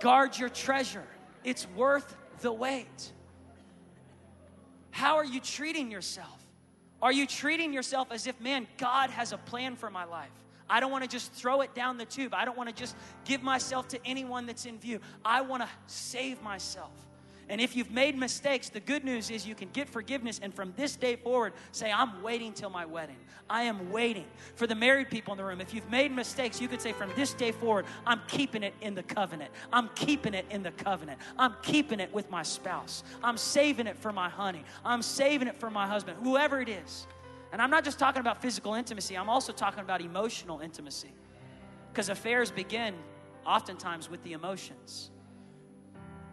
Guard 0.00 0.38
your 0.38 0.48
treasure, 0.48 1.06
it's 1.44 1.66
worth 1.68 2.16
the 2.40 2.52
wait. 2.52 3.12
How 4.90 5.16
are 5.16 5.24
you 5.24 5.40
treating 5.40 5.90
yourself? 5.90 6.44
Are 7.00 7.12
you 7.12 7.26
treating 7.26 7.72
yourself 7.72 8.08
as 8.10 8.26
if, 8.26 8.38
man, 8.40 8.66
God 8.76 9.10
has 9.10 9.32
a 9.32 9.38
plan 9.38 9.76
for 9.76 9.90
my 9.90 10.04
life? 10.04 10.28
I 10.70 10.80
don't 10.80 10.92
want 10.92 11.04
to 11.04 11.10
just 11.10 11.32
throw 11.32 11.60
it 11.60 11.74
down 11.74 11.98
the 11.98 12.04
tube. 12.04 12.32
I 12.32 12.44
don't 12.44 12.56
want 12.56 12.68
to 12.68 12.74
just 12.74 12.96
give 13.24 13.42
myself 13.42 13.88
to 13.88 13.98
anyone 14.06 14.46
that's 14.46 14.64
in 14.64 14.78
view. 14.78 15.00
I 15.24 15.42
want 15.42 15.62
to 15.62 15.68
save 15.86 16.40
myself. 16.42 16.92
And 17.50 17.60
if 17.60 17.74
you've 17.74 17.90
made 17.90 18.16
mistakes, 18.16 18.68
the 18.68 18.78
good 18.78 19.04
news 19.04 19.28
is 19.28 19.44
you 19.44 19.56
can 19.56 19.68
get 19.72 19.88
forgiveness 19.88 20.38
and 20.40 20.54
from 20.54 20.72
this 20.76 20.94
day 20.94 21.16
forward 21.16 21.52
say, 21.72 21.90
I'm 21.90 22.22
waiting 22.22 22.52
till 22.52 22.70
my 22.70 22.86
wedding. 22.86 23.16
I 23.50 23.62
am 23.62 23.90
waiting. 23.90 24.26
For 24.54 24.68
the 24.68 24.76
married 24.76 25.10
people 25.10 25.34
in 25.34 25.38
the 25.38 25.44
room, 25.44 25.60
if 25.60 25.74
you've 25.74 25.90
made 25.90 26.12
mistakes, 26.12 26.60
you 26.60 26.68
could 26.68 26.80
say, 26.80 26.92
From 26.92 27.10
this 27.16 27.34
day 27.34 27.50
forward, 27.50 27.86
I'm 28.06 28.20
keeping 28.28 28.62
it 28.62 28.74
in 28.80 28.94
the 28.94 29.02
covenant. 29.02 29.50
I'm 29.72 29.88
keeping 29.96 30.32
it 30.32 30.46
in 30.50 30.62
the 30.62 30.70
covenant. 30.70 31.18
I'm 31.36 31.56
keeping 31.60 31.98
it 31.98 32.14
with 32.14 32.30
my 32.30 32.44
spouse. 32.44 33.02
I'm 33.24 33.36
saving 33.36 33.88
it 33.88 33.98
for 33.98 34.12
my 34.12 34.28
honey. 34.28 34.62
I'm 34.84 35.02
saving 35.02 35.48
it 35.48 35.58
for 35.58 35.70
my 35.70 35.88
husband, 35.88 36.18
whoever 36.22 36.60
it 36.60 36.68
is. 36.68 37.08
And 37.52 37.60
I'm 37.60 37.70
not 37.70 37.84
just 37.84 37.98
talking 37.98 38.20
about 38.20 38.40
physical 38.40 38.74
intimacy, 38.74 39.16
I'm 39.16 39.28
also 39.28 39.52
talking 39.52 39.80
about 39.80 40.00
emotional 40.00 40.60
intimacy. 40.60 41.12
Because 41.92 42.08
affairs 42.08 42.50
begin 42.50 42.94
oftentimes 43.44 44.08
with 44.08 44.22
the 44.22 44.32
emotions 44.32 45.10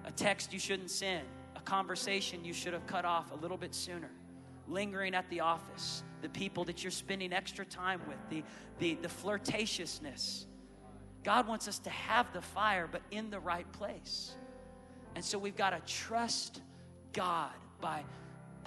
a 0.07 0.11
text 0.11 0.53
you 0.53 0.59
shouldn't 0.59 0.89
send, 0.89 1.25
a 1.57 1.61
conversation 1.61 2.45
you 2.45 2.53
should 2.53 2.71
have 2.71 2.87
cut 2.87 3.03
off 3.03 3.31
a 3.31 3.35
little 3.35 3.57
bit 3.57 3.75
sooner, 3.75 4.09
lingering 4.67 5.13
at 5.13 5.29
the 5.29 5.41
office, 5.41 6.01
the 6.21 6.29
people 6.29 6.63
that 6.63 6.81
you're 6.81 6.91
spending 6.91 7.33
extra 7.33 7.65
time 7.65 7.99
with, 8.07 8.17
the, 8.29 8.41
the, 8.79 8.95
the 9.01 9.09
flirtatiousness. 9.09 10.45
God 11.23 11.45
wants 11.45 11.67
us 11.67 11.77
to 11.79 11.89
have 11.89 12.31
the 12.31 12.41
fire, 12.41 12.87
but 12.89 13.01
in 13.11 13.29
the 13.29 13.39
right 13.39 13.69
place. 13.73 14.31
And 15.15 15.25
so 15.25 15.37
we've 15.37 15.57
got 15.57 15.71
to 15.71 15.93
trust 15.93 16.61
God 17.11 17.51
by 17.81 18.03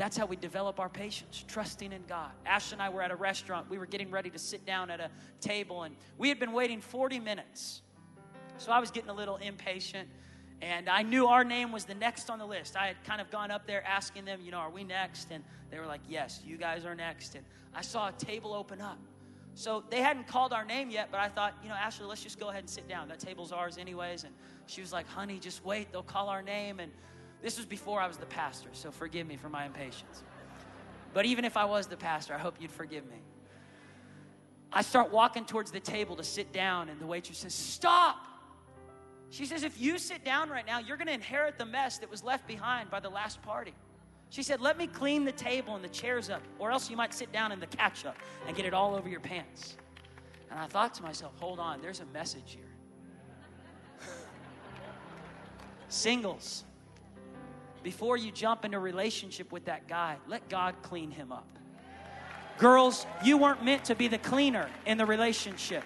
that's 0.00 0.16
how 0.16 0.24
we 0.24 0.34
develop 0.34 0.80
our 0.80 0.88
patience, 0.88 1.44
trusting 1.46 1.92
in 1.92 2.02
God. 2.08 2.30
Ash 2.46 2.72
and 2.72 2.80
I 2.80 2.88
were 2.88 3.02
at 3.02 3.10
a 3.10 3.16
restaurant. 3.16 3.68
We 3.68 3.76
were 3.76 3.84
getting 3.84 4.10
ready 4.10 4.30
to 4.30 4.38
sit 4.38 4.64
down 4.64 4.90
at 4.90 4.98
a 4.98 5.10
table, 5.42 5.82
and 5.82 5.94
we 6.16 6.30
had 6.30 6.40
been 6.40 6.52
waiting 6.52 6.80
40 6.80 7.20
minutes. 7.20 7.82
So 8.56 8.72
I 8.72 8.80
was 8.80 8.90
getting 8.90 9.10
a 9.10 9.14
little 9.14 9.36
impatient. 9.36 10.08
And 10.62 10.88
I 10.88 11.02
knew 11.02 11.26
our 11.26 11.44
name 11.44 11.70
was 11.70 11.84
the 11.84 11.94
next 11.94 12.30
on 12.30 12.38
the 12.38 12.46
list. 12.46 12.76
I 12.76 12.86
had 12.86 13.04
kind 13.04 13.20
of 13.20 13.30
gone 13.30 13.50
up 13.50 13.66
there 13.66 13.86
asking 13.86 14.24
them, 14.24 14.40
you 14.42 14.50
know, 14.50 14.56
are 14.56 14.70
we 14.70 14.84
next? 14.84 15.30
And 15.30 15.44
they 15.70 15.78
were 15.78 15.86
like, 15.86 16.00
yes, 16.08 16.40
you 16.46 16.56
guys 16.56 16.86
are 16.86 16.94
next. 16.94 17.34
And 17.34 17.44
I 17.74 17.82
saw 17.82 18.08
a 18.08 18.12
table 18.12 18.54
open 18.54 18.80
up. 18.80 18.98
So 19.54 19.84
they 19.90 20.00
hadn't 20.00 20.26
called 20.26 20.54
our 20.54 20.64
name 20.64 20.88
yet, 20.88 21.08
but 21.10 21.20
I 21.20 21.28
thought, 21.28 21.58
you 21.62 21.68
know, 21.68 21.74
Ashley, 21.74 22.06
let's 22.06 22.22
just 22.22 22.40
go 22.40 22.48
ahead 22.48 22.60
and 22.60 22.70
sit 22.70 22.88
down. 22.88 23.08
That 23.08 23.20
table's 23.20 23.52
ours, 23.52 23.76
anyways. 23.76 24.24
And 24.24 24.32
she 24.66 24.80
was 24.80 24.94
like, 24.94 25.06
honey, 25.08 25.38
just 25.38 25.62
wait. 25.62 25.92
They'll 25.92 26.02
call 26.02 26.30
our 26.30 26.40
name. 26.40 26.80
And 26.80 26.90
this 27.42 27.56
was 27.56 27.66
before 27.66 28.00
I 28.00 28.06
was 28.06 28.16
the 28.16 28.26
pastor, 28.26 28.68
so 28.72 28.90
forgive 28.90 29.26
me 29.26 29.36
for 29.36 29.48
my 29.48 29.64
impatience. 29.66 30.22
But 31.12 31.26
even 31.26 31.44
if 31.44 31.56
I 31.56 31.64
was 31.64 31.86
the 31.86 31.96
pastor, 31.96 32.34
I 32.34 32.38
hope 32.38 32.56
you'd 32.60 32.70
forgive 32.70 33.04
me. 33.06 33.16
I 34.72 34.82
start 34.82 35.10
walking 35.10 35.44
towards 35.44 35.72
the 35.72 35.80
table 35.80 36.16
to 36.16 36.24
sit 36.24 36.52
down, 36.52 36.88
and 36.88 37.00
the 37.00 37.06
waitress 37.06 37.38
says, 37.38 37.54
Stop! 37.54 38.26
She 39.30 39.46
says, 39.46 39.62
if 39.62 39.80
you 39.80 39.96
sit 39.98 40.24
down 40.24 40.50
right 40.50 40.66
now, 40.66 40.80
you're 40.80 40.96
to 40.96 41.12
inherit 41.12 41.56
the 41.56 41.64
mess 41.64 41.98
that 41.98 42.10
was 42.10 42.24
left 42.24 42.48
behind 42.48 42.90
by 42.90 42.98
the 42.98 43.08
last 43.08 43.40
party. 43.42 43.74
She 44.28 44.42
said, 44.42 44.60
let 44.60 44.76
me 44.76 44.88
clean 44.88 45.24
the 45.24 45.32
table 45.32 45.76
and 45.76 45.84
the 45.84 45.88
chairs 45.88 46.28
up, 46.30 46.42
or 46.58 46.72
else 46.72 46.90
you 46.90 46.96
might 46.96 47.14
sit 47.14 47.32
down 47.32 47.52
in 47.52 47.60
the 47.60 47.66
ketchup 47.66 48.16
and 48.46 48.56
get 48.56 48.66
it 48.66 48.74
all 48.74 48.94
over 48.94 49.08
your 49.08 49.20
pants. 49.20 49.76
And 50.50 50.58
I 50.58 50.66
thought 50.66 50.94
to 50.94 51.02
myself, 51.02 51.32
hold 51.38 51.60
on, 51.60 51.80
there's 51.80 52.00
a 52.00 52.06
message 52.06 52.56
here. 52.56 52.64
Singles, 55.88 56.64
before 57.82 58.16
you 58.16 58.30
jump 58.30 58.64
into 58.64 58.76
a 58.76 58.80
relationship 58.80 59.52
with 59.52 59.64
that 59.66 59.88
guy, 59.88 60.16
let 60.28 60.48
God 60.48 60.74
clean 60.82 61.10
him 61.10 61.32
up. 61.32 61.46
Girls, 62.58 63.06
you 63.24 63.38
weren't 63.38 63.64
meant 63.64 63.84
to 63.86 63.94
be 63.94 64.08
the 64.08 64.18
cleaner 64.18 64.68
in 64.84 64.98
the 64.98 65.06
relationship. 65.06 65.82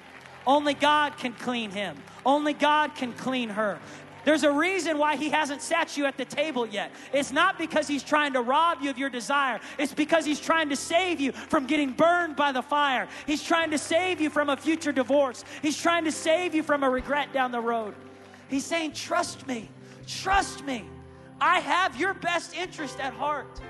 Only 0.47 0.75
God 0.75 1.17
can 1.17 1.33
clean 1.33 1.71
him. 1.71 1.97
Only 2.27 2.53
God 2.53 2.95
can 2.95 3.13
clean 3.13 3.49
her. 3.49 3.79
There's 4.25 4.43
a 4.43 4.51
reason 4.51 4.99
why 4.99 5.17
he 5.17 5.29
hasn't 5.29 5.61
sat 5.61 5.97
you 5.97 6.07
at 6.07 6.17
the 6.17 6.25
table 6.25 6.67
yet. 6.67 6.91
It's 7.13 7.31
not 7.31 7.59
because 7.59 7.87
he's 7.87 8.03
trying 8.03 8.33
to 8.33 8.41
rob 8.41 8.79
you 8.81 8.91
of 8.91 8.99
your 8.99 9.11
desire. 9.11 9.61
It's 9.79 9.93
because 9.93 10.25
he's 10.25 10.41
trying 10.41 10.71
to 10.71 10.77
save 10.77 11.21
you 11.21 11.33
from 11.33 11.67
getting 11.67 11.93
burned 11.93 12.35
by 12.35 12.51
the 12.53 12.63
fire. 12.63 13.07
He's 13.27 13.43
trying 13.43 13.71
to 13.71 13.79
save 13.79 14.21
you 14.21 14.31
from 14.31 14.49
a 14.49 14.57
future 14.57 14.93
divorce. 14.93 15.45
He's 15.63 15.81
trying 15.81 16.05
to 16.05 16.13
save 16.13 16.55
you 16.55 16.63
from 16.63 16.83
a 16.83 16.91
regret 16.91 17.33
down 17.33 17.53
the 17.53 17.61
road. 17.61 17.95
He's 18.49 18.65
saying, 18.65 18.93
Trust 18.93 19.47
me. 19.47 19.69
Trust 20.07 20.65
me. 20.65 20.85
I 21.41 21.61
have 21.61 21.97
your 21.97 22.15
best 22.15 22.55
interest 22.55 23.01
at 23.01 23.13
heart. 23.13 23.61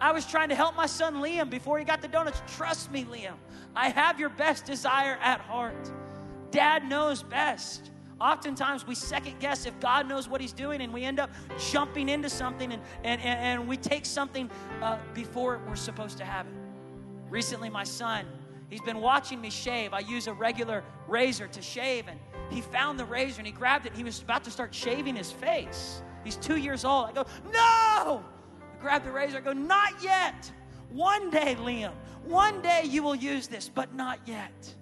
I 0.00 0.12
was 0.12 0.24
trying 0.24 0.48
to 0.48 0.54
help 0.54 0.76
my 0.76 0.86
son 0.86 1.16
Liam 1.16 1.50
before 1.50 1.78
he 1.78 1.84
got 1.84 2.00
the 2.00 2.08
donuts. 2.08 2.42
Trust 2.56 2.90
me, 2.90 3.04
Liam. 3.04 3.34
I 3.76 3.90
have 3.90 4.18
your 4.18 4.30
best 4.30 4.64
desire 4.64 5.18
at 5.20 5.40
heart. 5.40 5.92
Dad 6.50 6.88
knows 6.88 7.22
best. 7.22 7.90
Oftentimes 8.20 8.86
we 8.86 8.94
second 8.94 9.40
guess 9.40 9.64
if 9.66 9.78
God 9.80 10.08
knows 10.08 10.28
what 10.28 10.40
He's 10.40 10.52
doing 10.52 10.82
and 10.82 10.92
we 10.92 11.04
end 11.04 11.18
up 11.18 11.30
jumping 11.70 12.08
into 12.08 12.28
something 12.28 12.72
and, 12.72 12.82
and, 13.02 13.20
and, 13.22 13.68
we 13.68 13.76
take 13.76 14.04
something 14.04 14.50
uh, 14.82 14.98
before 15.14 15.60
we're 15.66 15.76
supposed 15.76 16.18
to 16.18 16.24
have 16.24 16.46
it. 16.46 16.52
Recently, 17.30 17.70
my 17.70 17.84
son, 17.84 18.26
he's 18.68 18.82
been 18.82 19.00
watching 19.00 19.40
me 19.40 19.48
shave. 19.48 19.94
I 19.94 20.00
use 20.00 20.26
a 20.26 20.34
regular 20.34 20.84
razor 21.08 21.46
to 21.48 21.62
shave, 21.62 22.08
and 22.08 22.18
he 22.50 22.60
found 22.60 22.98
the 22.98 23.04
razor 23.06 23.38
and 23.38 23.46
he 23.46 23.52
grabbed 23.52 23.86
it. 23.86 23.90
And 23.90 23.98
he 23.98 24.04
was 24.04 24.20
about 24.20 24.44
to 24.44 24.50
start 24.50 24.74
shaving 24.74 25.16
his 25.16 25.30
face. 25.30 26.02
He's 26.24 26.36
two 26.36 26.56
years 26.56 26.84
old. 26.84 27.08
I 27.08 27.12
go, 27.12 27.26
No! 27.52 28.22
I 28.22 28.80
grab 28.80 29.04
the 29.04 29.12
razor. 29.12 29.38
I 29.38 29.40
go, 29.40 29.52
Not 29.52 30.02
yet. 30.02 30.50
One 30.90 31.30
day, 31.30 31.56
Liam, 31.60 31.92
one 32.24 32.60
day 32.62 32.82
you 32.84 33.02
will 33.02 33.14
use 33.14 33.46
this, 33.46 33.68
but 33.68 33.94
not 33.94 34.18
yet. 34.26 34.74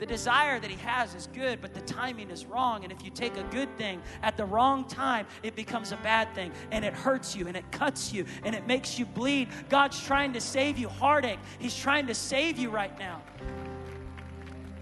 The 0.00 0.06
desire 0.06 0.58
that 0.58 0.70
he 0.70 0.78
has 0.78 1.14
is 1.14 1.26
good, 1.26 1.60
but 1.60 1.74
the 1.74 1.82
timing 1.82 2.30
is 2.30 2.46
wrong. 2.46 2.84
And 2.84 2.92
if 2.92 3.04
you 3.04 3.10
take 3.10 3.36
a 3.36 3.42
good 3.44 3.68
thing 3.76 4.00
at 4.22 4.34
the 4.34 4.46
wrong 4.46 4.88
time, 4.88 5.26
it 5.42 5.54
becomes 5.54 5.92
a 5.92 5.98
bad 5.98 6.34
thing 6.34 6.52
and 6.70 6.86
it 6.86 6.94
hurts 6.94 7.36
you 7.36 7.48
and 7.48 7.56
it 7.56 7.70
cuts 7.70 8.10
you 8.10 8.24
and 8.42 8.54
it 8.54 8.66
makes 8.66 8.98
you 8.98 9.04
bleed. 9.04 9.48
God's 9.68 10.02
trying 10.02 10.32
to 10.32 10.40
save 10.40 10.78
you 10.78 10.88
heartache, 10.88 11.38
He's 11.58 11.76
trying 11.76 12.06
to 12.06 12.14
save 12.14 12.58
you 12.58 12.70
right 12.70 12.98
now. 12.98 13.20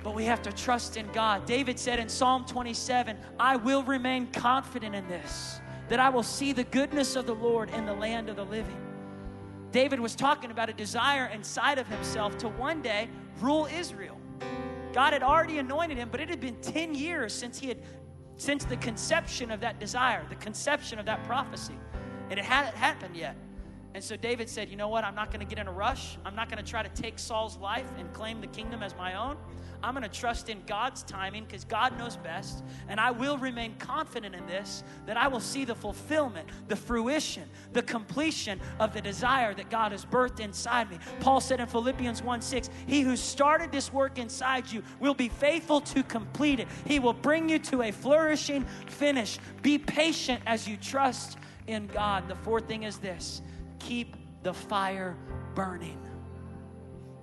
But 0.04 0.14
we 0.14 0.24
have 0.24 0.40
to 0.42 0.52
trust 0.52 0.96
in 0.96 1.08
God. 1.08 1.44
David 1.46 1.80
said 1.80 1.98
in 1.98 2.08
Psalm 2.08 2.44
27, 2.46 3.18
I 3.40 3.56
will 3.56 3.82
remain 3.82 4.28
confident 4.28 4.94
in 4.94 5.06
this, 5.08 5.60
that 5.88 6.00
I 6.00 6.08
will 6.08 6.22
see 6.22 6.52
the 6.52 6.64
goodness 6.64 7.16
of 7.16 7.26
the 7.26 7.34
Lord 7.34 7.70
in 7.70 7.86
the 7.86 7.94
land 7.94 8.28
of 8.28 8.36
the 8.36 8.44
living. 8.44 8.76
David 9.70 10.00
was 10.00 10.14
talking 10.14 10.50
about 10.50 10.68
a 10.68 10.72
desire 10.72 11.26
inside 11.26 11.78
of 11.78 11.86
himself 11.86 12.38
to 12.38 12.48
one 12.48 12.82
day 12.82 13.08
rule 13.40 13.66
Israel. 13.66 14.18
God 14.92 15.12
had 15.12 15.22
already 15.22 15.58
anointed 15.58 15.98
him, 15.98 16.08
but 16.10 16.20
it 16.20 16.28
had 16.28 16.40
been 16.40 16.56
10 16.60 16.94
years 16.94 17.32
since 17.32 17.58
he 17.58 17.68
had 17.68 17.78
since 18.38 18.64
the 18.64 18.76
conception 18.76 19.50
of 19.50 19.60
that 19.60 19.80
desire, 19.80 20.24
the 20.28 20.36
conception 20.36 20.98
of 20.98 21.06
that 21.06 21.22
prophecy. 21.24 21.74
And 22.30 22.38
it 22.38 22.44
hadn't 22.44 22.76
happened 22.76 23.16
yet. 23.16 23.36
And 23.94 24.04
so 24.04 24.16
David 24.16 24.48
said, 24.48 24.68
You 24.68 24.76
know 24.76 24.88
what? 24.88 25.04
I'm 25.04 25.14
not 25.14 25.30
going 25.30 25.40
to 25.40 25.46
get 25.46 25.58
in 25.58 25.66
a 25.66 25.72
rush. 25.72 26.18
I'm 26.24 26.36
not 26.36 26.50
going 26.50 26.62
to 26.62 26.70
try 26.70 26.82
to 26.82 26.88
take 26.90 27.18
Saul's 27.18 27.56
life 27.56 27.86
and 27.98 28.12
claim 28.12 28.40
the 28.40 28.46
kingdom 28.48 28.82
as 28.82 28.94
my 28.96 29.14
own. 29.14 29.36
I'm 29.82 29.94
going 29.94 30.08
to 30.08 30.08
trust 30.08 30.48
in 30.48 30.62
God's 30.66 31.02
timing 31.04 31.44
because 31.44 31.64
God 31.64 31.96
knows 31.96 32.16
best. 32.16 32.64
And 32.88 32.98
I 32.98 33.10
will 33.10 33.38
remain 33.38 33.74
confident 33.78 34.34
in 34.34 34.44
this 34.46 34.82
that 35.06 35.16
I 35.16 35.28
will 35.28 35.40
see 35.40 35.64
the 35.64 35.74
fulfillment, 35.74 36.48
the 36.66 36.76
fruition, 36.76 37.44
the 37.72 37.82
completion 37.82 38.60
of 38.80 38.92
the 38.92 39.00
desire 39.00 39.54
that 39.54 39.70
God 39.70 39.92
has 39.92 40.04
birthed 40.04 40.40
inside 40.40 40.90
me. 40.90 40.98
Paul 41.20 41.40
said 41.40 41.60
in 41.60 41.66
Philippians 41.66 42.22
1 42.22 42.42
6, 42.42 42.70
He 42.86 43.02
who 43.02 43.16
started 43.16 43.70
this 43.70 43.92
work 43.92 44.18
inside 44.18 44.70
you 44.70 44.82
will 45.00 45.14
be 45.14 45.28
faithful 45.28 45.80
to 45.82 46.02
complete 46.02 46.60
it. 46.60 46.68
He 46.84 46.98
will 46.98 47.12
bring 47.12 47.48
you 47.48 47.58
to 47.60 47.82
a 47.82 47.92
flourishing 47.92 48.64
finish. 48.86 49.38
Be 49.62 49.78
patient 49.78 50.42
as 50.46 50.66
you 50.68 50.76
trust 50.76 51.38
in 51.66 51.86
God. 51.88 52.28
The 52.28 52.36
fourth 52.36 52.66
thing 52.66 52.82
is 52.82 52.98
this 52.98 53.42
keep 53.78 54.16
the 54.42 54.52
fire 54.52 55.16
burning. 55.54 55.98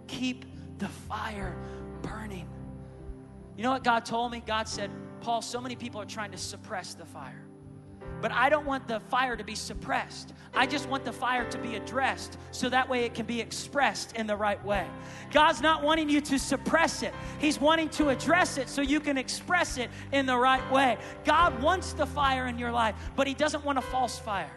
Keep 0.07 0.45
the 0.77 0.87
fire 0.87 1.55
burning. 2.01 2.47
You 3.57 3.63
know 3.63 3.71
what 3.71 3.83
God 3.83 4.05
told 4.05 4.31
me? 4.31 4.43
God 4.45 4.67
said, 4.67 4.91
Paul, 5.21 5.41
so 5.41 5.61
many 5.61 5.75
people 5.75 6.01
are 6.01 6.05
trying 6.05 6.31
to 6.31 6.37
suppress 6.37 6.93
the 6.93 7.05
fire. 7.05 7.45
But 8.21 8.31
I 8.31 8.49
don't 8.49 8.65
want 8.65 8.87
the 8.87 8.99
fire 8.99 9.35
to 9.35 9.43
be 9.43 9.55
suppressed. 9.55 10.33
I 10.53 10.65
just 10.65 10.87
want 10.87 11.05
the 11.05 11.11
fire 11.11 11.49
to 11.49 11.57
be 11.57 11.75
addressed 11.75 12.37
so 12.51 12.69
that 12.69 12.87
way 12.87 13.03
it 13.03 13.13
can 13.13 13.25
be 13.25 13.41
expressed 13.41 14.15
in 14.15 14.25
the 14.25 14.35
right 14.35 14.63
way. 14.63 14.87
God's 15.31 15.61
not 15.61 15.83
wanting 15.83 16.09
you 16.09 16.21
to 16.21 16.39
suppress 16.39 17.03
it, 17.03 17.13
He's 17.39 17.59
wanting 17.59 17.89
to 17.89 18.09
address 18.09 18.57
it 18.57 18.69
so 18.69 18.81
you 18.81 18.99
can 18.99 19.17
express 19.17 19.77
it 19.77 19.89
in 20.11 20.25
the 20.25 20.37
right 20.37 20.69
way. 20.71 20.97
God 21.23 21.61
wants 21.61 21.93
the 21.93 22.05
fire 22.05 22.47
in 22.47 22.57
your 22.57 22.71
life, 22.71 22.95
but 23.15 23.27
He 23.27 23.33
doesn't 23.33 23.63
want 23.65 23.77
a 23.77 23.81
false 23.81 24.17
fire. 24.17 24.51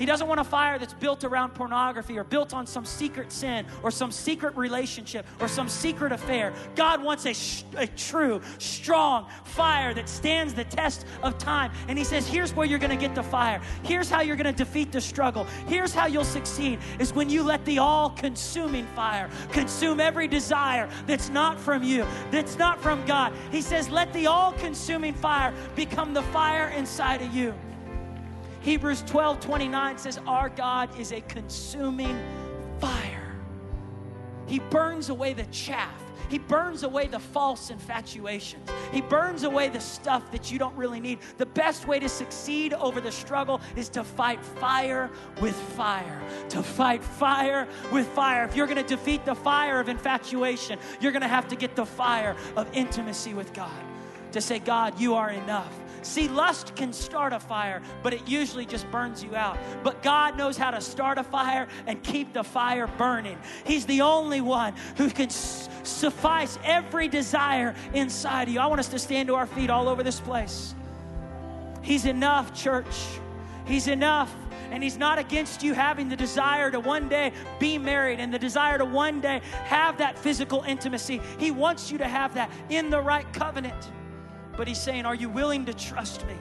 He 0.00 0.06
doesn't 0.06 0.26
want 0.26 0.40
a 0.40 0.44
fire 0.44 0.78
that's 0.78 0.94
built 0.94 1.24
around 1.24 1.50
pornography 1.50 2.18
or 2.18 2.24
built 2.24 2.54
on 2.54 2.66
some 2.66 2.86
secret 2.86 3.30
sin 3.30 3.66
or 3.82 3.90
some 3.90 4.10
secret 4.10 4.56
relationship 4.56 5.26
or 5.38 5.46
some 5.46 5.68
secret 5.68 6.10
affair. 6.10 6.54
God 6.74 7.02
wants 7.02 7.26
a, 7.26 7.34
sh- 7.34 7.64
a 7.76 7.86
true, 7.86 8.40
strong 8.56 9.28
fire 9.44 9.92
that 9.92 10.08
stands 10.08 10.54
the 10.54 10.64
test 10.64 11.04
of 11.22 11.36
time. 11.36 11.70
And 11.86 11.98
He 11.98 12.04
says, 12.04 12.26
here's 12.26 12.54
where 12.54 12.66
you're 12.66 12.78
going 12.78 12.90
to 12.90 12.96
get 12.96 13.14
the 13.14 13.22
fire. 13.22 13.60
Here's 13.82 14.08
how 14.08 14.22
you're 14.22 14.36
going 14.36 14.52
to 14.52 14.64
defeat 14.64 14.90
the 14.90 15.02
struggle. 15.02 15.44
Here's 15.68 15.92
how 15.92 16.06
you'll 16.06 16.24
succeed 16.24 16.78
is 16.98 17.12
when 17.12 17.28
you 17.28 17.42
let 17.42 17.62
the 17.66 17.78
all 17.78 18.08
consuming 18.08 18.86
fire 18.96 19.28
consume 19.52 20.00
every 20.00 20.28
desire 20.28 20.88
that's 21.06 21.28
not 21.28 21.60
from 21.60 21.82
you, 21.82 22.06
that's 22.30 22.56
not 22.56 22.80
from 22.80 23.04
God. 23.04 23.34
He 23.52 23.60
says, 23.60 23.90
let 23.90 24.10
the 24.14 24.28
all 24.28 24.52
consuming 24.52 25.12
fire 25.12 25.52
become 25.76 26.14
the 26.14 26.22
fire 26.22 26.68
inside 26.70 27.20
of 27.20 27.34
you. 27.34 27.54
Hebrews 28.60 29.02
12 29.06 29.40
29 29.40 29.98
says, 29.98 30.18
Our 30.26 30.48
God 30.48 30.98
is 30.98 31.12
a 31.12 31.20
consuming 31.22 32.18
fire. 32.78 33.34
He 34.46 34.58
burns 34.58 35.08
away 35.08 35.32
the 35.32 35.44
chaff. 35.46 36.02
He 36.28 36.38
burns 36.38 36.84
away 36.84 37.08
the 37.08 37.18
false 37.18 37.70
infatuations. 37.70 38.68
He 38.92 39.00
burns 39.00 39.42
away 39.42 39.68
the 39.68 39.80
stuff 39.80 40.30
that 40.30 40.52
you 40.52 40.60
don't 40.60 40.76
really 40.76 41.00
need. 41.00 41.18
The 41.38 41.46
best 41.46 41.88
way 41.88 41.98
to 41.98 42.08
succeed 42.08 42.72
over 42.74 43.00
the 43.00 43.10
struggle 43.10 43.60
is 43.74 43.88
to 43.90 44.04
fight 44.04 44.44
fire 44.44 45.10
with 45.40 45.56
fire. 45.56 46.22
To 46.50 46.62
fight 46.62 47.02
fire 47.02 47.66
with 47.92 48.06
fire. 48.08 48.44
If 48.44 48.54
you're 48.54 48.68
going 48.68 48.84
to 48.84 48.88
defeat 48.88 49.24
the 49.24 49.34
fire 49.34 49.80
of 49.80 49.88
infatuation, 49.88 50.78
you're 51.00 51.12
going 51.12 51.22
to 51.22 51.28
have 51.28 51.48
to 51.48 51.56
get 51.56 51.74
the 51.74 51.86
fire 51.86 52.36
of 52.54 52.68
intimacy 52.74 53.34
with 53.34 53.52
God. 53.52 53.72
To 54.32 54.40
say, 54.40 54.60
God, 54.60 55.00
you 55.00 55.14
are 55.14 55.30
enough. 55.30 55.76
See, 56.02 56.28
lust 56.28 56.74
can 56.76 56.92
start 56.92 57.32
a 57.32 57.40
fire, 57.40 57.82
but 58.02 58.14
it 58.14 58.26
usually 58.26 58.64
just 58.64 58.90
burns 58.90 59.22
you 59.22 59.36
out. 59.36 59.58
But 59.82 60.02
God 60.02 60.36
knows 60.36 60.56
how 60.56 60.70
to 60.70 60.80
start 60.80 61.18
a 61.18 61.24
fire 61.24 61.68
and 61.86 62.02
keep 62.02 62.32
the 62.32 62.42
fire 62.42 62.86
burning. 62.86 63.38
He's 63.64 63.86
the 63.86 64.00
only 64.00 64.40
one 64.40 64.74
who 64.96 65.10
can 65.10 65.30
suffice 65.30 66.58
every 66.64 67.08
desire 67.08 67.74
inside 67.92 68.48
of 68.48 68.54
you. 68.54 68.60
I 68.60 68.66
want 68.66 68.80
us 68.80 68.88
to 68.88 68.98
stand 68.98 69.28
to 69.28 69.34
our 69.34 69.46
feet 69.46 69.70
all 69.70 69.88
over 69.88 70.02
this 70.02 70.20
place. 70.20 70.74
He's 71.82 72.06
enough, 72.06 72.54
church. 72.54 72.86
He's 73.66 73.88
enough. 73.88 74.34
And 74.70 74.82
He's 74.82 74.96
not 74.96 75.18
against 75.18 75.62
you 75.62 75.74
having 75.74 76.08
the 76.08 76.16
desire 76.16 76.70
to 76.70 76.80
one 76.80 77.08
day 77.08 77.32
be 77.58 77.76
married 77.76 78.20
and 78.20 78.32
the 78.32 78.38
desire 78.38 78.78
to 78.78 78.84
one 78.84 79.20
day 79.20 79.40
have 79.64 79.98
that 79.98 80.18
physical 80.18 80.62
intimacy. 80.62 81.20
He 81.38 81.50
wants 81.50 81.90
you 81.90 81.98
to 81.98 82.06
have 82.06 82.34
that 82.34 82.50
in 82.68 82.88
the 82.88 83.00
right 83.00 83.30
covenant. 83.32 83.90
But 84.60 84.68
he's 84.68 84.78
saying, 84.78 85.06
Are 85.06 85.14
you 85.14 85.30
willing 85.30 85.64
to 85.64 85.72
trust 85.72 86.26
me? 86.26 86.34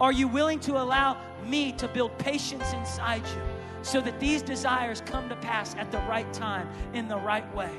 Are 0.00 0.12
you 0.12 0.28
willing 0.28 0.60
to 0.60 0.80
allow 0.80 1.20
me 1.44 1.72
to 1.72 1.88
build 1.88 2.16
patience 2.16 2.72
inside 2.72 3.22
you 3.26 3.42
so 3.82 4.00
that 4.02 4.20
these 4.20 4.40
desires 4.40 5.02
come 5.04 5.28
to 5.28 5.34
pass 5.34 5.74
at 5.74 5.90
the 5.90 5.98
right 6.08 6.32
time, 6.32 6.68
in 6.94 7.08
the 7.08 7.16
right 7.16 7.52
way? 7.56 7.72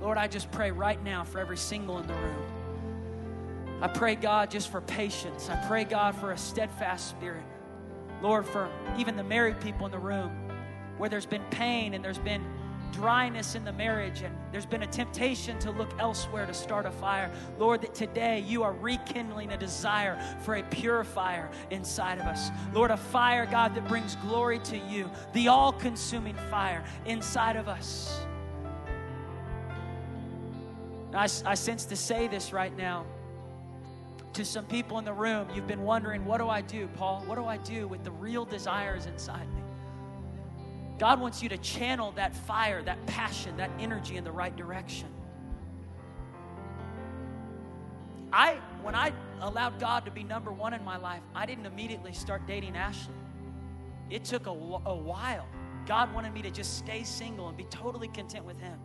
Lord, 0.00 0.18
I 0.18 0.28
just 0.28 0.52
pray 0.52 0.70
right 0.70 1.02
now 1.02 1.24
for 1.24 1.40
every 1.40 1.56
single 1.56 1.98
in 1.98 2.06
the 2.06 2.14
room. 2.14 2.46
I 3.82 3.88
pray, 3.88 4.14
God, 4.14 4.48
just 4.48 4.70
for 4.70 4.80
patience. 4.80 5.50
I 5.50 5.56
pray, 5.66 5.82
God, 5.82 6.14
for 6.14 6.30
a 6.30 6.38
steadfast 6.38 7.08
spirit. 7.08 7.42
Lord, 8.22 8.46
for 8.46 8.70
even 8.98 9.16
the 9.16 9.24
married 9.24 9.60
people 9.60 9.84
in 9.84 9.90
the 9.90 9.98
room 9.98 10.30
where 10.96 11.10
there's 11.10 11.26
been 11.26 11.42
pain 11.50 11.94
and 11.94 12.04
there's 12.04 12.18
been 12.18 12.44
dryness 12.92 13.54
in 13.54 13.64
the 13.64 13.72
marriage 13.72 14.22
and 14.22 14.34
there's 14.52 14.66
been 14.66 14.82
a 14.82 14.86
temptation 14.86 15.58
to 15.60 15.70
look 15.70 15.90
elsewhere 15.98 16.46
to 16.46 16.54
start 16.54 16.86
a 16.86 16.90
fire. 16.90 17.30
Lord, 17.58 17.82
that 17.82 17.94
today 17.94 18.40
you 18.40 18.62
are 18.62 18.72
rekindling 18.72 19.52
a 19.52 19.56
desire 19.56 20.18
for 20.40 20.56
a 20.56 20.62
pure 20.64 21.04
fire 21.04 21.50
inside 21.70 22.18
of 22.18 22.24
us. 22.24 22.50
Lord, 22.72 22.90
a 22.90 22.96
fire, 22.96 23.46
God, 23.46 23.74
that 23.74 23.86
brings 23.88 24.16
glory 24.16 24.58
to 24.60 24.78
you, 24.78 25.10
the 25.32 25.48
all 25.48 25.72
consuming 25.72 26.36
fire 26.50 26.84
inside 27.04 27.56
of 27.56 27.68
us. 27.68 28.20
I, 31.14 31.24
I 31.44 31.54
sense 31.54 31.84
to 31.86 31.96
say 31.96 32.28
this 32.28 32.52
right 32.52 32.76
now 32.76 33.06
to 34.34 34.44
some 34.44 34.66
people 34.66 34.98
in 34.98 35.04
the 35.04 35.12
room. 35.12 35.48
You've 35.54 35.66
been 35.66 35.82
wondering, 35.82 36.24
what 36.26 36.38
do 36.38 36.48
I 36.48 36.60
do, 36.60 36.88
Paul? 36.88 37.22
What 37.26 37.36
do 37.36 37.46
I 37.46 37.56
do 37.56 37.88
with 37.88 38.04
the 38.04 38.10
real 38.10 38.44
desires 38.44 39.06
inside? 39.06 39.46
God 40.98 41.20
wants 41.20 41.42
you 41.42 41.48
to 41.50 41.58
channel 41.58 42.12
that 42.12 42.34
fire, 42.34 42.82
that 42.82 43.04
passion, 43.06 43.56
that 43.58 43.70
energy 43.78 44.16
in 44.16 44.24
the 44.24 44.32
right 44.32 44.54
direction. 44.56 45.08
I, 48.32 48.58
when 48.82 48.94
I 48.94 49.12
allowed 49.40 49.78
God 49.78 50.04
to 50.06 50.10
be 50.10 50.24
number 50.24 50.52
one 50.52 50.74
in 50.74 50.84
my 50.84 50.96
life, 50.96 51.22
I 51.34 51.46
didn't 51.46 51.66
immediately 51.66 52.12
start 52.12 52.46
dating 52.46 52.76
Ashley. 52.76 53.14
It 54.10 54.24
took 54.24 54.46
a, 54.46 54.50
a 54.50 54.94
while. 54.94 55.46
God 55.86 56.12
wanted 56.14 56.32
me 56.32 56.42
to 56.42 56.50
just 56.50 56.78
stay 56.78 57.02
single 57.02 57.48
and 57.48 57.56
be 57.56 57.64
totally 57.64 58.08
content 58.08 58.44
with 58.44 58.58
Him. 58.58 58.78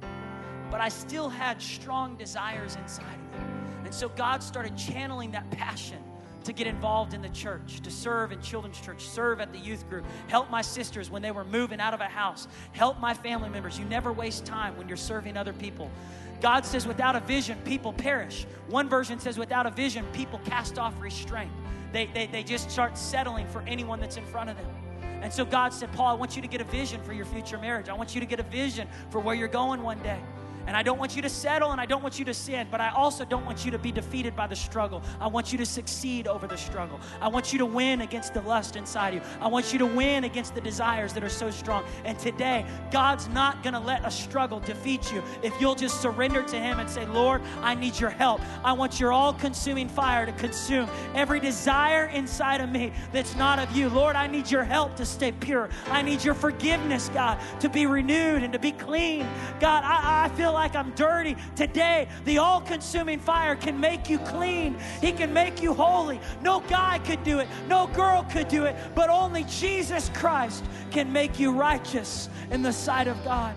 But 0.70 0.82
I 0.82 0.89
still 0.89 1.30
had 1.30 1.62
strong 1.62 2.16
desires 2.16 2.76
inside 2.76 3.16
of 3.16 3.39
me. 3.39 3.86
And 3.86 3.93
so 3.93 4.09
God 4.09 4.43
started 4.43 4.78
channeling 4.78 5.32
that 5.32 5.49
passion 5.51 6.03
to 6.43 6.53
get 6.53 6.67
involved 6.67 7.13
in 7.13 7.21
the 7.21 7.29
church, 7.29 7.81
to 7.81 7.91
serve 7.91 8.31
in 8.31 8.41
children's 8.41 8.79
church, 8.79 9.05
serve 9.07 9.39
at 9.39 9.51
the 9.51 9.59
youth 9.59 9.87
group, 9.89 10.05
help 10.27 10.49
my 10.49 10.61
sisters 10.61 11.09
when 11.09 11.21
they 11.21 11.31
were 11.31 11.45
moving 11.45 11.79
out 11.79 11.93
of 11.93 12.01
a 12.01 12.05
house, 12.05 12.47
help 12.71 12.99
my 12.99 13.13
family 13.13 13.49
members. 13.49 13.77
You 13.77 13.85
never 13.85 14.11
waste 14.11 14.45
time 14.45 14.77
when 14.77 14.87
you're 14.87 14.97
serving 14.97 15.37
other 15.37 15.53
people. 15.53 15.89
God 16.41 16.65
says, 16.65 16.87
without 16.87 17.15
a 17.15 17.19
vision, 17.19 17.57
people 17.65 17.93
perish. 17.93 18.47
One 18.67 18.89
version 18.89 19.19
says, 19.19 19.37
without 19.37 19.67
a 19.67 19.71
vision, 19.71 20.05
people 20.11 20.39
cast 20.45 20.79
off 20.79 20.99
restraint. 20.99 21.51
They, 21.91 22.07
they, 22.07 22.25
they 22.25 22.43
just 22.43 22.71
start 22.71 22.97
settling 22.97 23.47
for 23.47 23.61
anyone 23.67 23.99
that's 23.99 24.17
in 24.17 24.25
front 24.25 24.49
of 24.49 24.57
them. 24.57 24.65
And 25.21 25.31
so 25.31 25.45
God 25.45 25.71
said, 25.71 25.91
Paul, 25.93 26.07
I 26.07 26.13
want 26.13 26.35
you 26.35 26.41
to 26.41 26.47
get 26.47 26.61
a 26.61 26.65
vision 26.65 27.01
for 27.03 27.13
your 27.13 27.25
future 27.25 27.59
marriage. 27.59 27.89
I 27.89 27.93
want 27.93 28.15
you 28.15 28.21
to 28.21 28.25
get 28.25 28.39
a 28.39 28.43
vision 28.43 28.87
for 29.11 29.19
where 29.19 29.35
you're 29.35 29.47
going 29.47 29.83
one 29.83 29.99
day. 29.99 30.19
And 30.68 30.78
I 30.78 30.84
don't 30.84 30.99
want 30.99 31.16
you 31.16 31.22
to 31.22 31.30
settle 31.30 31.72
and 31.72 31.82
I 31.82 31.86
don't 31.86 32.01
want 32.01 32.20
you 32.20 32.26
to 32.26 32.34
sin, 32.34 32.68
but 32.70 32.82
I 32.82 32.89
also 32.89 33.26
don't 33.26 33.45
want 33.45 33.66
you 33.66 33.72
to 33.72 33.80
be 33.80 33.91
defeated 33.91 34.36
by 34.36 34.47
the 34.47 34.55
struggle. 34.55 35.01
I 35.20 35.28
want 35.28 35.51
you 35.51 35.57
to 35.57 35.66
succeed 35.66 36.28
over 36.28 36.47
the 36.47 36.57
struggle. 36.57 36.99
I 37.20 37.28
want 37.28 37.51
you 37.51 37.59
to 37.59 37.66
win 37.66 38.01
against 38.01 38.34
the 38.34 38.41
lust 38.41 38.76
inside 38.76 39.14
you. 39.14 39.22
I 39.39 39.47
want 39.47 39.74
you 39.74 39.80
to 39.80 39.86
win 39.86 40.24
against 40.24 40.55
the 40.55 40.62
desires 40.62 41.14
that 41.14 41.24
are 41.24 41.30
so 41.30 41.51
strong. 41.51 41.84
And 42.05 42.18
today, 42.20 42.66
God's 42.91 43.28
not 43.30 43.64
going 43.64 43.74
to 43.74 43.80
let 43.80 44.05
a 44.05 44.12
struggle 44.12 44.59
defeat 44.59 45.12
you 45.12 45.24
if 45.43 45.59
you'll 45.59 45.76
just 45.76 46.01
surrender 46.01 46.43
to 46.43 46.59
Him 46.59 46.80
and 46.80 46.89
say, 46.89 47.05
Lord, 47.07 47.41
I 47.62 47.76
need 47.76 47.99
your 47.99 48.09
help. 48.09 48.41
I 48.64 48.74
want 48.74 48.99
your 48.99 49.12
all 49.12 49.34
consuming 49.34 49.89
fire 49.89 50.26
to 50.26 50.32
consume 50.34 50.89
every 51.16 51.39
desire 51.39 52.05
inside 52.07 52.62
of 52.62 52.70
me 52.70 52.91
that's 53.12 53.36
not 53.36 53.59
of 53.59 53.76
you. 53.76 53.89
Lord, 53.89 54.16
I 54.16 54.28
need 54.28 54.49
your 54.49 54.64
help 54.64 54.95
to 54.97 55.05
stay 55.05 55.32
pure. 55.32 55.70
I 55.88 56.01
need 56.01 56.24
your 56.24 56.34
forgiveness, 56.34 57.09
God, 57.14 57.38
to 57.59 57.70
be 57.70 57.86
renewed 57.86 58.43
and 58.43 58.53
to 58.53 58.59
be 58.59 58.72
clean. 58.72 59.28
God, 59.59 59.84
I, 59.84 60.26
I 60.26 60.30
feel 60.30 60.51
feel 60.52 60.56
like 60.56 60.76
I'm 60.76 60.91
dirty, 60.91 61.38
today 61.56 62.10
the 62.26 62.39
all 62.39 62.60
consuming 62.60 63.20
fire 63.20 63.56
can 63.56 63.80
make 63.80 64.10
you 64.10 64.20
clean. 64.20 64.76
He 64.99 65.14
can 65.14 65.34
make 65.34 65.62
you 65.62 65.74
holy. 65.74 66.20
No 66.41 66.60
guy 66.62 66.99
could 66.99 67.24
do 67.24 67.39
it, 67.39 67.47
no 67.70 67.88
girl 67.88 68.28
could 68.30 68.49
do 68.49 68.66
it, 68.66 68.76
but 68.93 69.10
only 69.10 69.45
Jesus 69.45 70.10
Christ 70.14 70.66
can 70.91 71.12
make 71.14 71.39
you 71.39 71.54
righteous 71.54 72.28
in 72.49 72.62
the 72.62 72.74
sight 72.74 73.08
of 73.08 73.24
God. 73.24 73.56